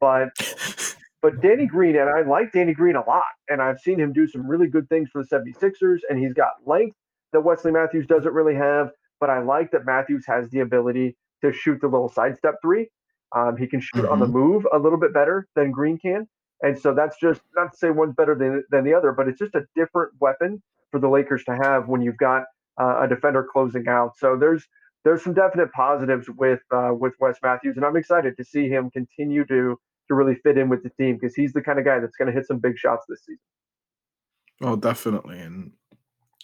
But 0.01 0.31
but 1.23 1.41
Danny 1.41 1.67
Green, 1.67 1.97
and 1.97 2.09
I 2.09 2.29
like 2.29 2.53
Danny 2.53 2.73
Green 2.73 2.97
a 2.97 3.05
lot, 3.05 3.23
and 3.49 3.61
I've 3.61 3.79
seen 3.81 3.99
him 3.99 4.13
do 4.13 4.27
some 4.27 4.47
really 4.47 4.69
good 4.69 4.89
things 4.89 5.11
for 5.13 5.23
the 5.23 5.29
76ers, 5.29 5.99
and 6.09 6.19
he's 6.19 6.33
got 6.33 6.53
length 6.67 6.97
that 7.33 7.41
Wesley 7.41 7.73
Matthews 7.73 8.07
doesn't 8.07 8.33
really 8.33 8.55
have. 8.55 8.91
But 9.21 9.29
I 9.31 9.43
like 9.43 9.71
that 9.73 9.85
Matthews 9.85 10.25
has 10.27 10.49
the 10.49 10.61
ability 10.61 11.17
to 11.43 11.53
shoot 11.53 11.81
the 11.81 11.89
little 11.89 12.09
sidestep 12.09 12.55
three. 12.63 12.89
Um, 13.37 13.57
he 13.57 13.67
can 13.67 13.81
shoot 13.81 14.03
mm-hmm. 14.03 14.13
on 14.13 14.19
the 14.19 14.25
mm-hmm. 14.25 14.35
move 14.35 14.67
a 14.73 14.79
little 14.79 14.99
bit 14.99 15.13
better 15.13 15.47
than 15.55 15.71
Green 15.71 15.99
can. 15.99 16.27
And 16.63 16.79
so 16.79 16.95
that's 16.95 17.19
just 17.19 17.41
not 17.57 17.73
to 17.73 17.77
say 17.77 17.91
one's 17.91 18.15
better 18.15 18.35
than, 18.35 18.65
than 18.71 18.85
the 18.85 18.95
other, 18.95 19.13
but 19.13 19.29
it's 19.29 19.39
just 19.39 19.55
a 19.55 19.65
different 19.75 20.13
weapon 20.21 20.63
for 20.91 21.01
the 21.01 21.09
Lakers 21.09 21.45
to 21.45 21.57
have 21.63 21.89
when 21.89 22.03
you've 22.03 22.19
got 22.19 22.45
uh, 22.81 23.01
a 23.03 23.09
defender 23.09 23.47
closing 23.51 23.89
out. 23.89 24.13
So 24.19 24.37
there's 24.37 24.67
there's 25.05 25.25
some 25.25 25.33
definite 25.33 25.73
positives 25.73 26.29
with 26.29 26.61
uh, 26.71 26.91
with 26.93 27.15
Wes 27.21 27.37
Matthews, 27.43 27.77
and 27.77 27.85
I'm 27.87 27.97
excited 27.97 28.37
to 28.37 28.45
see 28.45 28.69
him 28.69 28.91
continue 28.91 29.47
to 29.47 29.79
to 30.11 30.15
really 30.17 30.35
fit 30.35 30.59
in 30.59 30.69
with 30.69 30.83
the 30.83 30.91
team 30.91 31.17
because 31.17 31.37
he's 31.37 31.53
the 31.53 31.63
kind 31.63 31.79
of 31.79 31.85
guy 31.85 32.01
that's 32.01 32.17
going 32.17 32.27
to 32.27 32.33
hit 32.33 32.47
some 32.47 32.59
big 32.59 32.77
shots 32.77 33.07
this 33.09 33.21
season. 33.21 33.39
Oh, 34.61 34.75
definitely, 34.77 35.39
and 35.39 35.71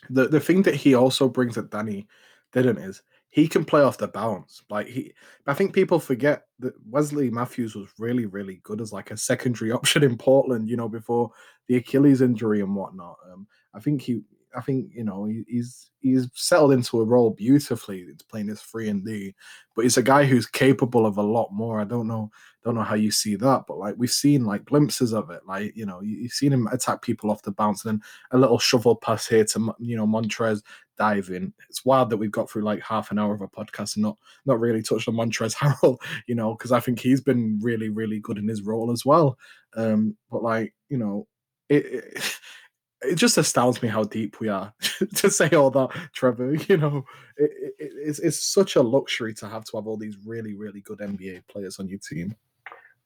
the 0.09 0.29
the 0.29 0.40
thing 0.40 0.62
that 0.62 0.76
he 0.76 0.94
also 0.94 1.29
brings 1.29 1.57
that 1.57 1.70
Danny 1.70 2.07
didn't 2.52 2.79
is 2.79 3.02
he 3.29 3.48
can 3.48 3.64
play 3.64 3.83
off 3.83 3.98
the 3.98 4.07
bounce. 4.07 4.62
Like 4.70 4.87
he, 4.87 5.12
I 5.48 5.52
think 5.52 5.74
people 5.74 5.98
forget 5.98 6.44
that 6.61 6.74
Wesley 6.88 7.29
Matthews 7.29 7.74
was 7.74 7.90
really, 7.98 8.24
really 8.24 8.61
good 8.62 8.81
as 8.81 8.92
like 8.92 9.11
a 9.11 9.16
secondary 9.16 9.72
option 9.72 10.05
in 10.05 10.16
Portland. 10.16 10.68
You 10.68 10.76
know, 10.76 10.88
before 10.88 11.33
the 11.66 11.76
Achilles 11.76 12.22
injury 12.22 12.61
and 12.61 12.74
whatnot. 12.74 13.16
Um, 13.31 13.46
I 13.74 13.81
think 13.81 14.02
he 14.02 14.22
I 14.57 14.62
think 14.62 14.90
you 14.95 15.05
know 15.05 15.29
he's 15.47 15.90
he's 16.01 16.29
settled 16.35 16.73
into 16.73 17.01
a 17.01 17.05
role 17.05 17.31
beautifully. 17.31 18.07
It's 18.09 18.23
playing 18.23 18.47
this 18.47 18.62
three 18.62 18.88
and 18.88 19.05
D, 19.05 19.35
but 19.75 19.83
he's 19.83 19.97
a 19.97 20.03
guy 20.03 20.25
who's 20.25 20.47
capable 20.47 21.05
of 21.05 21.19
a 21.19 21.23
lot 21.23 21.51
more. 21.53 21.81
I 21.81 21.85
don't 21.85 22.07
know, 22.07 22.31
don't 22.64 22.75
know 22.75 22.83
how 22.83 22.95
you 22.95 23.11
see 23.11 23.37
that, 23.37 23.64
but 23.69 23.79
like 23.79 23.95
we've 23.99 24.11
seen 24.11 24.45
like 24.45 24.64
glimpses 24.64 25.12
of 25.12 25.31
it. 25.31 25.42
Like 25.47 25.77
you 25.77 25.85
know, 25.85 26.01
you, 26.01 26.23
have 26.23 26.33
seen 26.33 26.53
him 26.53 26.66
attack 26.69 27.03
people 27.03 27.31
off 27.31 27.42
the 27.42 27.53
bounce, 27.53 27.85
and 27.85 28.01
then 28.01 28.03
a 28.31 28.38
little 28.38 28.59
shovel 28.59 28.97
pass 28.97 29.27
here 29.27 29.45
to 29.45 29.75
you 29.79 29.97
know 29.97 30.07
Montrezl 30.07 30.62
diving. 30.97 31.53
It's 31.69 31.85
wild 31.85 32.11
that 32.11 32.16
we've 32.16 32.33
got 32.33 32.51
through 32.51 32.62
like 32.62 32.83
half 32.83 33.11
an 33.11 33.19
hour 33.19 33.35
of 33.35 33.42
a 33.42 33.49
podcast 33.49 33.97
and 33.97 34.05
not 34.05 34.16
not 34.47 34.59
really 34.59 34.83
touched 34.83 35.09
on 35.09 35.14
Montrezl 35.14 35.55
Harrell, 35.57 35.99
you 36.27 36.35
know, 36.35 36.55
because 36.55 36.73
I 36.73 36.81
think 36.81 36.99
he's 36.99 37.21
been 37.21 37.59
really 37.61 37.90
really 37.90 38.21
good 38.21 38.38
in 38.38 38.49
his 38.49 38.62
role 38.62 38.90
as 38.90 39.05
well. 39.05 39.38
Um, 39.77 40.16
but 40.31 40.42
like 40.42 40.73
you 40.88 40.99
know, 40.99 41.27
it, 41.69 41.85
it 41.87 42.38
it 43.07 43.16
just 43.16 43.38
astounds 43.38 43.83
me 43.83 43.88
how 43.88 44.05
deep 44.05 44.40
we 44.40 44.49
are 44.49 44.73
to 45.14 45.31
say 45.31 45.49
all 45.51 45.71
that, 45.71 45.88
Trevor. 46.12 46.55
You 46.69 46.77
know, 46.77 47.05
it, 47.37 47.51
it, 47.79 47.92
it's, 47.97 48.19
it's 48.19 48.53
such 48.53 48.77
a 48.77 48.83
luxury 48.83 49.33
to 49.35 49.49
have 49.49 49.64
to 49.66 49.77
have 49.77 49.87
all 49.87 49.97
these 49.97 50.16
really, 50.25 50.55
really 50.55 50.81
good 50.81 50.99
NBA 50.99 51.42
players 51.49 51.79
on 51.79 51.88
your 51.88 51.99
team. 51.99 52.35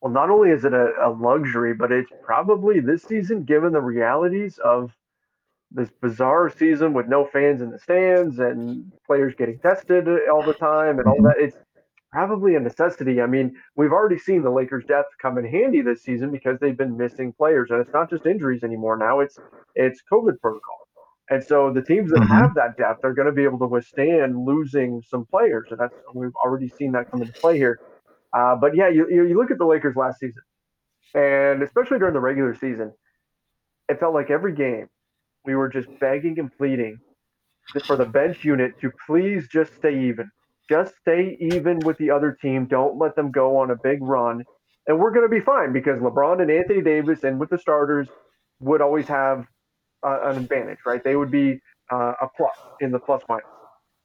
Well, 0.00 0.12
not 0.12 0.30
only 0.30 0.50
is 0.50 0.64
it 0.64 0.72
a, 0.72 0.92
a 1.02 1.10
luxury, 1.10 1.74
but 1.74 1.92
it's 1.92 2.10
probably 2.22 2.80
this 2.80 3.02
season, 3.02 3.44
given 3.44 3.72
the 3.72 3.80
realities 3.80 4.58
of 4.64 4.96
this 5.70 5.90
bizarre 6.00 6.50
season 6.50 6.94
with 6.94 7.06
no 7.06 7.26
fans 7.26 7.60
in 7.60 7.70
the 7.70 7.78
stands 7.78 8.38
and 8.38 8.90
players 9.06 9.34
getting 9.36 9.58
tested 9.58 10.08
all 10.32 10.42
the 10.42 10.54
time 10.54 10.98
and 10.98 11.06
all 11.06 11.22
that. 11.22 11.36
It's 11.38 11.56
probably 12.12 12.54
a 12.54 12.60
necessity. 12.60 13.20
I 13.20 13.26
mean, 13.26 13.54
we've 13.76 13.92
already 13.92 14.18
seen 14.18 14.42
the 14.42 14.50
Lakers' 14.50 14.84
depth 14.86 15.10
come 15.20 15.38
in 15.38 15.44
handy 15.44 15.80
this 15.82 16.02
season 16.02 16.30
because 16.30 16.58
they've 16.60 16.76
been 16.76 16.96
missing 16.96 17.32
players, 17.32 17.70
and 17.70 17.80
it's 17.80 17.92
not 17.92 18.10
just 18.10 18.26
injuries 18.26 18.62
anymore. 18.64 18.96
Now 18.96 19.20
it's 19.20 19.38
it's 19.74 20.02
COVID 20.10 20.40
protocol, 20.40 20.88
And 21.30 21.42
so 21.42 21.72
the 21.72 21.82
teams 21.82 22.10
that 22.10 22.20
mm-hmm. 22.20 22.32
have 22.32 22.54
that 22.54 22.76
depth 22.76 23.04
are 23.04 23.14
going 23.14 23.26
to 23.26 23.32
be 23.32 23.44
able 23.44 23.58
to 23.60 23.66
withstand 23.66 24.44
losing 24.44 25.02
some 25.08 25.24
players, 25.26 25.68
and 25.70 25.78
that's 25.78 25.94
we've 26.14 26.34
already 26.36 26.68
seen 26.68 26.92
that 26.92 27.10
come 27.10 27.22
into 27.22 27.32
play 27.34 27.56
here. 27.56 27.80
Uh, 28.32 28.56
but 28.56 28.76
yeah, 28.76 28.88
you, 28.88 29.08
you 29.10 29.36
look 29.36 29.50
at 29.50 29.58
the 29.58 29.66
Lakers 29.66 29.96
last 29.96 30.20
season, 30.20 30.42
and 31.14 31.62
especially 31.62 31.98
during 31.98 32.14
the 32.14 32.20
regular 32.20 32.54
season, 32.54 32.92
it 33.88 33.98
felt 33.98 34.14
like 34.14 34.30
every 34.30 34.54
game 34.54 34.88
we 35.44 35.54
were 35.54 35.68
just 35.68 35.88
begging 35.98 36.38
and 36.38 36.56
pleading 36.56 36.98
for 37.86 37.96
the 37.96 38.04
bench 38.04 38.44
unit 38.44 38.78
to 38.80 38.90
please 39.06 39.48
just 39.48 39.74
stay 39.76 40.08
even, 40.08 40.30
just 40.70 40.94
stay 41.00 41.36
even 41.40 41.80
with 41.80 41.98
the 41.98 42.10
other 42.10 42.36
team. 42.40 42.66
Don't 42.66 42.98
let 42.98 43.16
them 43.16 43.30
go 43.32 43.58
on 43.58 43.70
a 43.70 43.76
big 43.82 43.98
run, 44.00 44.44
and 44.86 44.98
we're 44.98 45.10
going 45.10 45.28
to 45.28 45.34
be 45.34 45.40
fine 45.40 45.72
because 45.72 45.98
LeBron 45.98 46.40
and 46.40 46.50
Anthony 46.50 46.80
Davis 46.80 47.24
and 47.24 47.40
with 47.40 47.50
the 47.50 47.58
starters 47.58 48.08
would 48.60 48.80
always 48.80 49.08
have 49.08 49.46
uh, 50.06 50.20
an 50.30 50.36
advantage, 50.36 50.78
right? 50.86 51.02
They 51.02 51.16
would 51.16 51.30
be 51.30 51.60
uh, 51.92 52.12
a 52.22 52.28
plus 52.36 52.56
in 52.80 52.92
the 52.92 53.00
plus 53.00 53.22
minus, 53.28 53.44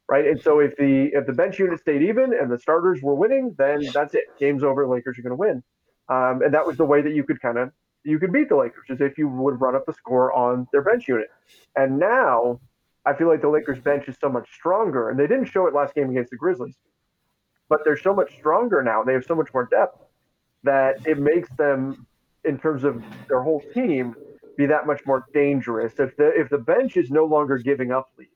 right? 0.09 0.25
And 0.25 0.41
so 0.41 0.59
if 0.59 0.75
the 0.77 1.11
if 1.13 1.27
the 1.27 1.33
bench 1.33 1.59
unit 1.59 1.79
stayed 1.79 2.01
even 2.01 2.33
and 2.33 2.51
the 2.51 2.59
starters 2.59 2.99
were 3.03 3.15
winning, 3.15 3.55
then 3.57 3.81
that's 3.93 4.15
it. 4.15 4.25
Game's 4.39 4.63
over. 4.63 4.87
Lakers 4.87 5.19
are 5.19 5.21
going 5.21 5.31
to 5.31 5.35
win, 5.35 5.63
um, 6.09 6.41
and 6.43 6.53
that 6.53 6.65
was 6.65 6.77
the 6.77 6.85
way 6.85 7.01
that 7.01 7.13
you 7.13 7.23
could 7.23 7.39
kind 7.41 7.59
of 7.59 7.69
you 8.03 8.19
could 8.19 8.31
beat 8.31 8.49
the 8.49 8.55
Lakers 8.55 8.85
is 8.89 9.01
if 9.01 9.17
you 9.17 9.27
would 9.27 9.61
run 9.61 9.75
up 9.75 9.85
the 9.85 9.93
score 9.93 10.33
on 10.33 10.67
their 10.71 10.81
bench 10.81 11.07
unit. 11.07 11.27
And 11.75 11.99
now 11.99 12.59
I 13.05 13.13
feel 13.13 13.27
like 13.27 13.41
the 13.41 13.49
Lakers 13.49 13.79
bench 13.79 14.07
is 14.07 14.17
so 14.19 14.29
much 14.29 14.49
stronger, 14.53 15.09
and 15.09 15.19
they 15.19 15.27
didn't 15.27 15.45
show 15.45 15.67
it 15.67 15.73
last 15.73 15.93
game 15.93 16.09
against 16.09 16.31
the 16.31 16.37
Grizzlies, 16.37 16.77
but 17.69 17.81
they're 17.83 17.97
so 17.97 18.13
much 18.13 18.35
stronger 18.37 18.81
now. 18.81 19.03
They 19.03 19.13
have 19.13 19.25
so 19.25 19.35
much 19.35 19.53
more 19.53 19.65
depth 19.65 20.03
that 20.63 21.05
it 21.05 21.19
makes 21.19 21.49
them, 21.57 22.07
in 22.43 22.57
terms 22.57 22.83
of 22.83 23.03
their 23.27 23.41
whole 23.41 23.61
team, 23.73 24.15
be 24.57 24.65
that 24.65 24.87
much 24.87 25.01
more 25.05 25.25
dangerous. 25.33 25.93
If 25.99 26.15
the 26.17 26.29
if 26.29 26.49
the 26.49 26.57
bench 26.57 26.97
is 26.97 27.11
no 27.11 27.25
longer 27.25 27.57
giving 27.57 27.91
up 27.91 28.09
leads, 28.17 28.31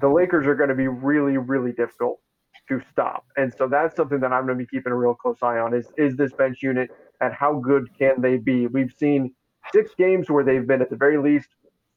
the 0.00 0.08
Lakers 0.08 0.46
are 0.46 0.54
going 0.54 0.70
to 0.70 0.74
be 0.74 0.88
really 0.88 1.36
really 1.36 1.72
difficult 1.72 2.20
to 2.68 2.80
stop. 2.90 3.24
And 3.36 3.52
so 3.52 3.68
that's 3.68 3.96
something 3.96 4.20
that 4.20 4.32
I'm 4.32 4.46
going 4.46 4.58
to 4.58 4.64
be 4.64 4.66
keeping 4.66 4.92
a 4.92 4.96
real 4.96 5.14
close 5.14 5.42
eye 5.42 5.58
on 5.58 5.74
is 5.74 5.88
is 5.96 6.16
this 6.16 6.32
bench 6.32 6.62
unit 6.62 6.90
and 7.20 7.34
how 7.34 7.54
good 7.54 7.88
can 7.98 8.20
they 8.20 8.38
be? 8.38 8.66
We've 8.66 8.92
seen 8.96 9.34
six 9.72 9.92
games 9.96 10.30
where 10.30 10.42
they've 10.42 10.66
been 10.66 10.80
at 10.80 10.90
the 10.90 10.96
very 10.96 11.18
least 11.18 11.48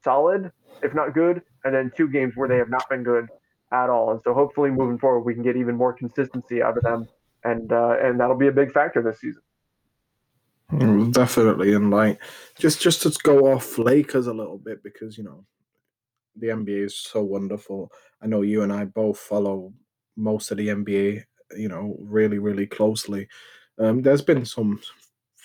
solid, 0.03 0.51
if 0.81 0.93
not 0.93 1.13
good, 1.13 1.41
and 1.63 1.73
then 1.73 1.91
two 1.95 2.07
games 2.07 2.33
where 2.35 2.47
they 2.47 2.57
have 2.57 2.69
not 2.69 2.87
been 2.89 3.03
good 3.03 3.27
at 3.71 3.89
all. 3.89 4.11
And 4.11 4.21
so 4.23 4.33
hopefully 4.33 4.69
moving 4.69 4.99
forward 4.99 5.21
we 5.21 5.33
can 5.33 5.43
get 5.43 5.55
even 5.55 5.75
more 5.75 5.93
consistency 5.93 6.61
out 6.61 6.77
of 6.77 6.83
them 6.83 7.07
and 7.43 7.71
uh, 7.71 7.95
and 8.01 8.19
that'll 8.19 8.37
be 8.37 8.47
a 8.47 8.51
big 8.51 8.71
factor 8.71 9.01
this 9.01 9.19
season. 9.19 9.41
Mm, 10.71 11.11
definitely, 11.13 11.73
and 11.73 11.91
like 11.91 12.21
just 12.57 12.81
just 12.81 13.01
to 13.03 13.11
go 13.23 13.53
off 13.53 13.77
Lakers 13.77 14.27
a 14.27 14.33
little 14.33 14.57
bit 14.57 14.81
because 14.83 15.17
you 15.17 15.23
know 15.23 15.45
the 16.35 16.47
NBA 16.47 16.85
is 16.85 16.97
so 16.97 17.21
wonderful. 17.21 17.91
I 18.21 18.27
know 18.27 18.41
you 18.41 18.63
and 18.63 18.73
I 18.73 18.85
both 18.85 19.19
follow 19.19 19.73
most 20.15 20.51
of 20.51 20.57
the 20.57 20.69
NBA, 20.69 21.23
you 21.57 21.69
know, 21.69 21.95
really 21.99 22.39
really 22.39 22.65
closely. 22.65 23.27
Um, 23.77 24.01
there's 24.01 24.21
been 24.21 24.45
some 24.45 24.81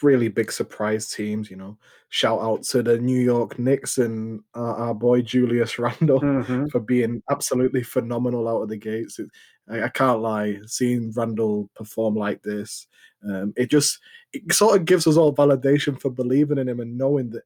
really 0.03 0.29
big 0.29 0.53
surprise 0.53 1.11
teams. 1.11 1.51
You 1.51 1.57
know, 1.57 1.79
shout 2.11 2.41
out 2.41 2.63
to 2.65 2.83
the 2.83 2.99
New 2.99 3.21
York 3.21 3.59
Knicks 3.59 3.99
and 3.99 4.41
uh, 4.55 4.75
our 4.75 4.95
boy 4.95 5.23
Julius 5.23 5.79
Randle 5.79 6.21
mm-hmm. 6.21 6.67
for 6.67 6.81
being 6.81 7.23
absolutely 7.31 7.83
phenomenal 7.83 8.49
out 8.49 8.63
of 8.63 8.69
the 8.69 8.77
gates. 8.77 9.19
It, 9.19 9.29
I, 9.69 9.85
I, 9.85 9.89
can't 9.89 10.21
lie, 10.21 10.59
seeing 10.67 11.13
Randle 11.13 11.69
perform 11.75 12.15
like 12.15 12.43
this, 12.43 12.87
um, 13.27 13.53
it 13.57 13.71
just 13.71 13.99
it 14.33 14.53
sort 14.53 14.77
of 14.77 14.85
gives 14.85 15.07
us 15.07 15.17
all 15.17 15.35
validation 15.35 16.01
for 16.01 16.11
believing 16.11 16.59
in 16.59 16.69
him 16.69 16.81
and 16.81 16.97
knowing 16.97 17.31
that 17.31 17.43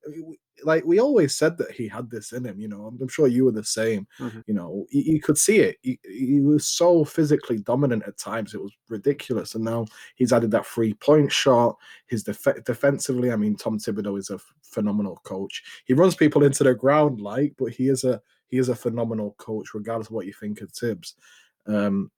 like 0.64 0.85
we 0.85 1.01
always 1.01 1.35
said 1.35 1.57
that 1.57 1.70
he 1.70 1.88
had 1.88 2.11
this 2.11 2.33
in 2.33 2.44
him 2.44 2.61
you 2.61 2.68
know 2.68 2.92
i'm, 3.01 3.09
sure 3.09 3.27
you 3.27 3.44
were 3.44 3.53
the 3.53 3.64
same 3.64 4.07
mm-hmm. 4.18 4.40
you 4.46 4.55
know 4.55 4.85
you, 4.90 5.20
could 5.20 5.38
see 5.38 5.61
it 5.61 5.77
he, 5.83 5.98
he, 6.05 6.40
was 6.40 6.66
so 6.66 7.05
physically 7.05 7.59
dominant 7.59 8.03
at 8.07 8.18
times 8.18 8.53
it 8.53 8.61
was 8.61 8.72
ridiculous 8.88 9.55
and 9.55 9.64
now 9.64 9.87
he's 10.16 10.33
added 10.33 10.51
that 10.51 10.66
three 10.66 10.92
point 10.94 11.33
shot 11.33 11.77
his 12.07 12.22
def- 12.22 12.64
defensively 12.64 13.33
i 13.33 13.37
mean 13.37 13.57
tom 13.57 13.79
thibodeau 13.79 14.18
is 14.18 14.31
a 14.31 14.38
phenomenal 14.62 15.21
coach 15.25 15.62
he 15.85 15.95
runs 15.95 16.15
people 16.15 16.45
into 16.45 16.65
the 16.65 16.75
ground 16.75 17.21
like 17.21 17.53
but 17.59 17.73
he 17.73 17.88
is 17.88 18.05
a 18.05 18.21
he 18.49 18.59
is 18.59 18.69
a 18.69 18.75
phenomenal 18.75 19.35
coach 19.38 19.75
regardless 19.75 20.09
of 20.09 20.12
what 20.12 20.27
you 20.27 20.33
think 20.33 20.61
of 20.61 20.71
Thibs 20.73 21.15
um, 21.67 22.11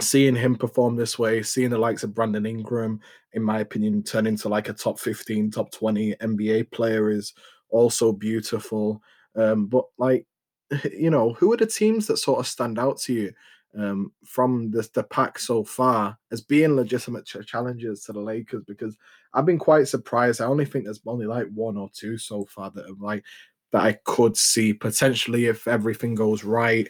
seeing 0.00 0.36
him 0.36 0.56
perform 0.56 0.96
this 0.96 1.18
way, 1.18 1.42
seeing 1.42 1.70
the 1.70 1.78
likes 1.78 2.02
of 2.02 2.14
Brandon 2.14 2.46
Ingram, 2.46 3.00
in 3.32 3.42
my 3.42 3.60
opinion, 3.60 4.02
turn 4.02 4.26
into 4.26 4.48
like 4.48 4.68
a 4.68 4.72
top 4.72 4.98
15, 4.98 5.50
top 5.50 5.70
20 5.70 6.14
NBA 6.16 6.70
player 6.70 7.10
is 7.10 7.34
also 7.70 8.12
beautiful. 8.12 9.02
Um, 9.36 9.66
but 9.66 9.84
like, 9.98 10.26
you 10.92 11.10
know, 11.10 11.32
who 11.34 11.52
are 11.52 11.56
the 11.56 11.66
teams 11.66 12.06
that 12.06 12.18
sort 12.18 12.40
of 12.40 12.46
stand 12.46 12.78
out 12.78 12.98
to 13.00 13.12
you 13.12 13.32
um, 13.76 14.12
from 14.24 14.70
the, 14.70 14.88
the 14.94 15.02
pack 15.04 15.38
so 15.38 15.64
far 15.64 16.16
as 16.30 16.40
being 16.40 16.76
legitimate 16.76 17.26
ch- 17.26 17.46
challenges 17.46 18.04
to 18.04 18.12
the 18.12 18.20
Lakers? 18.20 18.64
Because 18.66 18.96
I've 19.34 19.46
been 19.46 19.58
quite 19.58 19.88
surprised. 19.88 20.40
I 20.40 20.46
only 20.46 20.64
think 20.64 20.84
there's 20.84 21.00
only 21.06 21.26
like 21.26 21.46
one 21.54 21.76
or 21.76 21.90
two 21.92 22.18
so 22.18 22.44
far 22.44 22.70
that 22.70 22.86
are 22.86 22.94
like 22.98 23.24
that 23.72 23.82
I 23.82 23.98
could 24.04 24.36
see 24.36 24.72
potentially 24.72 25.46
if 25.46 25.68
everything 25.68 26.14
goes 26.14 26.44
right 26.44 26.88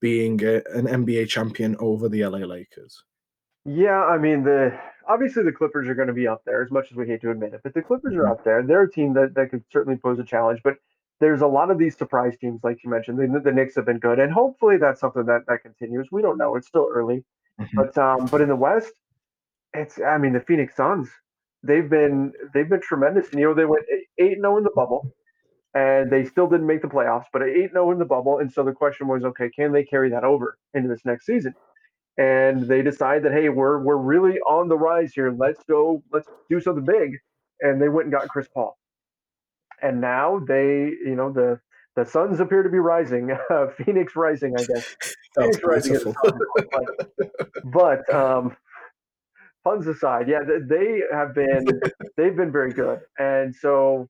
being 0.00 0.42
a, 0.42 0.56
an 0.74 0.86
NBA 0.86 1.28
champion 1.28 1.76
over 1.78 2.08
the 2.08 2.24
LA 2.24 2.38
Lakers? 2.38 3.04
Yeah, 3.64 4.02
I 4.04 4.16
mean 4.18 4.42
the 4.42 4.76
obviously 5.06 5.42
the 5.42 5.52
Clippers 5.52 5.86
are 5.88 5.94
going 5.94 6.08
to 6.08 6.14
be 6.14 6.26
up 6.26 6.42
there 6.44 6.62
as 6.62 6.70
much 6.70 6.86
as 6.90 6.96
we 6.96 7.06
hate 7.06 7.20
to 7.20 7.30
admit 7.30 7.52
it, 7.52 7.60
but 7.62 7.74
the 7.74 7.82
Clippers 7.82 8.14
are 8.14 8.22
mm-hmm. 8.22 8.32
up 8.32 8.44
there. 8.44 8.62
They're 8.62 8.82
a 8.82 8.90
team 8.90 9.12
that, 9.14 9.34
that 9.34 9.50
could 9.50 9.62
certainly 9.70 9.98
pose 9.98 10.18
a 10.18 10.24
challenge, 10.24 10.60
but 10.64 10.76
there's 11.20 11.42
a 11.42 11.46
lot 11.46 11.70
of 11.70 11.78
these 11.78 11.96
surprise 11.96 12.36
teams, 12.40 12.60
like 12.64 12.82
you 12.82 12.90
mentioned. 12.90 13.18
The, 13.18 13.40
the 13.40 13.52
Knicks 13.52 13.76
have 13.76 13.84
been 13.84 13.98
good, 13.98 14.18
and 14.18 14.32
hopefully 14.32 14.78
that's 14.78 15.00
something 15.00 15.26
that 15.26 15.42
that 15.46 15.62
continues. 15.62 16.08
We 16.10 16.22
don't 16.22 16.38
know; 16.38 16.56
it's 16.56 16.66
still 16.66 16.88
early, 16.90 17.22
mm-hmm. 17.60 17.76
but 17.76 17.98
um, 17.98 18.26
but 18.26 18.40
in 18.40 18.48
the 18.48 18.56
West, 18.56 18.92
it's 19.74 20.00
I 20.00 20.16
mean 20.16 20.32
the 20.32 20.40
Phoenix 20.40 20.74
Suns, 20.74 21.10
they've 21.62 21.88
been 21.88 22.32
they've 22.54 22.68
been 22.68 22.80
tremendous. 22.80 23.30
And, 23.30 23.40
you 23.40 23.46
know 23.46 23.54
they 23.54 23.64
went 23.64 23.84
eight 24.18 24.32
and 24.32 24.42
zero 24.42 24.54
oh 24.54 24.58
in 24.58 24.64
the 24.64 24.70
bubble 24.74 25.12
and 25.74 26.10
they 26.10 26.24
still 26.24 26.48
didn't 26.48 26.66
make 26.66 26.82
the 26.82 26.88
playoffs, 26.88 27.26
but 27.32 27.42
8 27.42 27.70
0 27.70 27.92
in 27.92 27.98
the 27.98 28.04
bubble. 28.04 28.38
And 28.38 28.52
so 28.52 28.64
the 28.64 28.72
question 28.72 29.06
was, 29.06 29.22
okay, 29.24 29.48
can 29.50 29.72
they 29.72 29.84
carry 29.84 30.10
that 30.10 30.24
over 30.24 30.58
into 30.74 30.88
this 30.88 31.04
next 31.04 31.26
season? 31.26 31.54
And 32.18 32.66
they 32.66 32.82
decide 32.82 33.22
that, 33.22 33.32
hey, 33.32 33.48
we're 33.48 33.78
we're 33.78 33.96
really 33.96 34.38
on 34.40 34.68
the 34.68 34.76
rise 34.76 35.12
here. 35.14 35.32
Let's 35.32 35.62
go, 35.64 36.02
let's 36.12 36.28
do 36.48 36.60
something 36.60 36.84
big. 36.84 37.12
And 37.60 37.80
they 37.80 37.88
went 37.88 38.06
and 38.06 38.12
got 38.12 38.28
Chris 38.28 38.48
Paul. 38.52 38.76
And 39.80 40.00
now 40.00 40.40
they, 40.46 40.92
you 41.04 41.14
know, 41.14 41.32
the 41.32 41.60
the 41.96 42.04
Suns 42.04 42.40
appear 42.40 42.62
to 42.62 42.68
be 42.68 42.78
rising. 42.78 43.30
Uh, 43.50 43.66
Phoenix 43.84 44.16
rising, 44.16 44.54
I 44.58 44.64
guess. 44.64 44.96
Phoenix 45.36 45.60
rising 45.62 46.14
but 47.64 48.12
um, 48.12 48.56
puns 49.64 49.86
aside, 49.86 50.28
yeah, 50.28 50.40
they 50.68 51.02
have 51.12 51.34
been 51.34 51.66
they've 52.16 52.36
been 52.36 52.52
very 52.52 52.72
good. 52.72 53.00
And 53.18 53.54
so 53.54 54.08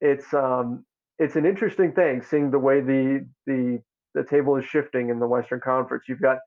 it's 0.00 0.32
um 0.34 0.84
it's 1.18 1.36
an 1.36 1.46
interesting 1.46 1.92
thing 1.92 2.22
seeing 2.22 2.50
the 2.50 2.58
way 2.58 2.80
the 2.80 3.26
the 3.46 3.80
the 4.14 4.24
table 4.24 4.56
is 4.56 4.64
shifting 4.64 5.10
in 5.10 5.18
the 5.18 5.26
Western 5.26 5.60
Conference. 5.60 6.04
You've 6.08 6.20
got 6.22 6.38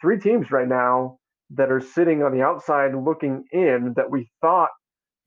three 0.00 0.18
teams 0.18 0.50
right 0.50 0.68
now 0.68 1.18
that 1.50 1.70
are 1.70 1.80
sitting 1.80 2.22
on 2.22 2.32
the 2.32 2.42
outside 2.42 2.94
looking 2.94 3.44
in 3.52 3.92
that 3.96 4.10
we 4.10 4.30
thought 4.40 4.70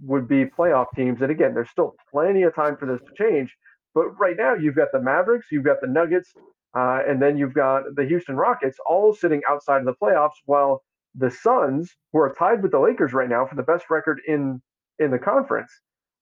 would 0.01 0.27
be 0.27 0.45
playoff 0.45 0.87
teams. 0.95 1.21
And 1.21 1.31
again, 1.31 1.53
there's 1.53 1.69
still 1.69 1.95
plenty 2.11 2.43
of 2.43 2.55
time 2.55 2.77
for 2.77 2.85
this 2.85 2.99
to 3.01 3.23
change. 3.23 3.55
But 3.93 4.07
right 4.19 4.35
now, 4.37 4.55
you've 4.55 4.75
got 4.75 4.87
the 4.91 5.01
Mavericks, 5.01 5.47
you've 5.51 5.65
got 5.65 5.77
the 5.81 5.87
Nuggets, 5.87 6.33
uh, 6.75 7.01
and 7.07 7.21
then 7.21 7.37
you've 7.37 7.53
got 7.53 7.83
the 7.95 8.05
Houston 8.05 8.35
Rockets 8.35 8.77
all 8.89 9.13
sitting 9.13 9.41
outside 9.47 9.79
of 9.79 9.85
the 9.85 9.93
playoffs, 10.01 10.41
while 10.45 10.81
the 11.15 11.31
Suns, 11.31 11.95
who 12.11 12.19
are 12.19 12.33
tied 12.37 12.61
with 12.61 12.71
the 12.71 12.79
Lakers 12.79 13.13
right 13.13 13.29
now 13.29 13.45
for 13.45 13.55
the 13.55 13.63
best 13.63 13.85
record 13.89 14.21
in 14.27 14.61
in 14.99 15.11
the 15.11 15.19
conference, 15.19 15.71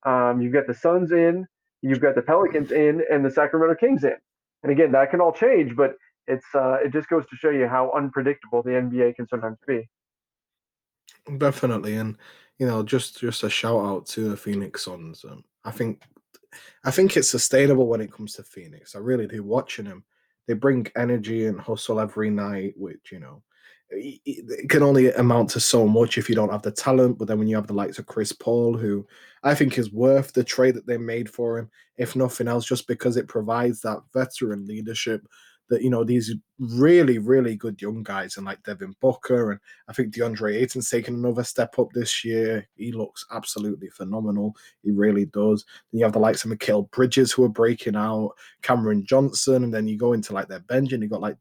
um, 0.05 0.41
you've 0.41 0.53
got 0.53 0.67
the 0.67 0.73
Suns 0.73 1.11
in, 1.11 1.45
you've 1.81 1.99
got 1.99 2.15
the 2.15 2.21
Pelicans 2.21 2.71
in 2.71 3.03
and 3.11 3.23
the 3.23 3.31
Sacramento 3.31 3.75
Kings 3.75 4.03
in. 4.03 4.15
And 4.63 4.71
again, 4.71 4.91
that 4.91 5.11
can 5.11 5.21
all 5.21 5.33
change, 5.33 5.75
but 5.75 5.95
it's 6.27 6.45
uh, 6.53 6.77
it 6.83 6.93
just 6.93 7.09
goes 7.09 7.25
to 7.27 7.35
show 7.35 7.49
you 7.49 7.67
how 7.67 7.91
unpredictable 7.91 8.61
the 8.61 8.71
NBA 8.71 9.15
can 9.15 9.27
sometimes 9.27 9.57
be. 9.67 9.89
Definitely, 11.37 11.95
and 11.95 12.17
you 12.59 12.67
know, 12.67 12.83
just 12.83 13.19
just 13.19 13.43
a 13.43 13.49
shout 13.49 13.83
out 13.83 14.05
to 14.07 14.29
the 14.29 14.37
Phoenix 14.37 14.85
Suns. 14.85 15.25
Um, 15.27 15.43
I 15.65 15.71
think 15.71 16.03
I 16.83 16.91
think 16.91 17.17
it's 17.17 17.29
sustainable 17.29 17.87
when 17.87 18.01
it 18.01 18.11
comes 18.11 18.33
to 18.33 18.43
Phoenix. 18.43 18.95
I 18.95 18.99
really 18.99 19.27
do. 19.27 19.43
Watching 19.43 19.85
them, 19.85 20.03
they 20.47 20.53
bring 20.53 20.87
energy 20.95 21.45
and 21.45 21.59
hustle 21.59 21.99
every 21.99 22.29
night, 22.29 22.73
which 22.77 23.11
you 23.11 23.19
know 23.19 23.43
it 23.91 24.69
can 24.69 24.83
only 24.83 25.11
amount 25.13 25.49
to 25.51 25.59
so 25.59 25.87
much 25.87 26.17
if 26.17 26.29
you 26.29 26.35
don't 26.35 26.51
have 26.51 26.61
the 26.61 26.71
talent. 26.71 27.17
But 27.17 27.27
then 27.27 27.39
when 27.39 27.47
you 27.47 27.55
have 27.55 27.67
the 27.67 27.73
likes 27.73 27.99
of 27.99 28.05
Chris 28.05 28.31
Paul, 28.31 28.77
who 28.77 29.05
I 29.43 29.53
think 29.53 29.77
is 29.77 29.91
worth 29.91 30.33
the 30.33 30.43
trade 30.43 30.75
that 30.75 30.87
they 30.87 30.97
made 30.97 31.29
for 31.29 31.57
him, 31.57 31.69
if 31.97 32.15
nothing 32.15 32.47
else, 32.47 32.65
just 32.65 32.87
because 32.87 33.17
it 33.17 33.27
provides 33.27 33.81
that 33.81 33.99
veteran 34.13 34.65
leadership 34.65 35.27
that 35.71 35.81
you 35.81 35.89
know 35.89 36.03
these 36.03 36.35
really 36.59 37.17
really 37.17 37.55
good 37.55 37.81
young 37.81 38.03
guys 38.03 38.35
and 38.35 38.45
like 38.45 38.61
Devin 38.63 38.93
Booker 38.99 39.51
and 39.51 39.59
I 39.87 39.93
think 39.93 40.13
DeAndre 40.13 40.61
Ayton's 40.61 40.89
taken 40.89 41.15
another 41.15 41.45
step 41.45 41.79
up 41.79 41.87
this 41.93 42.25
year. 42.25 42.67
He 42.75 42.91
looks 42.91 43.25
absolutely 43.31 43.89
phenomenal. 43.89 44.53
He 44.83 44.91
really 44.91 45.27
does. 45.27 45.65
Then 45.91 45.99
you 45.99 46.05
have 46.05 46.13
the 46.13 46.19
likes 46.19 46.43
of 46.43 46.51
Mikal 46.51 46.91
Bridges 46.91 47.31
who 47.31 47.45
are 47.45 47.49
breaking 47.49 47.95
out, 47.95 48.33
Cameron 48.61 49.05
Johnson, 49.05 49.63
and 49.63 49.73
then 49.73 49.87
you 49.87 49.97
go 49.97 50.11
into 50.11 50.33
like 50.33 50.49
their 50.49 50.59
bench 50.59 50.91
and 50.91 51.01
you 51.01 51.07
got 51.07 51.21
like 51.21 51.37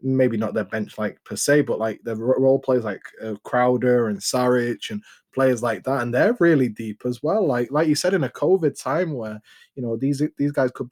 maybe 0.00 0.36
not 0.36 0.54
their 0.54 0.64
bench 0.64 0.96
like 0.96 1.18
per 1.24 1.34
se, 1.34 1.62
but 1.62 1.80
like 1.80 2.00
the 2.04 2.14
role 2.14 2.60
players 2.60 2.84
like 2.84 3.02
uh, 3.20 3.34
Crowder 3.42 4.08
and 4.08 4.18
Saric 4.18 4.90
and 4.90 5.02
players 5.34 5.60
like 5.60 5.82
that, 5.84 6.02
and 6.02 6.14
they're 6.14 6.36
really 6.38 6.68
deep 6.68 7.02
as 7.04 7.20
well. 7.20 7.44
Like 7.44 7.72
like 7.72 7.88
you 7.88 7.96
said 7.96 8.14
in 8.14 8.22
a 8.22 8.28
COVID 8.28 8.80
time 8.80 9.12
where 9.14 9.40
you 9.74 9.82
know 9.82 9.96
these 9.96 10.22
these 10.38 10.52
guys 10.52 10.70
could 10.72 10.88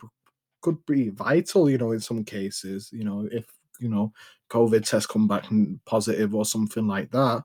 could 0.61 0.85
be 0.87 1.11
vital. 1.11 1.69
You 1.71 1.79
know, 1.79 1.93
in 1.93 2.01
some 2.01 2.25
cases, 2.25 2.91
you 2.93 3.05
know 3.05 3.29
if 3.31 3.47
you 3.81 3.89
know 3.89 4.13
COVID 4.51 4.87
tests 4.87 5.07
come 5.07 5.27
back 5.27 5.47
positive 5.87 6.35
or 6.35 6.45
something 6.45 6.87
like 6.87 7.11
that. 7.13 7.45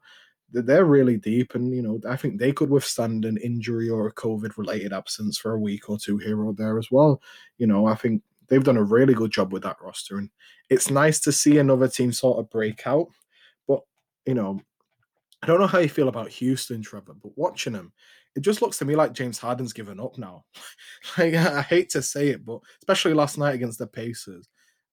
They're 0.52 0.86
really 0.86 1.18
deep, 1.18 1.56
and 1.56 1.74
you 1.74 1.82
know 1.82 2.00
I 2.08 2.16
think 2.16 2.40
they 2.40 2.54
could 2.54 2.70
withstand 2.70 3.26
an 3.26 3.38
injury 3.38 3.90
or 3.90 4.08
a 4.08 4.14
COVID-related 4.14 4.94
absence 4.94 5.38
for 5.38 5.54
a 5.54 5.60
week 5.60 5.90
or 5.90 5.98
two 5.98 6.18
here 6.18 6.44
or 6.44 6.54
there 6.54 6.78
as 6.78 6.90
well. 6.92 7.22
You 7.58 7.68
know, 7.68 7.88
I 7.88 7.96
think 7.96 8.22
they've 8.48 8.64
done 8.64 8.78
a 8.78 8.84
really 8.84 9.14
good 9.14 9.32
job 9.32 9.52
with 9.52 9.64
that 9.64 9.82
roster, 9.82 10.18
and 10.18 10.30
it's 10.70 10.90
nice 10.90 11.20
to 11.22 11.32
see 11.32 11.58
another 11.58 11.88
team 11.88 12.12
sort 12.14 12.40
of 12.40 12.50
break 12.50 12.86
out. 12.88 13.08
But 13.68 13.82
you 14.26 14.34
know, 14.34 14.62
I 15.42 15.48
don't 15.48 15.60
know 15.60 15.68
how 15.68 15.80
you 15.80 15.90
feel 15.90 16.08
about 16.08 16.30
Houston, 16.30 16.82
Trevor, 16.82 17.16
but 17.22 17.38
watching 17.38 17.74
them, 17.74 17.92
it 18.36 18.42
just 18.42 18.62
looks 18.62 18.78
to 18.80 18.86
me 18.86 18.96
like 18.96 19.14
James 19.14 19.40
Harden's 19.40 19.74
given 19.74 20.00
up 20.00 20.18
now. 20.18 20.44
like, 21.18 21.34
I 21.34 21.62
hate 21.62 21.90
to 21.92 22.02
say 22.02 22.30
it, 22.30 22.46
but 22.46 22.60
especially 22.82 23.14
last 23.14 23.38
night 23.38 23.56
against 23.56 23.80
the 23.80 23.88
Pacers. 23.88 24.48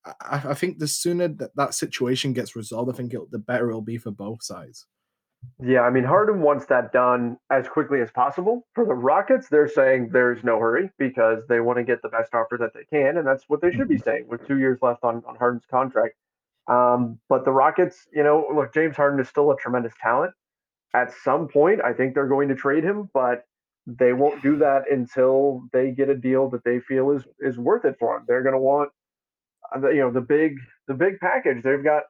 I, 0.05 0.43
I 0.49 0.55
think 0.55 0.79
the 0.79 0.89
sooner 0.89 1.29
that 1.29 1.55
that 1.57 1.75
situation 1.75 2.33
gets 2.33 2.57
resolved, 2.57 2.91
I 2.91 2.97
think 2.97 3.13
the 3.31 3.39
better 3.39 3.69
it'll 3.69 3.83
be 3.83 3.99
for 3.99 4.11
both 4.11 4.43
sides. 4.43 4.87
Yeah, 5.61 5.83
I 5.83 5.91
mean, 5.91 6.05
Harden 6.05 6.41
wants 6.41 6.67
that 6.67 6.93
done 6.93 7.37
as 7.51 7.69
quickly 7.69 8.01
as 8.01 8.11
possible. 8.11 8.67
For 8.75 8.85
the 8.85 8.95
Rockets, 8.95 9.49
they're 9.49 9.69
saying 9.69 10.11
there's 10.13 10.45
no 10.45 10.59
hurry 10.59 10.91
because 10.99 11.45
they 11.49 11.61
want 11.61 11.79
to 11.79 11.85
get 11.85 12.03
the 12.03 12.09
best 12.09 12.35
offer 12.35 12.57
that 12.59 12.73
they 12.75 12.85
can, 12.85 13.17
and 13.17 13.27
that's 13.27 13.45
what 13.49 13.61
they 13.61 13.73
should 13.73 13.89
be 13.89 13.97
mm-hmm. 13.97 14.05
saying 14.05 14.27
with 14.29 14.47
two 14.47 14.59
years 14.59 14.79
left 14.83 15.05
on, 15.05 15.23
on 15.27 15.37
Harden's 15.37 15.67
contract. 15.71 16.15
Um, 16.69 17.19
but 17.29 17.45
the 17.45 17.51
Rockets, 17.51 18.07
you 18.13 18.23
know, 18.23 18.47
look, 18.55 18.73
James 18.73 18.97
Harden 18.97 19.21
is 19.21 19.29
still 19.29 19.51
a 19.51 19.57
tremendous 19.57 19.93
talent. 20.01 20.33
At 20.95 21.13
some 21.25 21.49
point, 21.49 21.81
I 21.83 21.93
think 21.93 22.15
they're 22.15 22.29
going 22.29 22.49
to 22.49 22.55
trade 22.55 22.85
him, 22.85 23.09
but 23.15 23.45
they 23.87 24.13
won't 24.13 24.43
do 24.43 24.59
that 24.59 24.85
until 24.91 25.63
they 25.73 25.91
get 25.91 26.09
a 26.09 26.15
deal 26.15 26.49
that 26.51 26.65
they 26.65 26.81
feel 26.81 27.11
is 27.11 27.25
is 27.41 27.59
worth 27.59 27.85
it 27.85 27.97
for 27.99 28.17
them. 28.17 28.25
They're 28.29 28.43
going 28.43 28.55
to 28.55 28.61
want, 28.61 28.91
uh, 29.75 29.89
you 29.91 30.01
know, 30.01 30.11
the 30.11 30.21
big 30.21 30.57
the 30.89 30.95
big 30.95 31.19
package. 31.21 31.63
They've 31.63 31.83
got 31.83 32.05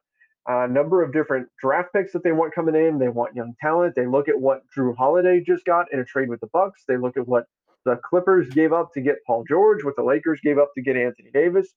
a 0.47 0.67
number 0.67 1.01
of 1.01 1.13
different 1.13 1.47
draft 1.59 1.93
picks 1.93 2.11
that 2.13 2.23
they 2.23 2.33
want 2.33 2.53
coming 2.53 2.75
in. 2.75 2.99
They 2.99 3.09
want 3.09 3.35
young 3.35 3.55
talent. 3.61 3.95
They 3.95 4.05
look 4.05 4.27
at 4.27 4.39
what 4.39 4.63
Jrue 4.77 4.95
Holiday 4.95 5.41
just 5.45 5.65
got 5.65 5.91
in 5.93 5.99
a 5.99 6.05
trade 6.05 6.29
with 6.29 6.41
the 6.41 6.47
Bucks. 6.47 6.83
They 6.87 6.97
look 6.97 7.15
at 7.17 7.27
what 7.27 7.45
the 7.85 7.97
Clippers 7.97 8.49
gave 8.49 8.73
up 8.73 8.93
to 8.93 9.01
get 9.01 9.17
Paul 9.25 9.45
George, 9.47 9.83
what 9.83 9.95
the 9.95 10.03
Lakers 10.03 10.39
gave 10.43 10.57
up 10.57 10.71
to 10.75 10.81
get 10.81 10.97
Anthony 10.97 11.31
Davis. 11.33 11.73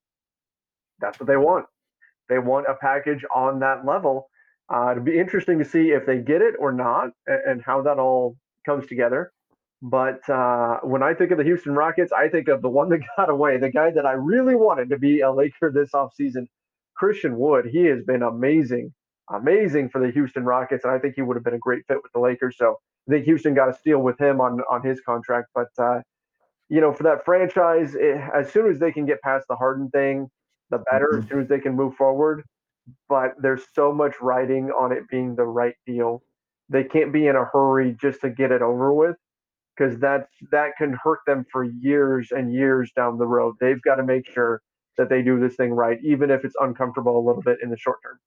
That's 1.00 1.20
what 1.20 1.26
they 1.26 1.36
want. 1.36 1.66
They 2.28 2.38
want 2.38 2.66
a 2.68 2.74
package 2.74 3.24
on 3.34 3.60
that 3.60 3.86
level. 3.86 4.28
Uh, 4.72 4.92
it'll 4.92 5.04
be 5.04 5.18
interesting 5.18 5.58
to 5.58 5.64
see 5.64 5.90
if 5.90 6.06
they 6.06 6.18
get 6.18 6.42
it 6.42 6.54
or 6.58 6.72
not 6.72 7.10
and, 7.26 7.40
and 7.46 7.62
how 7.62 7.82
that 7.82 7.98
all 7.98 8.36
comes 8.64 8.86
together. 8.86 9.32
But 9.82 10.28
uh, 10.28 10.78
when 10.82 11.02
I 11.02 11.14
think 11.14 11.30
of 11.30 11.38
the 11.38 11.44
Houston 11.44 11.74
Rockets, 11.74 12.12
I 12.12 12.28
think 12.28 12.48
of 12.48 12.62
the 12.62 12.68
one 12.68 12.88
that 12.90 13.00
got 13.16 13.30
away, 13.30 13.58
the 13.58 13.70
guy 13.70 13.90
that 13.90 14.06
I 14.06 14.12
really 14.12 14.54
wanted 14.54 14.90
to 14.90 14.98
be 14.98 15.20
a 15.20 15.30
Laker 15.30 15.70
this 15.70 15.90
offseason, 15.92 16.46
Christian 16.96 17.38
Wood, 17.38 17.66
he 17.66 17.84
has 17.84 18.02
been 18.02 18.22
amazing, 18.22 18.92
amazing 19.30 19.90
for 19.90 20.00
the 20.00 20.10
Houston 20.10 20.44
Rockets, 20.44 20.84
and 20.84 20.92
I 20.92 20.98
think 20.98 21.14
he 21.14 21.22
would 21.22 21.36
have 21.36 21.44
been 21.44 21.54
a 21.54 21.58
great 21.58 21.84
fit 21.86 21.98
with 22.02 22.12
the 22.12 22.20
Lakers. 22.20 22.56
So 22.58 22.76
I 23.06 23.12
think 23.12 23.24
Houston 23.26 23.54
got 23.54 23.68
a 23.68 23.74
steal 23.74 24.00
with 24.00 24.18
him 24.20 24.40
on 24.40 24.62
on 24.70 24.82
his 24.82 25.00
contract. 25.00 25.48
But 25.54 25.68
uh, 25.78 26.00
you 26.68 26.80
know, 26.80 26.92
for 26.92 27.02
that 27.04 27.24
franchise, 27.24 27.94
it, 27.94 28.20
as 28.34 28.50
soon 28.50 28.70
as 28.70 28.78
they 28.78 28.90
can 28.90 29.06
get 29.06 29.20
past 29.20 29.46
the 29.48 29.56
Harden 29.56 29.90
thing, 29.90 30.28
the 30.70 30.78
better. 30.90 31.10
Mm-hmm. 31.12 31.22
As 31.22 31.28
soon 31.28 31.40
as 31.42 31.48
they 31.48 31.60
can 31.60 31.76
move 31.76 31.94
forward, 31.94 32.42
but 33.08 33.34
there's 33.40 33.62
so 33.74 33.92
much 33.92 34.14
writing 34.20 34.70
on 34.70 34.92
it 34.92 35.08
being 35.10 35.34
the 35.34 35.44
right 35.44 35.74
deal. 35.86 36.22
They 36.68 36.84
can't 36.84 37.12
be 37.12 37.26
in 37.26 37.36
a 37.36 37.44
hurry 37.44 37.96
just 38.00 38.20
to 38.22 38.30
get 38.30 38.52
it 38.52 38.62
over 38.62 38.92
with 38.92 39.16
because 39.76 39.98
that's 39.98 40.28
that 40.50 40.76
can 40.78 40.96
hurt 41.02 41.20
them 41.26 41.44
for 41.50 41.64
years 41.64 42.32
and 42.32 42.52
years 42.52 42.90
down 42.96 43.18
the 43.18 43.26
road. 43.26 43.54
They've 43.60 43.82
got 43.82 43.96
to 43.96 44.02
make 44.02 44.28
sure 44.28 44.62
that 44.96 45.08
they 45.08 45.22
do 45.22 45.38
this 45.38 45.56
thing 45.56 45.72
right, 45.72 45.98
even 46.02 46.30
if 46.30 46.44
it's 46.44 46.56
uncomfortable 46.60 47.18
a 47.18 47.24
little 47.26 47.42
bit 47.42 47.58
in 47.62 47.70
the 47.70 47.76
short 47.76 47.98
term. 48.02 48.18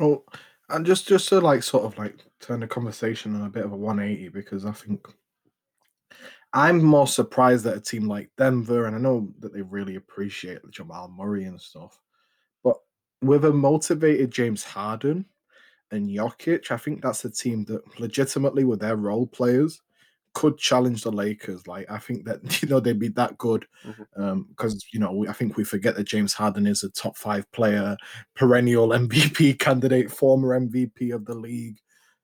Oh, 0.00 0.24
and 0.68 0.86
just 0.86 1.08
just 1.08 1.28
to 1.30 1.40
like 1.40 1.62
sort 1.62 1.84
of 1.84 1.98
like 1.98 2.16
turn 2.40 2.60
the 2.60 2.68
conversation 2.68 3.34
on 3.34 3.46
a 3.46 3.50
bit 3.50 3.64
of 3.64 3.72
a 3.72 3.76
180 3.76 4.28
because 4.28 4.64
I 4.64 4.72
think 4.72 5.08
I'm 6.52 6.82
more 6.82 7.06
surprised 7.06 7.64
that 7.64 7.76
a 7.76 7.80
team 7.80 8.08
like 8.08 8.30
Denver, 8.36 8.86
and 8.86 8.96
I 8.96 8.98
know 8.98 9.32
that 9.40 9.52
they 9.52 9.62
really 9.62 9.96
appreciate 9.96 10.58
Jamal 10.70 11.08
Murray 11.08 11.44
and 11.44 11.60
stuff, 11.60 11.98
with 13.22 13.44
a 13.44 13.52
motivated 13.52 14.30
James 14.30 14.64
Harden 14.64 15.24
and 15.90 16.08
Jokic, 16.08 16.70
I 16.70 16.76
think 16.76 17.02
that's 17.02 17.24
a 17.24 17.30
team 17.30 17.64
that 17.66 17.82
legitimately, 17.98 18.64
with 18.64 18.80
their 18.80 18.96
role 18.96 19.26
players, 19.26 19.80
could 20.34 20.58
challenge 20.58 21.02
the 21.02 21.10
Lakers. 21.10 21.66
Like 21.66 21.90
I 21.90 21.98
think 21.98 22.24
that 22.24 22.40
you 22.62 22.68
know 22.68 22.80
they'd 22.80 22.98
be 22.98 23.08
that 23.08 23.38
good 23.38 23.66
because 23.82 23.96
mm-hmm. 24.16 24.22
um, 24.62 24.78
you 24.92 25.00
know 25.00 25.26
I 25.28 25.32
think 25.32 25.56
we 25.56 25.64
forget 25.64 25.96
that 25.96 26.04
James 26.04 26.32
Harden 26.32 26.66
is 26.66 26.82
a 26.82 26.90
top 26.90 27.16
five 27.16 27.50
player, 27.52 27.96
perennial 28.34 28.88
MVP 28.90 29.58
candidate, 29.58 30.10
former 30.10 30.58
MVP 30.58 31.14
of 31.14 31.24
the 31.24 31.34
league. 31.34 31.78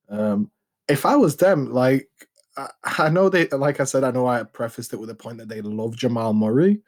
Um, 0.09 0.51
if 0.89 1.07
I 1.07 1.17
was 1.17 1.37
them, 1.37 1.73
like 1.73 2.09
I, 2.57 2.69
I 2.85 3.09
know 3.09 3.29
they, 3.29 3.49
like 3.49 3.81
I 3.81 3.85
said, 3.85 4.05
I 4.05 4.11
know 4.11 4.27
I 4.27 4.43
prefaced 4.43 4.93
it 4.93 5.01
with 5.01 5.09
the 5.09 5.15
point 5.15 5.39
that 5.39 5.49
they 5.49 5.61
love 5.61 5.97
Jamal 5.97 6.35
Murray, 6.35 6.83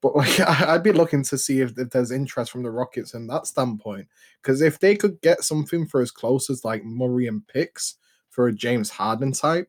but 0.00 0.14
like 0.16 0.40
I'd 0.40 0.82
be 0.82 0.92
looking 0.92 1.22
to 1.24 1.38
see 1.38 1.60
if, 1.60 1.76
if 1.78 1.90
there's 1.90 2.10
interest 2.10 2.50
from 2.50 2.62
the 2.62 2.70
Rockets 2.70 3.14
in 3.14 3.26
that 3.28 3.46
standpoint. 3.46 4.08
Because 4.42 4.62
if 4.62 4.78
they 4.78 4.96
could 4.96 5.20
get 5.20 5.44
something 5.44 5.86
for 5.86 6.00
as 6.00 6.10
close 6.10 6.50
as 6.50 6.64
like 6.64 6.84
Murray 6.84 7.26
and 7.26 7.46
picks 7.46 7.96
for 8.30 8.48
a 8.48 8.52
James 8.52 8.90
Harden 8.90 9.32
type, 9.32 9.68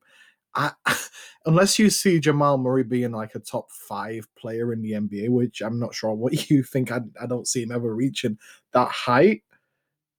I, 0.56 0.72
unless 1.46 1.80
you 1.80 1.90
see 1.90 2.20
Jamal 2.20 2.58
Murray 2.58 2.84
being 2.84 3.12
like 3.12 3.36
a 3.36 3.40
top 3.40 3.72
five 3.72 4.28
player 4.36 4.74
in 4.74 4.82
the 4.82 4.92
NBA, 4.92 5.30
which 5.30 5.62
I'm 5.62 5.80
not 5.80 5.94
sure 5.94 6.14
what 6.14 6.50
you 6.50 6.64
think, 6.64 6.92
I, 6.92 7.02
I 7.22 7.26
don't 7.26 7.48
see 7.48 7.64
him 7.64 7.72
ever 7.72 7.94
reaching 7.94 8.38
that 8.74 8.90
height. 8.90 9.44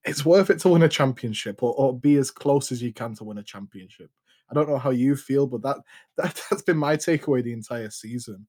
It's 0.04 0.24
worth 0.24 0.48
it 0.48 0.58
to 0.61 0.70
win 0.70 0.82
a 0.82 0.88
championship 0.88 1.62
or, 1.62 1.74
or 1.74 1.98
be 1.98 2.16
as 2.16 2.30
close 2.30 2.72
as 2.72 2.82
you 2.82 2.92
can 2.92 3.14
to 3.16 3.24
win 3.24 3.38
a 3.38 3.42
championship. 3.42 4.11
I 4.50 4.54
don't 4.54 4.68
know 4.68 4.78
how 4.78 4.90
you 4.90 5.14
feel, 5.14 5.46
but 5.46 5.62
that, 5.62 5.76
that 6.16 6.42
that's 6.50 6.62
been 6.62 6.78
my 6.78 6.96
takeaway 6.96 7.44
the 7.44 7.52
entire 7.52 7.90
season. 7.90 8.46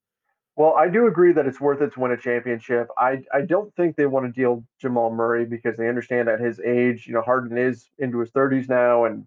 Well, 0.58 0.76
I 0.78 0.89
do 0.89 1.08
agree 1.08 1.32
that 1.34 1.45
it's 1.45 1.62
worth 1.62 1.82
it 1.82 1.93
to 1.93 1.99
win 1.99 2.12
a 2.12 2.18
championship. 2.18 2.89
I, 2.97 3.24
I 3.34 3.41
don't 3.41 3.74
think 3.76 3.95
they 3.95 4.06
want 4.06 4.26
to 4.26 4.32
deal 4.32 4.64
Jamal 4.80 5.10
Murray 5.10 5.45
because 5.45 5.78
they 5.78 5.88
understand 5.88 6.28
at 6.28 6.41
his 6.41 6.60
age, 6.60 7.08
you 7.08 7.14
know, 7.14 7.22
Harden 7.22 7.58
is 7.58 7.89
into 7.99 8.20
his 8.20 8.32
30s 8.32 8.68
now, 8.68 9.06
and 9.06 9.26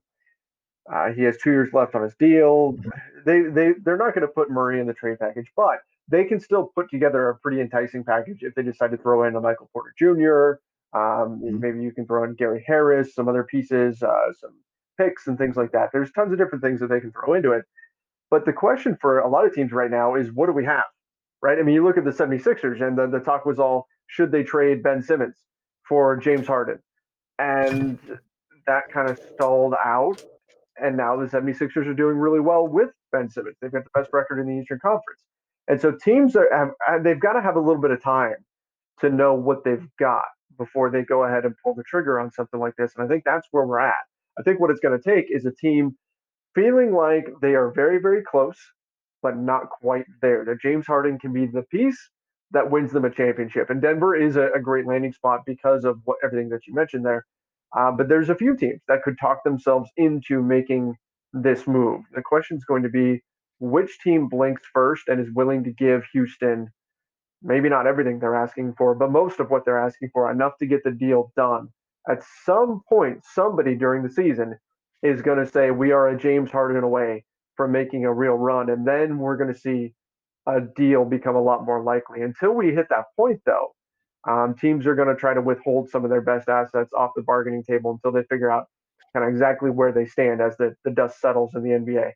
uh, 0.92 1.12
he 1.12 1.22
has 1.22 1.38
two 1.38 1.50
years 1.50 1.72
left 1.72 1.94
on 1.94 2.02
his 2.02 2.14
deal. 2.16 2.74
Mm-hmm. 2.74 2.90
They 3.24 3.40
they 3.42 3.72
they're 3.82 3.96
not 3.96 4.14
going 4.14 4.26
to 4.26 4.32
put 4.32 4.50
Murray 4.50 4.80
in 4.80 4.86
the 4.86 4.92
trade 4.92 5.18
package, 5.18 5.50
but 5.56 5.78
they 6.08 6.24
can 6.24 6.38
still 6.40 6.70
put 6.74 6.90
together 6.90 7.30
a 7.30 7.36
pretty 7.38 7.60
enticing 7.60 8.04
package 8.04 8.42
if 8.42 8.54
they 8.54 8.62
decide 8.62 8.90
to 8.90 8.98
throw 8.98 9.24
in 9.24 9.34
a 9.34 9.40
Michael 9.40 9.70
Porter 9.72 9.94
Jr. 9.98 10.60
Um, 10.96 11.40
mm-hmm. 11.40 11.60
Maybe 11.60 11.82
you 11.82 11.92
can 11.92 12.06
throw 12.06 12.24
in 12.24 12.34
Gary 12.34 12.62
Harris, 12.66 13.14
some 13.14 13.28
other 13.28 13.44
pieces, 13.44 14.02
uh, 14.02 14.32
some 14.38 14.52
picks 14.98 15.26
and 15.26 15.38
things 15.38 15.56
like 15.56 15.72
that. 15.72 15.88
There's 15.92 16.12
tons 16.12 16.32
of 16.32 16.38
different 16.38 16.62
things 16.62 16.80
that 16.80 16.88
they 16.88 17.00
can 17.00 17.12
throw 17.12 17.32
into 17.32 17.52
it. 17.52 17.64
But 18.30 18.44
the 18.44 18.52
question 18.52 18.96
for 19.00 19.18
a 19.20 19.28
lot 19.28 19.46
of 19.46 19.54
teams 19.54 19.72
right 19.72 19.90
now 19.90 20.14
is 20.14 20.30
what 20.32 20.46
do 20.46 20.52
we 20.52 20.64
have? 20.66 20.84
Right? 21.44 21.58
I 21.58 21.62
mean, 21.62 21.74
you 21.74 21.84
look 21.84 21.98
at 21.98 22.04
the 22.04 22.10
76ers 22.10 22.82
and 22.82 22.96
the, 22.96 23.06
the 23.06 23.22
talk 23.22 23.44
was 23.44 23.58
all 23.58 23.86
should 24.06 24.32
they 24.32 24.42
trade 24.42 24.82
Ben 24.82 25.02
Simmons 25.02 25.36
for 25.86 26.16
James 26.16 26.46
Harden? 26.46 26.78
And 27.38 27.98
that 28.66 28.90
kind 28.90 29.10
of 29.10 29.20
stalled 29.34 29.74
out 29.84 30.22
and 30.76 30.96
now 30.96 31.16
the 31.16 31.26
76ers 31.26 31.86
are 31.86 31.94
doing 31.94 32.16
really 32.16 32.40
well 32.40 32.66
with 32.66 32.90
Ben 33.12 33.28
Simmons. 33.28 33.56
They've 33.60 33.70
got 33.70 33.84
the 33.84 34.00
best 34.00 34.10
record 34.12 34.40
in 34.40 34.46
the 34.46 34.60
Eastern 34.60 34.78
Conference. 34.80 35.22
And 35.68 35.80
so 35.80 35.92
teams 35.92 36.34
are 36.36 36.48
have, 36.52 37.04
they've 37.04 37.20
got 37.20 37.34
to 37.34 37.42
have 37.42 37.56
a 37.56 37.60
little 37.60 37.80
bit 37.80 37.90
of 37.90 38.02
time 38.02 38.36
to 39.00 39.10
know 39.10 39.34
what 39.34 39.64
they've 39.64 39.86
got 39.98 40.24
before 40.58 40.90
they 40.90 41.02
go 41.02 41.24
ahead 41.24 41.44
and 41.44 41.54
pull 41.62 41.74
the 41.74 41.82
trigger 41.84 42.18
on 42.20 42.30
something 42.32 42.60
like 42.60 42.74
this. 42.76 42.92
And 42.96 43.04
I 43.04 43.08
think 43.08 43.24
that's 43.24 43.48
where 43.50 43.66
we're 43.66 43.80
at. 43.80 43.94
I 44.38 44.42
think 44.42 44.60
what 44.60 44.70
it's 44.70 44.80
going 44.80 44.98
to 44.98 45.14
take 45.14 45.26
is 45.30 45.46
a 45.46 45.52
team 45.52 45.96
feeling 46.54 46.94
like 46.94 47.28
they 47.40 47.54
are 47.54 47.70
very, 47.70 48.00
very 48.00 48.22
close, 48.22 48.58
but 49.24 49.38
not 49.38 49.70
quite 49.70 50.04
there. 50.20 50.44
That 50.44 50.60
James 50.60 50.86
Harden 50.86 51.18
can 51.18 51.32
be 51.32 51.46
the 51.46 51.62
piece 51.62 51.98
that 52.52 52.70
wins 52.70 52.92
them 52.92 53.06
a 53.06 53.10
championship. 53.10 53.70
And 53.70 53.80
Denver 53.80 54.14
is 54.14 54.36
a, 54.36 54.50
a 54.54 54.60
great 54.60 54.86
landing 54.86 55.12
spot 55.12 55.40
because 55.46 55.84
of 55.84 55.98
what 56.04 56.18
everything 56.22 56.50
that 56.50 56.66
you 56.68 56.74
mentioned 56.74 57.06
there. 57.06 57.24
Uh, 57.76 57.90
but 57.90 58.08
there's 58.08 58.28
a 58.28 58.36
few 58.36 58.54
teams 58.54 58.82
that 58.86 59.02
could 59.02 59.18
talk 59.18 59.42
themselves 59.42 59.90
into 59.96 60.42
making 60.42 60.94
this 61.32 61.66
move. 61.66 62.02
The 62.14 62.22
question 62.22 62.58
is 62.58 62.64
going 62.64 62.84
to 62.84 62.90
be 62.90 63.22
which 63.60 63.98
team 64.04 64.28
blinks 64.28 64.62
first 64.72 65.08
and 65.08 65.18
is 65.18 65.32
willing 65.34 65.64
to 65.64 65.72
give 65.72 66.04
Houston 66.12 66.68
maybe 67.42 67.68
not 67.68 67.86
everything 67.86 68.18
they're 68.18 68.36
asking 68.36 68.74
for, 68.76 68.94
but 68.94 69.10
most 69.10 69.40
of 69.40 69.50
what 69.50 69.64
they're 69.64 69.84
asking 69.84 70.10
for, 70.12 70.30
enough 70.30 70.52
to 70.58 70.66
get 70.66 70.82
the 70.84 70.90
deal 70.90 71.32
done. 71.36 71.68
At 72.08 72.22
some 72.44 72.82
point, 72.88 73.22
somebody 73.34 73.74
during 73.74 74.02
the 74.02 74.10
season 74.10 74.58
is 75.02 75.22
going 75.22 75.38
to 75.38 75.50
say, 75.50 75.70
We 75.70 75.92
are 75.92 76.08
a 76.08 76.18
James 76.18 76.50
Harden 76.50 76.82
away 76.82 77.24
from 77.56 77.72
making 77.72 78.04
a 78.04 78.12
real 78.12 78.34
run. 78.34 78.70
And 78.70 78.86
then 78.86 79.18
we're 79.18 79.36
going 79.36 79.52
to 79.52 79.58
see 79.58 79.94
a 80.46 80.60
deal 80.60 81.04
become 81.04 81.36
a 81.36 81.42
lot 81.42 81.64
more 81.64 81.82
likely. 81.82 82.22
Until 82.22 82.52
we 82.52 82.74
hit 82.74 82.86
that 82.90 83.04
point, 83.16 83.40
though, 83.46 83.74
um, 84.28 84.54
teams 84.54 84.86
are 84.86 84.94
going 84.94 85.08
to 85.08 85.14
try 85.14 85.34
to 85.34 85.40
withhold 85.40 85.90
some 85.90 86.04
of 86.04 86.10
their 86.10 86.20
best 86.20 86.48
assets 86.48 86.92
off 86.96 87.10
the 87.14 87.22
bargaining 87.22 87.62
table 87.62 87.92
until 87.92 88.12
they 88.12 88.26
figure 88.28 88.50
out 88.50 88.66
kind 89.12 89.24
of 89.24 89.30
exactly 89.30 89.70
where 89.70 89.92
they 89.92 90.06
stand 90.06 90.40
as 90.40 90.56
the, 90.56 90.74
the 90.84 90.90
dust 90.90 91.20
settles 91.20 91.54
in 91.54 91.62
the 91.62 91.70
NBA. 91.70 92.12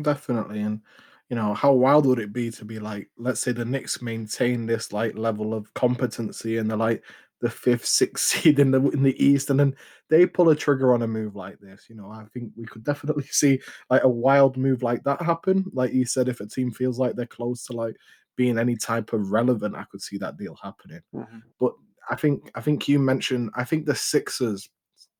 Definitely. 0.00 0.60
And 0.60 0.80
you 1.28 1.36
know, 1.36 1.52
how 1.52 1.72
wild 1.72 2.06
would 2.06 2.18
it 2.18 2.32
be 2.32 2.50
to 2.52 2.64
be 2.64 2.78
like, 2.78 3.10
let's 3.18 3.40
say 3.40 3.52
the 3.52 3.64
Knicks 3.64 4.00
maintain 4.00 4.64
this 4.64 4.92
like 4.92 5.16
level 5.16 5.52
of 5.52 5.72
competency 5.74 6.56
and 6.56 6.70
they're 6.70 6.78
like 6.78 7.04
the 7.40 7.50
fifth, 7.50 7.86
sixth 7.86 8.24
seed 8.42 8.58
in 8.58 8.70
the 8.70 8.80
in 8.90 9.02
the 9.02 9.24
East, 9.24 9.50
and 9.50 9.58
then 9.58 9.74
they 10.08 10.26
pull 10.26 10.50
a 10.50 10.56
trigger 10.56 10.94
on 10.94 11.02
a 11.02 11.06
move 11.06 11.36
like 11.36 11.58
this. 11.60 11.86
You 11.88 11.96
know, 11.96 12.10
I 12.10 12.24
think 12.32 12.52
we 12.56 12.66
could 12.66 12.84
definitely 12.84 13.24
see 13.30 13.60
like 13.90 14.04
a 14.04 14.08
wild 14.08 14.56
move 14.56 14.82
like 14.82 15.04
that 15.04 15.22
happen. 15.22 15.64
Like 15.72 15.92
you 15.92 16.04
said, 16.04 16.28
if 16.28 16.40
a 16.40 16.46
team 16.46 16.70
feels 16.70 16.98
like 16.98 17.14
they're 17.14 17.26
close 17.26 17.64
to 17.66 17.72
like 17.72 17.96
being 18.36 18.58
any 18.58 18.76
type 18.76 19.12
of 19.12 19.32
relevant, 19.32 19.76
I 19.76 19.84
could 19.90 20.02
see 20.02 20.18
that 20.18 20.36
deal 20.36 20.56
happening. 20.62 21.00
Mm-hmm. 21.14 21.38
But 21.58 21.74
I 22.10 22.16
think 22.16 22.50
I 22.54 22.60
think 22.60 22.88
you 22.88 22.98
mentioned 22.98 23.50
I 23.54 23.64
think 23.64 23.86
the 23.86 23.94
Sixers, 23.94 24.68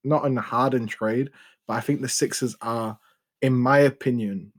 not 0.05 0.25
in 0.25 0.37
a 0.39 0.43
Harden 0.43 0.87
trade, 0.87 1.31
but 1.67 1.75
I 1.75 1.81
think 1.81 2.01
the 2.01 2.09
Sixers 2.09 2.57
are, 2.63 2.99
in 3.43 3.55
my 3.55 3.81
opinion, 3.81 4.53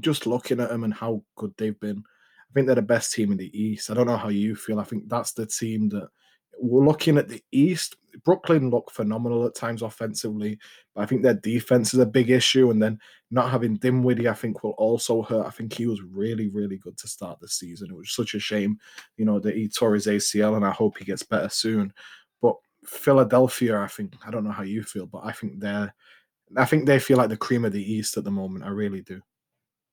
just 0.00 0.26
looking 0.26 0.60
at 0.60 0.68
them 0.68 0.84
and 0.84 0.94
how 0.94 1.22
good 1.36 1.54
they've 1.56 1.78
been, 1.78 1.98
I 1.98 2.52
think 2.52 2.66
they're 2.66 2.76
the 2.76 2.82
best 2.82 3.12
team 3.12 3.32
in 3.32 3.38
the 3.38 3.58
East. 3.58 3.90
I 3.90 3.94
don't 3.94 4.06
know 4.06 4.16
how 4.16 4.28
you 4.28 4.56
feel. 4.56 4.80
I 4.80 4.84
think 4.84 5.08
that's 5.08 5.32
the 5.32 5.46
team 5.46 5.88
that 5.90 6.08
we're 6.60 6.84
looking 6.84 7.18
at 7.18 7.28
the 7.28 7.42
East. 7.52 7.96
Brooklyn 8.24 8.70
look 8.70 8.90
phenomenal 8.90 9.46
at 9.46 9.54
times 9.54 9.82
offensively, 9.82 10.58
but 10.94 11.02
I 11.02 11.06
think 11.06 11.22
their 11.22 11.34
defense 11.34 11.94
is 11.94 12.00
a 12.00 12.06
big 12.06 12.30
issue. 12.30 12.70
And 12.70 12.82
then 12.82 12.98
not 13.30 13.50
having 13.50 13.76
Dinwiddie, 13.76 14.28
I 14.28 14.34
think, 14.34 14.62
will 14.62 14.72
also 14.72 15.22
hurt. 15.22 15.46
I 15.46 15.50
think 15.50 15.72
he 15.72 15.86
was 15.86 16.02
really, 16.02 16.48
really 16.48 16.76
good 16.78 16.96
to 16.98 17.08
start 17.08 17.38
the 17.40 17.48
season. 17.48 17.90
It 17.90 17.96
was 17.96 18.12
such 18.12 18.34
a 18.34 18.40
shame, 18.40 18.78
you 19.16 19.24
know, 19.24 19.38
that 19.40 19.54
he 19.54 19.68
tore 19.68 19.94
his 19.94 20.06
ACL, 20.06 20.56
and 20.56 20.64
I 20.64 20.70
hope 20.70 20.98
he 20.98 21.04
gets 21.04 21.22
better 21.22 21.48
soon. 21.48 21.92
But 22.42 22.56
Philadelphia, 22.84 23.78
I 23.78 23.86
think, 23.86 24.14
I 24.26 24.30
don't 24.30 24.44
know 24.44 24.50
how 24.50 24.64
you 24.64 24.82
feel, 24.82 25.06
but 25.06 25.22
I 25.24 25.32
think 25.32 25.60
they're, 25.60 25.94
I 26.56 26.64
think 26.64 26.86
they 26.86 26.98
feel 26.98 27.18
like 27.18 27.28
the 27.28 27.36
cream 27.36 27.64
of 27.64 27.72
the 27.72 27.92
East 27.92 28.16
at 28.16 28.24
the 28.24 28.30
moment. 28.30 28.64
I 28.64 28.68
really 28.68 29.02
do. 29.02 29.20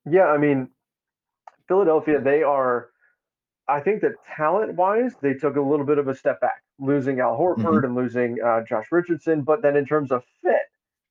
Yeah, 0.09 0.27
I 0.27 0.37
mean, 0.37 0.69
Philadelphia, 1.67 2.21
they 2.21 2.43
are. 2.43 2.89
I 3.67 3.79
think 3.79 4.01
that 4.01 4.13
talent 4.35 4.75
wise, 4.75 5.13
they 5.21 5.33
took 5.33 5.55
a 5.55 5.61
little 5.61 5.85
bit 5.85 5.97
of 5.97 6.07
a 6.07 6.15
step 6.15 6.39
back, 6.39 6.61
losing 6.79 7.19
Al 7.19 7.37
Horford 7.37 7.57
mm-hmm. 7.57 7.85
and 7.85 7.95
losing 7.95 8.37
uh, 8.43 8.61
Josh 8.67 8.85
Richardson. 8.91 9.41
But 9.41 9.61
then 9.61 9.75
in 9.75 9.85
terms 9.85 10.11
of 10.11 10.23
fit, 10.43 10.61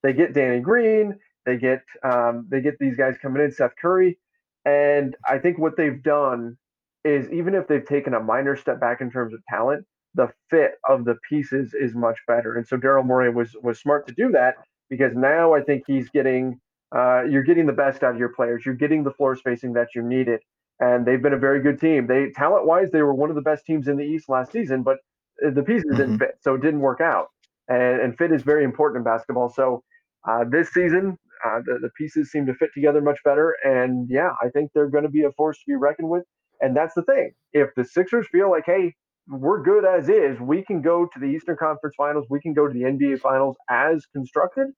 they 0.02 0.12
get 0.12 0.34
Danny 0.34 0.60
Green, 0.60 1.18
they 1.46 1.56
get 1.56 1.82
um, 2.02 2.46
they 2.48 2.60
get 2.60 2.78
these 2.78 2.96
guys 2.96 3.16
coming 3.20 3.42
in, 3.42 3.50
Seth 3.52 3.74
Curry, 3.80 4.18
and 4.64 5.16
I 5.28 5.38
think 5.38 5.58
what 5.58 5.76
they've 5.76 6.02
done 6.02 6.56
is 7.04 7.30
even 7.30 7.54
if 7.54 7.68
they've 7.68 7.86
taken 7.86 8.14
a 8.14 8.20
minor 8.20 8.56
step 8.56 8.80
back 8.80 9.00
in 9.00 9.10
terms 9.10 9.34
of 9.34 9.40
talent, 9.48 9.84
the 10.14 10.28
fit 10.48 10.74
of 10.88 11.04
the 11.04 11.16
pieces 11.28 11.74
is 11.74 11.94
much 11.94 12.18
better. 12.26 12.56
And 12.56 12.66
so 12.66 12.76
Daryl 12.76 13.04
Morey 13.04 13.30
was 13.30 13.56
was 13.62 13.78
smart 13.78 14.06
to 14.08 14.14
do 14.14 14.30
that 14.32 14.56
because 14.88 15.14
now 15.14 15.54
I 15.54 15.60
think 15.60 15.84
he's 15.86 16.08
getting 16.08 16.60
uh, 16.94 17.24
you're 17.24 17.42
getting 17.42 17.66
the 17.66 17.72
best 17.72 18.02
out 18.02 18.12
of 18.12 18.18
your 18.18 18.28
players. 18.30 18.64
You're 18.64 18.74
getting 18.76 19.02
the 19.02 19.12
floor 19.12 19.36
spacing 19.36 19.72
that 19.72 19.88
you 19.94 20.02
needed, 20.02 20.40
and 20.80 21.06
they've 21.06 21.22
been 21.22 21.32
a 21.32 21.38
very 21.38 21.62
good 21.62 21.80
team. 21.80 22.06
They 22.06 22.30
talent 22.30 22.66
wise, 22.66 22.90
they 22.90 23.02
were 23.02 23.14
one 23.14 23.30
of 23.30 23.36
the 23.36 23.42
best 23.42 23.64
teams 23.64 23.88
in 23.88 23.96
the 23.96 24.04
East 24.04 24.28
last 24.28 24.52
season, 24.52 24.82
but 24.82 24.98
uh, 25.44 25.50
the 25.50 25.62
pieces 25.62 25.86
mm-hmm. 25.86 25.96
didn't 25.96 26.18
fit, 26.18 26.38
so 26.40 26.54
it 26.54 26.62
didn't 26.62 26.80
work 26.80 27.00
out. 27.00 27.28
And, 27.68 28.00
and 28.00 28.18
fit 28.18 28.32
is 28.32 28.42
very 28.42 28.64
important 28.64 28.98
in 28.98 29.04
basketball. 29.04 29.48
So 29.48 29.82
uh, 30.28 30.44
this 30.50 30.70
season, 30.72 31.16
uh, 31.44 31.60
the, 31.64 31.78
the 31.80 31.90
pieces 31.96 32.30
seem 32.30 32.46
to 32.46 32.54
fit 32.54 32.70
together 32.74 33.00
much 33.00 33.18
better. 33.24 33.56
And 33.64 34.08
yeah, 34.10 34.30
I 34.42 34.48
think 34.50 34.70
they're 34.74 34.90
going 34.90 35.04
to 35.04 35.10
be 35.10 35.22
a 35.22 35.32
force 35.32 35.58
to 35.58 35.64
be 35.66 35.74
reckoned 35.74 36.10
with. 36.10 36.24
And 36.60 36.76
that's 36.76 36.94
the 36.94 37.02
thing. 37.02 37.32
If 37.52 37.70
the 37.76 37.84
Sixers 37.84 38.26
feel 38.30 38.50
like, 38.50 38.64
hey, 38.66 38.94
we're 39.28 39.62
good 39.62 39.84
as 39.84 40.08
is, 40.08 40.38
we 40.40 40.62
can 40.62 40.82
go 40.82 41.06
to 41.06 41.18
the 41.18 41.26
Eastern 41.26 41.56
Conference 41.56 41.94
Finals, 41.96 42.26
we 42.28 42.40
can 42.40 42.52
go 42.52 42.66
to 42.66 42.72
the 42.72 42.82
NBA 42.82 43.20
Finals 43.20 43.56
as 43.70 44.04
constructed 44.14 44.68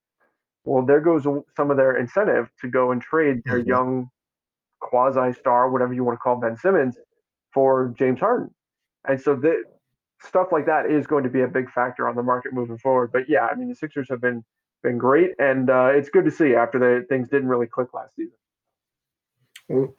well, 0.66 0.84
there 0.84 1.00
goes 1.00 1.22
some 1.56 1.70
of 1.70 1.76
their 1.76 1.96
incentive 1.96 2.50
to 2.60 2.68
go 2.68 2.90
and 2.90 3.00
trade 3.00 3.40
their 3.44 3.60
mm-hmm. 3.60 3.68
young 3.68 4.10
quasi 4.88 5.32
star, 5.38 5.70
whatever 5.70 5.92
you 5.92 6.04
want 6.04 6.16
to 6.16 6.20
call 6.20 6.36
Ben 6.36 6.56
Simmons, 6.56 6.96
for 7.52 7.94
James 7.98 8.20
Harden. 8.20 8.50
And 9.08 9.20
so 9.20 9.34
the 9.34 9.62
stuff 10.22 10.48
like 10.52 10.66
that 10.66 10.90
is 10.90 11.06
going 11.06 11.24
to 11.24 11.30
be 11.30 11.42
a 11.42 11.48
big 11.48 11.70
factor 11.70 12.08
on 12.08 12.16
the 12.16 12.22
market 12.22 12.52
moving 12.52 12.78
forward. 12.78 13.10
But 13.12 13.28
yeah, 13.28 13.46
I 13.46 13.54
mean 13.54 13.68
the 13.68 13.74
Sixers 13.74 14.08
have 14.10 14.20
been 14.20 14.44
been 14.82 14.98
great, 14.98 15.32
and 15.38 15.70
uh, 15.70 15.90
it's 15.92 16.10
good 16.10 16.24
to 16.24 16.30
see 16.30 16.54
after 16.54 16.78
the 16.78 17.06
things 17.08 17.28
didn't 17.28 17.48
really 17.48 17.66
click 17.66 17.88
last 17.94 18.14
season. 18.16 18.32
Well, 19.68 19.94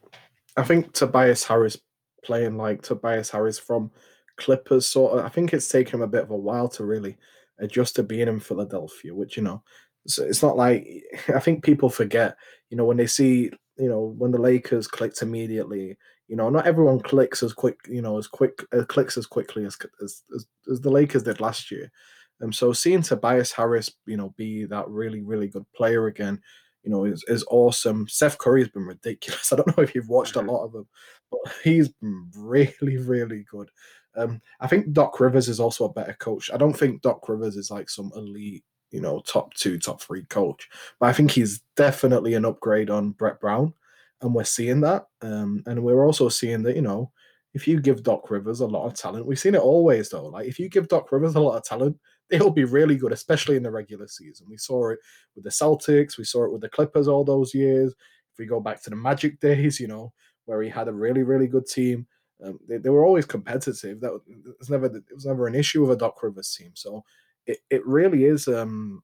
I 0.55 0.63
think 0.63 0.93
Tobias 0.93 1.43
Harris 1.43 1.77
playing 2.23 2.57
like 2.57 2.81
Tobias 2.81 3.29
Harris 3.29 3.59
from 3.59 3.91
Clippers, 4.37 4.85
sort 4.85 5.17
of. 5.17 5.25
I 5.25 5.29
think 5.29 5.53
it's 5.53 5.69
taken 5.69 5.95
him 5.95 6.01
a 6.01 6.07
bit 6.07 6.23
of 6.23 6.31
a 6.31 6.37
while 6.37 6.69
to 6.69 6.85
really 6.85 7.17
adjust 7.59 7.95
to 7.95 8.03
being 8.03 8.27
in 8.27 8.39
Philadelphia, 8.39 9.13
which 9.13 9.35
you 9.35 9.43
know 9.43 9.63
so 10.07 10.23
it's 10.23 10.41
not 10.41 10.57
like 10.57 11.03
I 11.33 11.39
think 11.39 11.63
people 11.63 11.89
forget, 11.89 12.37
you 12.69 12.77
know, 12.77 12.85
when 12.85 12.97
they 12.97 13.07
see, 13.07 13.51
you 13.77 13.89
know, 13.89 14.13
when 14.17 14.31
the 14.31 14.41
Lakers 14.41 14.87
clicked 14.87 15.21
immediately, 15.21 15.97
you 16.27 16.35
know, 16.35 16.49
not 16.49 16.67
everyone 16.67 16.99
clicks 16.99 17.43
as 17.43 17.53
quick, 17.53 17.77
you 17.87 18.01
know, 18.01 18.17
as 18.17 18.27
quick 18.27 18.63
uh, 18.73 18.83
clicks 18.85 19.17
as 19.17 19.25
quickly 19.25 19.65
as, 19.65 19.77
as, 20.03 20.23
as 20.35 20.45
as 20.71 20.81
the 20.81 20.89
Lakers 20.89 21.23
did 21.23 21.39
last 21.39 21.71
year. 21.71 21.91
And 22.39 22.47
um, 22.47 22.53
so 22.53 22.73
seeing 22.73 23.01
Tobias 23.01 23.51
Harris, 23.51 23.91
you 24.05 24.17
know, 24.17 24.33
be 24.37 24.65
that 24.65 24.87
really 24.89 25.21
really 25.21 25.47
good 25.47 25.65
player 25.75 26.07
again, 26.07 26.39
you 26.83 26.91
know, 26.91 27.05
is, 27.05 27.23
is 27.27 27.45
awesome. 27.49 28.07
Seth 28.07 28.37
Curry's 28.37 28.69
been 28.69 28.85
ridiculous. 28.85 29.53
I 29.53 29.57
don't 29.57 29.77
know 29.77 29.83
if 29.83 29.95
you've 29.95 30.09
watched 30.09 30.35
a 30.35 30.41
lot 30.41 30.65
of 30.65 30.75
him, 30.75 30.87
but 31.31 31.39
he's 31.63 31.89
been 31.89 32.29
really 32.35 32.97
really 32.97 33.45
good. 33.49 33.69
Um, 34.15 34.41
I 34.59 34.67
think 34.67 34.93
Doc 34.93 35.19
Rivers 35.19 35.47
is 35.47 35.59
also 35.59 35.85
a 35.85 35.93
better 35.93 36.15
coach. 36.19 36.49
I 36.51 36.57
don't 36.57 36.73
think 36.73 37.03
Doc 37.03 37.29
Rivers 37.29 37.55
is 37.55 37.69
like 37.69 37.89
some 37.89 38.11
elite 38.15 38.63
you 38.91 39.01
know, 39.01 39.21
top 39.21 39.53
two, 39.53 39.77
top 39.77 40.01
three 40.01 40.23
coach. 40.23 40.67
But 40.99 41.09
I 41.09 41.13
think 41.13 41.31
he's 41.31 41.61
definitely 41.75 42.33
an 42.33 42.45
upgrade 42.45 42.89
on 42.89 43.11
Brett 43.11 43.39
Brown, 43.39 43.73
and 44.21 44.33
we're 44.33 44.43
seeing 44.43 44.81
that. 44.81 45.07
Um, 45.21 45.63
and 45.65 45.83
we're 45.83 46.05
also 46.05 46.29
seeing 46.29 46.63
that, 46.63 46.75
you 46.75 46.81
know, 46.81 47.11
if 47.53 47.67
you 47.67 47.79
give 47.79 48.03
Doc 48.03 48.29
Rivers 48.29 48.59
a 48.59 48.67
lot 48.67 48.85
of 48.85 48.93
talent, 48.93 49.25
we've 49.25 49.39
seen 49.39 49.55
it 49.55 49.61
always 49.61 50.09
though. 50.09 50.27
Like 50.27 50.47
if 50.47 50.59
you 50.59 50.69
give 50.69 50.87
Doc 50.87 51.11
Rivers 51.11 51.35
a 51.35 51.39
lot 51.39 51.57
of 51.57 51.63
talent, 51.63 51.97
they'll 52.29 52.51
be 52.51 52.65
really 52.65 52.95
good, 52.95 53.13
especially 53.13 53.55
in 53.55 53.63
the 53.63 53.71
regular 53.71 54.07
season. 54.07 54.47
We 54.49 54.57
saw 54.57 54.89
it 54.89 54.99
with 55.35 55.43
the 55.43 55.49
Celtics, 55.49 56.17
we 56.17 56.23
saw 56.23 56.45
it 56.45 56.51
with 56.51 56.61
the 56.61 56.69
Clippers 56.69 57.07
all 57.07 57.23
those 57.23 57.53
years. 57.53 57.93
If 58.31 58.39
we 58.39 58.45
go 58.45 58.59
back 58.59 58.81
to 58.83 58.89
the 58.89 58.95
Magic 58.95 59.39
days, 59.41 59.79
you 59.79 59.87
know, 59.87 60.13
where 60.45 60.61
he 60.61 60.69
had 60.69 60.87
a 60.87 60.93
really, 60.93 61.23
really 61.23 61.47
good 61.47 61.65
team. 61.65 62.07
Um, 62.43 62.59
they, 62.67 62.77
they, 62.77 62.89
were 62.89 63.03
always 63.03 63.25
competitive. 63.25 63.99
That 63.99 64.13
was 64.59 64.69
never 64.69 64.85
it 64.85 65.03
was 65.11 65.25
never 65.25 65.47
an 65.47 65.55
issue 65.55 65.81
with 65.81 65.91
a 65.91 65.99
Doc 65.99 66.21
Rivers 66.21 66.55
team. 66.55 66.71
So 66.75 67.03
it, 67.47 67.59
it 67.69 67.85
really 67.85 68.25
is 68.25 68.47
um, 68.47 69.01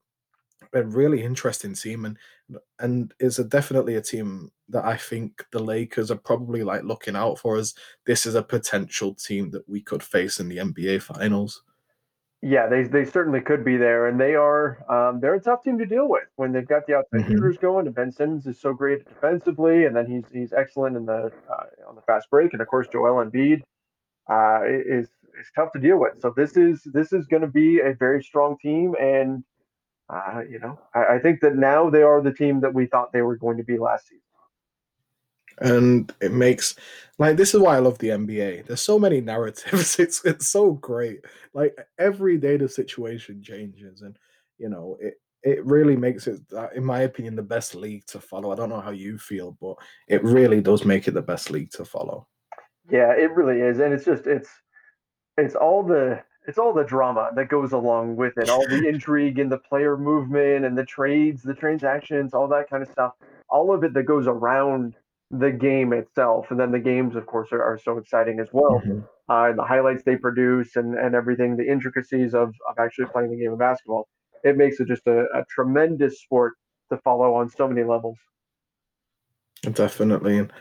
a 0.73 0.83
really 0.83 1.23
interesting 1.23 1.73
team 1.73 2.05
and 2.05 2.17
and 2.79 3.13
is 3.19 3.39
a, 3.39 3.43
definitely 3.43 3.95
a 3.95 4.01
team 4.01 4.51
that 4.69 4.85
I 4.85 4.97
think 4.97 5.45
the 5.51 5.59
Lakers 5.59 6.11
are 6.11 6.17
probably 6.17 6.63
like 6.63 6.83
looking 6.83 7.15
out 7.15 7.39
for 7.39 7.57
as 7.57 7.73
this 8.05 8.25
is 8.25 8.35
a 8.35 8.43
potential 8.43 9.13
team 9.13 9.51
that 9.51 9.67
we 9.67 9.81
could 9.81 10.03
face 10.03 10.39
in 10.39 10.49
the 10.49 10.57
NBA 10.57 11.01
finals. 11.01 11.63
Yeah, 12.41 12.67
they, 12.67 12.83
they 12.83 13.05
certainly 13.05 13.39
could 13.39 13.63
be 13.63 13.77
there, 13.77 14.07
and 14.07 14.19
they 14.19 14.35
are 14.35 14.83
um, 14.91 15.21
they're 15.21 15.35
a 15.35 15.39
tough 15.39 15.63
team 15.63 15.77
to 15.77 15.85
deal 15.85 16.09
with 16.09 16.27
when 16.35 16.51
they've 16.51 16.67
got 16.67 16.85
the 16.85 16.95
outside 16.95 17.21
mm-hmm. 17.21 17.31
shooters 17.31 17.57
going. 17.57 17.85
And 17.85 17.95
Ben 17.95 18.11
Simmons 18.11 18.45
is 18.45 18.59
so 18.59 18.73
great 18.73 19.05
defensively, 19.07 19.85
and 19.85 19.95
then 19.95 20.05
he's 20.05 20.25
he's 20.29 20.51
excellent 20.51 20.97
in 20.97 21.05
the 21.05 21.31
uh, 21.49 21.87
on 21.87 21.95
the 21.95 22.01
fast 22.01 22.29
break, 22.29 22.51
and 22.51 22.61
of 22.61 22.67
course 22.67 22.87
Joel 22.91 23.23
Embiid 23.23 23.61
uh, 24.29 24.59
is 24.65 25.07
is 25.39 25.47
tough 25.55 25.71
to 25.73 25.79
deal 25.79 25.97
with. 25.97 26.21
So 26.21 26.33
this 26.35 26.57
is 26.57 26.81
this 26.85 27.13
is 27.13 27.27
going 27.27 27.41
to 27.41 27.47
be 27.47 27.79
a 27.79 27.93
very 27.93 28.23
strong 28.23 28.57
team, 28.61 28.95
and 28.99 29.43
uh, 30.09 30.41
you 30.49 30.59
know 30.59 30.79
I, 30.93 31.15
I, 31.15 31.19
think 31.19 31.41
that 31.41 31.55
now 31.55 31.89
they 31.89 32.01
are 32.01 32.21
the 32.21 32.33
team 32.33 32.61
that 32.61 32.73
we 32.73 32.85
thought 32.87 33.13
they 33.13 33.21
were 33.21 33.37
going 33.37 33.57
to 33.57 33.63
be 33.63 33.77
last 33.77 34.07
season. 34.07 34.21
And 35.59 36.13
it 36.19 36.31
makes 36.31 36.75
like 37.19 37.37
this 37.37 37.53
is 37.53 37.61
why 37.61 37.75
I 37.75 37.79
love 37.79 37.99
the 37.99 38.09
NBA. 38.09 38.65
There's 38.65 38.81
so 38.81 38.99
many 38.99 39.21
narratives. 39.21 39.99
It's 39.99 40.23
it's 40.25 40.47
so 40.47 40.73
great. 40.73 41.21
Like 41.53 41.77
every 41.99 42.37
day 42.37 42.57
the 42.57 42.67
situation 42.69 43.43
changes, 43.43 44.01
and 44.01 44.17
you 44.57 44.69
know 44.69 44.97
it 44.99 45.15
it 45.43 45.63
really 45.65 45.97
makes 45.97 46.25
it, 46.27 46.39
uh, 46.55 46.69
in 46.73 46.85
my 46.85 47.01
opinion, 47.01 47.35
the 47.35 47.43
best 47.43 47.75
league 47.75 48.05
to 48.07 48.19
follow. 48.19 48.51
I 48.51 48.55
don't 48.55 48.69
know 48.69 48.79
how 48.79 48.91
you 48.91 49.17
feel, 49.17 49.57
but 49.59 49.75
it 50.07 50.23
really 50.23 50.61
does 50.61 50.85
make 50.85 51.07
it 51.07 51.13
the 51.13 51.21
best 51.21 51.51
league 51.51 51.69
to 51.71 51.83
follow. 51.83 52.27
Yeah, 52.89 53.11
it 53.11 53.31
really 53.31 53.61
is, 53.61 53.79
and 53.79 53.93
it's 53.93 54.05
just 54.05 54.25
it's 54.25 54.49
it's 55.37 55.55
all 55.55 55.83
the 55.83 56.21
it's 56.47 56.57
all 56.57 56.73
the 56.73 56.83
drama 56.83 57.31
that 57.35 57.47
goes 57.47 57.71
along 57.71 58.15
with 58.17 58.37
it, 58.37 58.49
all 58.49 58.67
the 58.67 58.87
intrigue 58.89 59.39
and 59.39 59.51
the 59.51 59.57
player 59.57 59.97
movement 59.97 60.65
and 60.65 60.77
the 60.77 60.85
trades, 60.85 61.41
the 61.41 61.53
transactions, 61.53 62.33
all 62.33 62.47
that 62.49 62.69
kind 62.69 62.83
of 62.83 62.89
stuff. 62.89 63.13
All 63.49 63.73
of 63.73 63.83
it 63.83 63.93
that 63.93 64.03
goes 64.03 64.27
around 64.27 64.95
the 65.31 65.51
game 65.51 65.93
itself. 65.93 66.51
And 66.51 66.59
then 66.59 66.71
the 66.71 66.79
games, 66.79 67.15
of 67.15 67.25
course, 67.25 67.49
are, 67.51 67.61
are 67.63 67.79
so 67.83 67.97
exciting 67.97 68.39
as 68.39 68.49
well. 68.51 68.81
Mm-hmm. 68.85 68.99
Uh, 69.29 69.53
the 69.53 69.63
highlights 69.63 70.03
they 70.03 70.17
produce 70.17 70.75
and, 70.75 70.95
and 70.95 71.15
everything, 71.15 71.55
the 71.55 71.69
intricacies 71.69 72.35
of, 72.35 72.49
of 72.69 72.77
actually 72.77 73.05
playing 73.05 73.31
the 73.31 73.37
game 73.37 73.53
of 73.53 73.59
basketball. 73.59 74.07
It 74.43 74.57
makes 74.57 74.79
it 74.79 74.87
just 74.87 75.07
a, 75.07 75.21
a 75.33 75.45
tremendous 75.49 76.21
sport 76.21 76.53
to 76.91 76.97
follow 76.97 77.33
on 77.35 77.49
so 77.49 77.67
many 77.67 77.83
levels. 77.83 78.17
Definitely. 79.71 80.39
And 80.39 80.53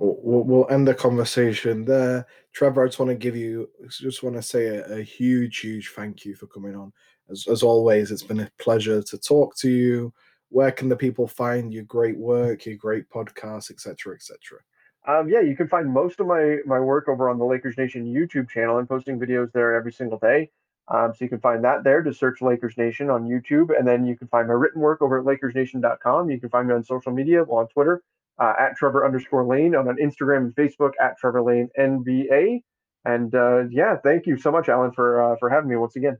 we'll, 0.00 0.44
we'll 0.44 0.70
end 0.70 0.88
the 0.88 0.94
conversation 0.94 1.84
there. 1.84 2.26
Trevor, 2.52 2.84
I 2.84 2.86
just 2.88 2.98
want 2.98 3.10
to 3.10 3.14
give 3.14 3.36
you, 3.36 3.68
just 3.88 4.22
want 4.22 4.36
to 4.36 4.42
say 4.42 4.66
a, 4.66 4.98
a 4.98 5.02
huge, 5.02 5.58
huge 5.58 5.90
thank 5.90 6.24
you 6.24 6.34
for 6.34 6.46
coming 6.46 6.74
on. 6.74 6.92
As, 7.30 7.46
as 7.46 7.62
always, 7.62 8.10
it's 8.10 8.22
been 8.22 8.40
a 8.40 8.50
pleasure 8.58 9.02
to 9.02 9.18
talk 9.18 9.56
to 9.58 9.70
you. 9.70 10.12
Where 10.48 10.72
can 10.72 10.88
the 10.88 10.96
people 10.96 11.28
find 11.28 11.72
your 11.72 11.84
great 11.84 12.18
work, 12.18 12.66
your 12.66 12.76
great 12.76 13.08
podcast, 13.08 13.70
etc., 13.70 14.14
etc.? 14.14 14.58
Um, 15.06 15.28
yeah, 15.28 15.40
you 15.40 15.56
can 15.56 15.68
find 15.68 15.88
most 15.88 16.18
of 16.18 16.26
my 16.26 16.58
my 16.66 16.80
work 16.80 17.08
over 17.08 17.30
on 17.30 17.38
the 17.38 17.44
Lakers 17.44 17.78
Nation 17.78 18.04
YouTube 18.04 18.50
channel. 18.50 18.76
I'm 18.76 18.86
posting 18.86 19.18
videos 19.18 19.52
there 19.52 19.74
every 19.74 19.92
single 19.92 20.18
day. 20.18 20.50
Um, 20.88 21.12
so 21.14 21.24
you 21.24 21.28
can 21.28 21.40
find 21.40 21.62
that 21.62 21.84
there. 21.84 22.02
to 22.02 22.12
search 22.12 22.42
Lakers 22.42 22.76
Nation 22.76 23.10
on 23.10 23.28
YouTube, 23.28 23.78
and 23.78 23.86
then 23.86 24.04
you 24.04 24.16
can 24.16 24.26
find 24.26 24.48
my 24.48 24.54
written 24.54 24.80
work 24.80 25.00
over 25.00 25.20
at 25.20 25.24
LakersNation.com. 25.24 26.30
You 26.30 26.40
can 26.40 26.48
find 26.48 26.66
me 26.66 26.74
on 26.74 26.82
social 26.82 27.12
media, 27.12 27.44
well, 27.44 27.60
on 27.60 27.68
Twitter 27.68 28.02
uh, 28.40 28.54
at 28.58 28.76
Trevor 28.76 29.04
underscore 29.04 29.44
Lane, 29.44 29.74
on, 29.74 29.86
on 29.86 29.96
Instagram 29.96 30.38
and 30.38 30.56
Facebook 30.56 30.92
at 31.00 31.18
Trevor 31.18 31.42
Lane 31.42 31.68
NBA. 31.78 32.62
And 33.04 33.34
uh, 33.34 33.64
yeah, 33.70 33.96
thank 34.02 34.26
you 34.26 34.36
so 34.36 34.50
much, 34.50 34.66
Alen, 34.66 34.94
for 34.94 35.22
uh, 35.22 35.36
for 35.38 35.48
having 35.48 35.70
me 35.70 35.76
once 35.76 35.96
again. 35.96 36.18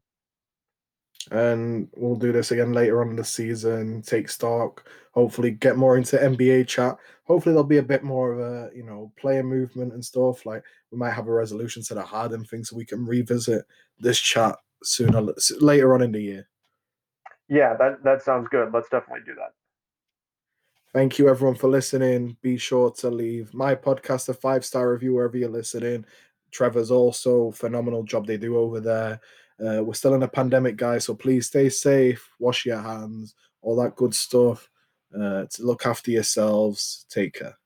And 1.30 1.88
we'll 1.96 2.16
do 2.16 2.32
this 2.32 2.50
again 2.50 2.72
later 2.72 3.02
on 3.02 3.10
in 3.10 3.16
the 3.16 3.24
season. 3.24 4.00
Take 4.02 4.28
stock. 4.28 4.88
Hopefully, 5.12 5.50
get 5.50 5.76
more 5.76 5.96
into 5.96 6.16
NBA 6.16 6.68
chat. 6.68 6.96
Hopefully, 7.24 7.52
there'll 7.52 7.64
be 7.64 7.78
a 7.78 7.82
bit 7.82 8.02
more 8.02 8.32
of 8.32 8.40
a 8.40 8.70
you 8.74 8.84
know 8.84 9.12
player 9.18 9.42
movement 9.42 9.92
and 9.92 10.04
stuff. 10.04 10.46
Like 10.46 10.62
we 10.90 10.98
might 10.98 11.12
have 11.12 11.28
a 11.28 11.32
resolution 11.32 11.82
to 11.84 11.94
the 11.94 12.02
Harden 12.02 12.44
thing, 12.44 12.64
so 12.64 12.76
we 12.76 12.86
can 12.86 13.04
revisit 13.04 13.64
this 13.98 14.18
chat 14.18 14.56
sooner 14.82 15.22
later 15.60 15.94
on 15.94 16.02
in 16.02 16.12
the 16.12 16.20
year. 16.20 16.48
Yeah, 17.48 17.74
that 17.78 18.02
that 18.04 18.22
sounds 18.22 18.48
good. 18.50 18.70
Let's 18.72 18.88
definitely 18.88 19.24
do 19.26 19.34
that. 19.34 19.52
Thank 20.92 21.18
you, 21.18 21.28
everyone, 21.28 21.54
for 21.56 21.68
listening. 21.68 22.36
Be 22.42 22.56
sure 22.56 22.90
to 22.92 23.10
leave 23.10 23.54
my 23.54 23.74
podcast 23.76 24.28
a 24.28 24.34
five 24.34 24.64
star 24.64 24.90
review 24.92 25.14
wherever 25.14 25.36
you're 25.36 25.48
listening. 25.48 26.04
Trevor's 26.50 26.90
also 26.90 27.52
phenomenal 27.52 28.02
job 28.02 28.26
they 28.26 28.36
do 28.36 28.56
over 28.56 28.80
there. 28.80 29.20
Uh, 29.64 29.84
we're 29.84 29.94
still 29.94 30.14
in 30.14 30.22
a 30.24 30.28
pandemic, 30.28 30.76
guys, 30.76 31.04
so 31.04 31.14
please 31.14 31.46
stay 31.46 31.68
safe, 31.68 32.28
wash 32.40 32.66
your 32.66 32.80
hands, 32.80 33.34
all 33.62 33.76
that 33.76 33.94
good 33.94 34.14
stuff. 34.14 34.68
Uh, 35.14 35.44
to 35.50 35.62
look 35.64 35.86
after 35.86 36.10
yourselves. 36.10 37.04
Take 37.08 37.34
care. 37.34 37.59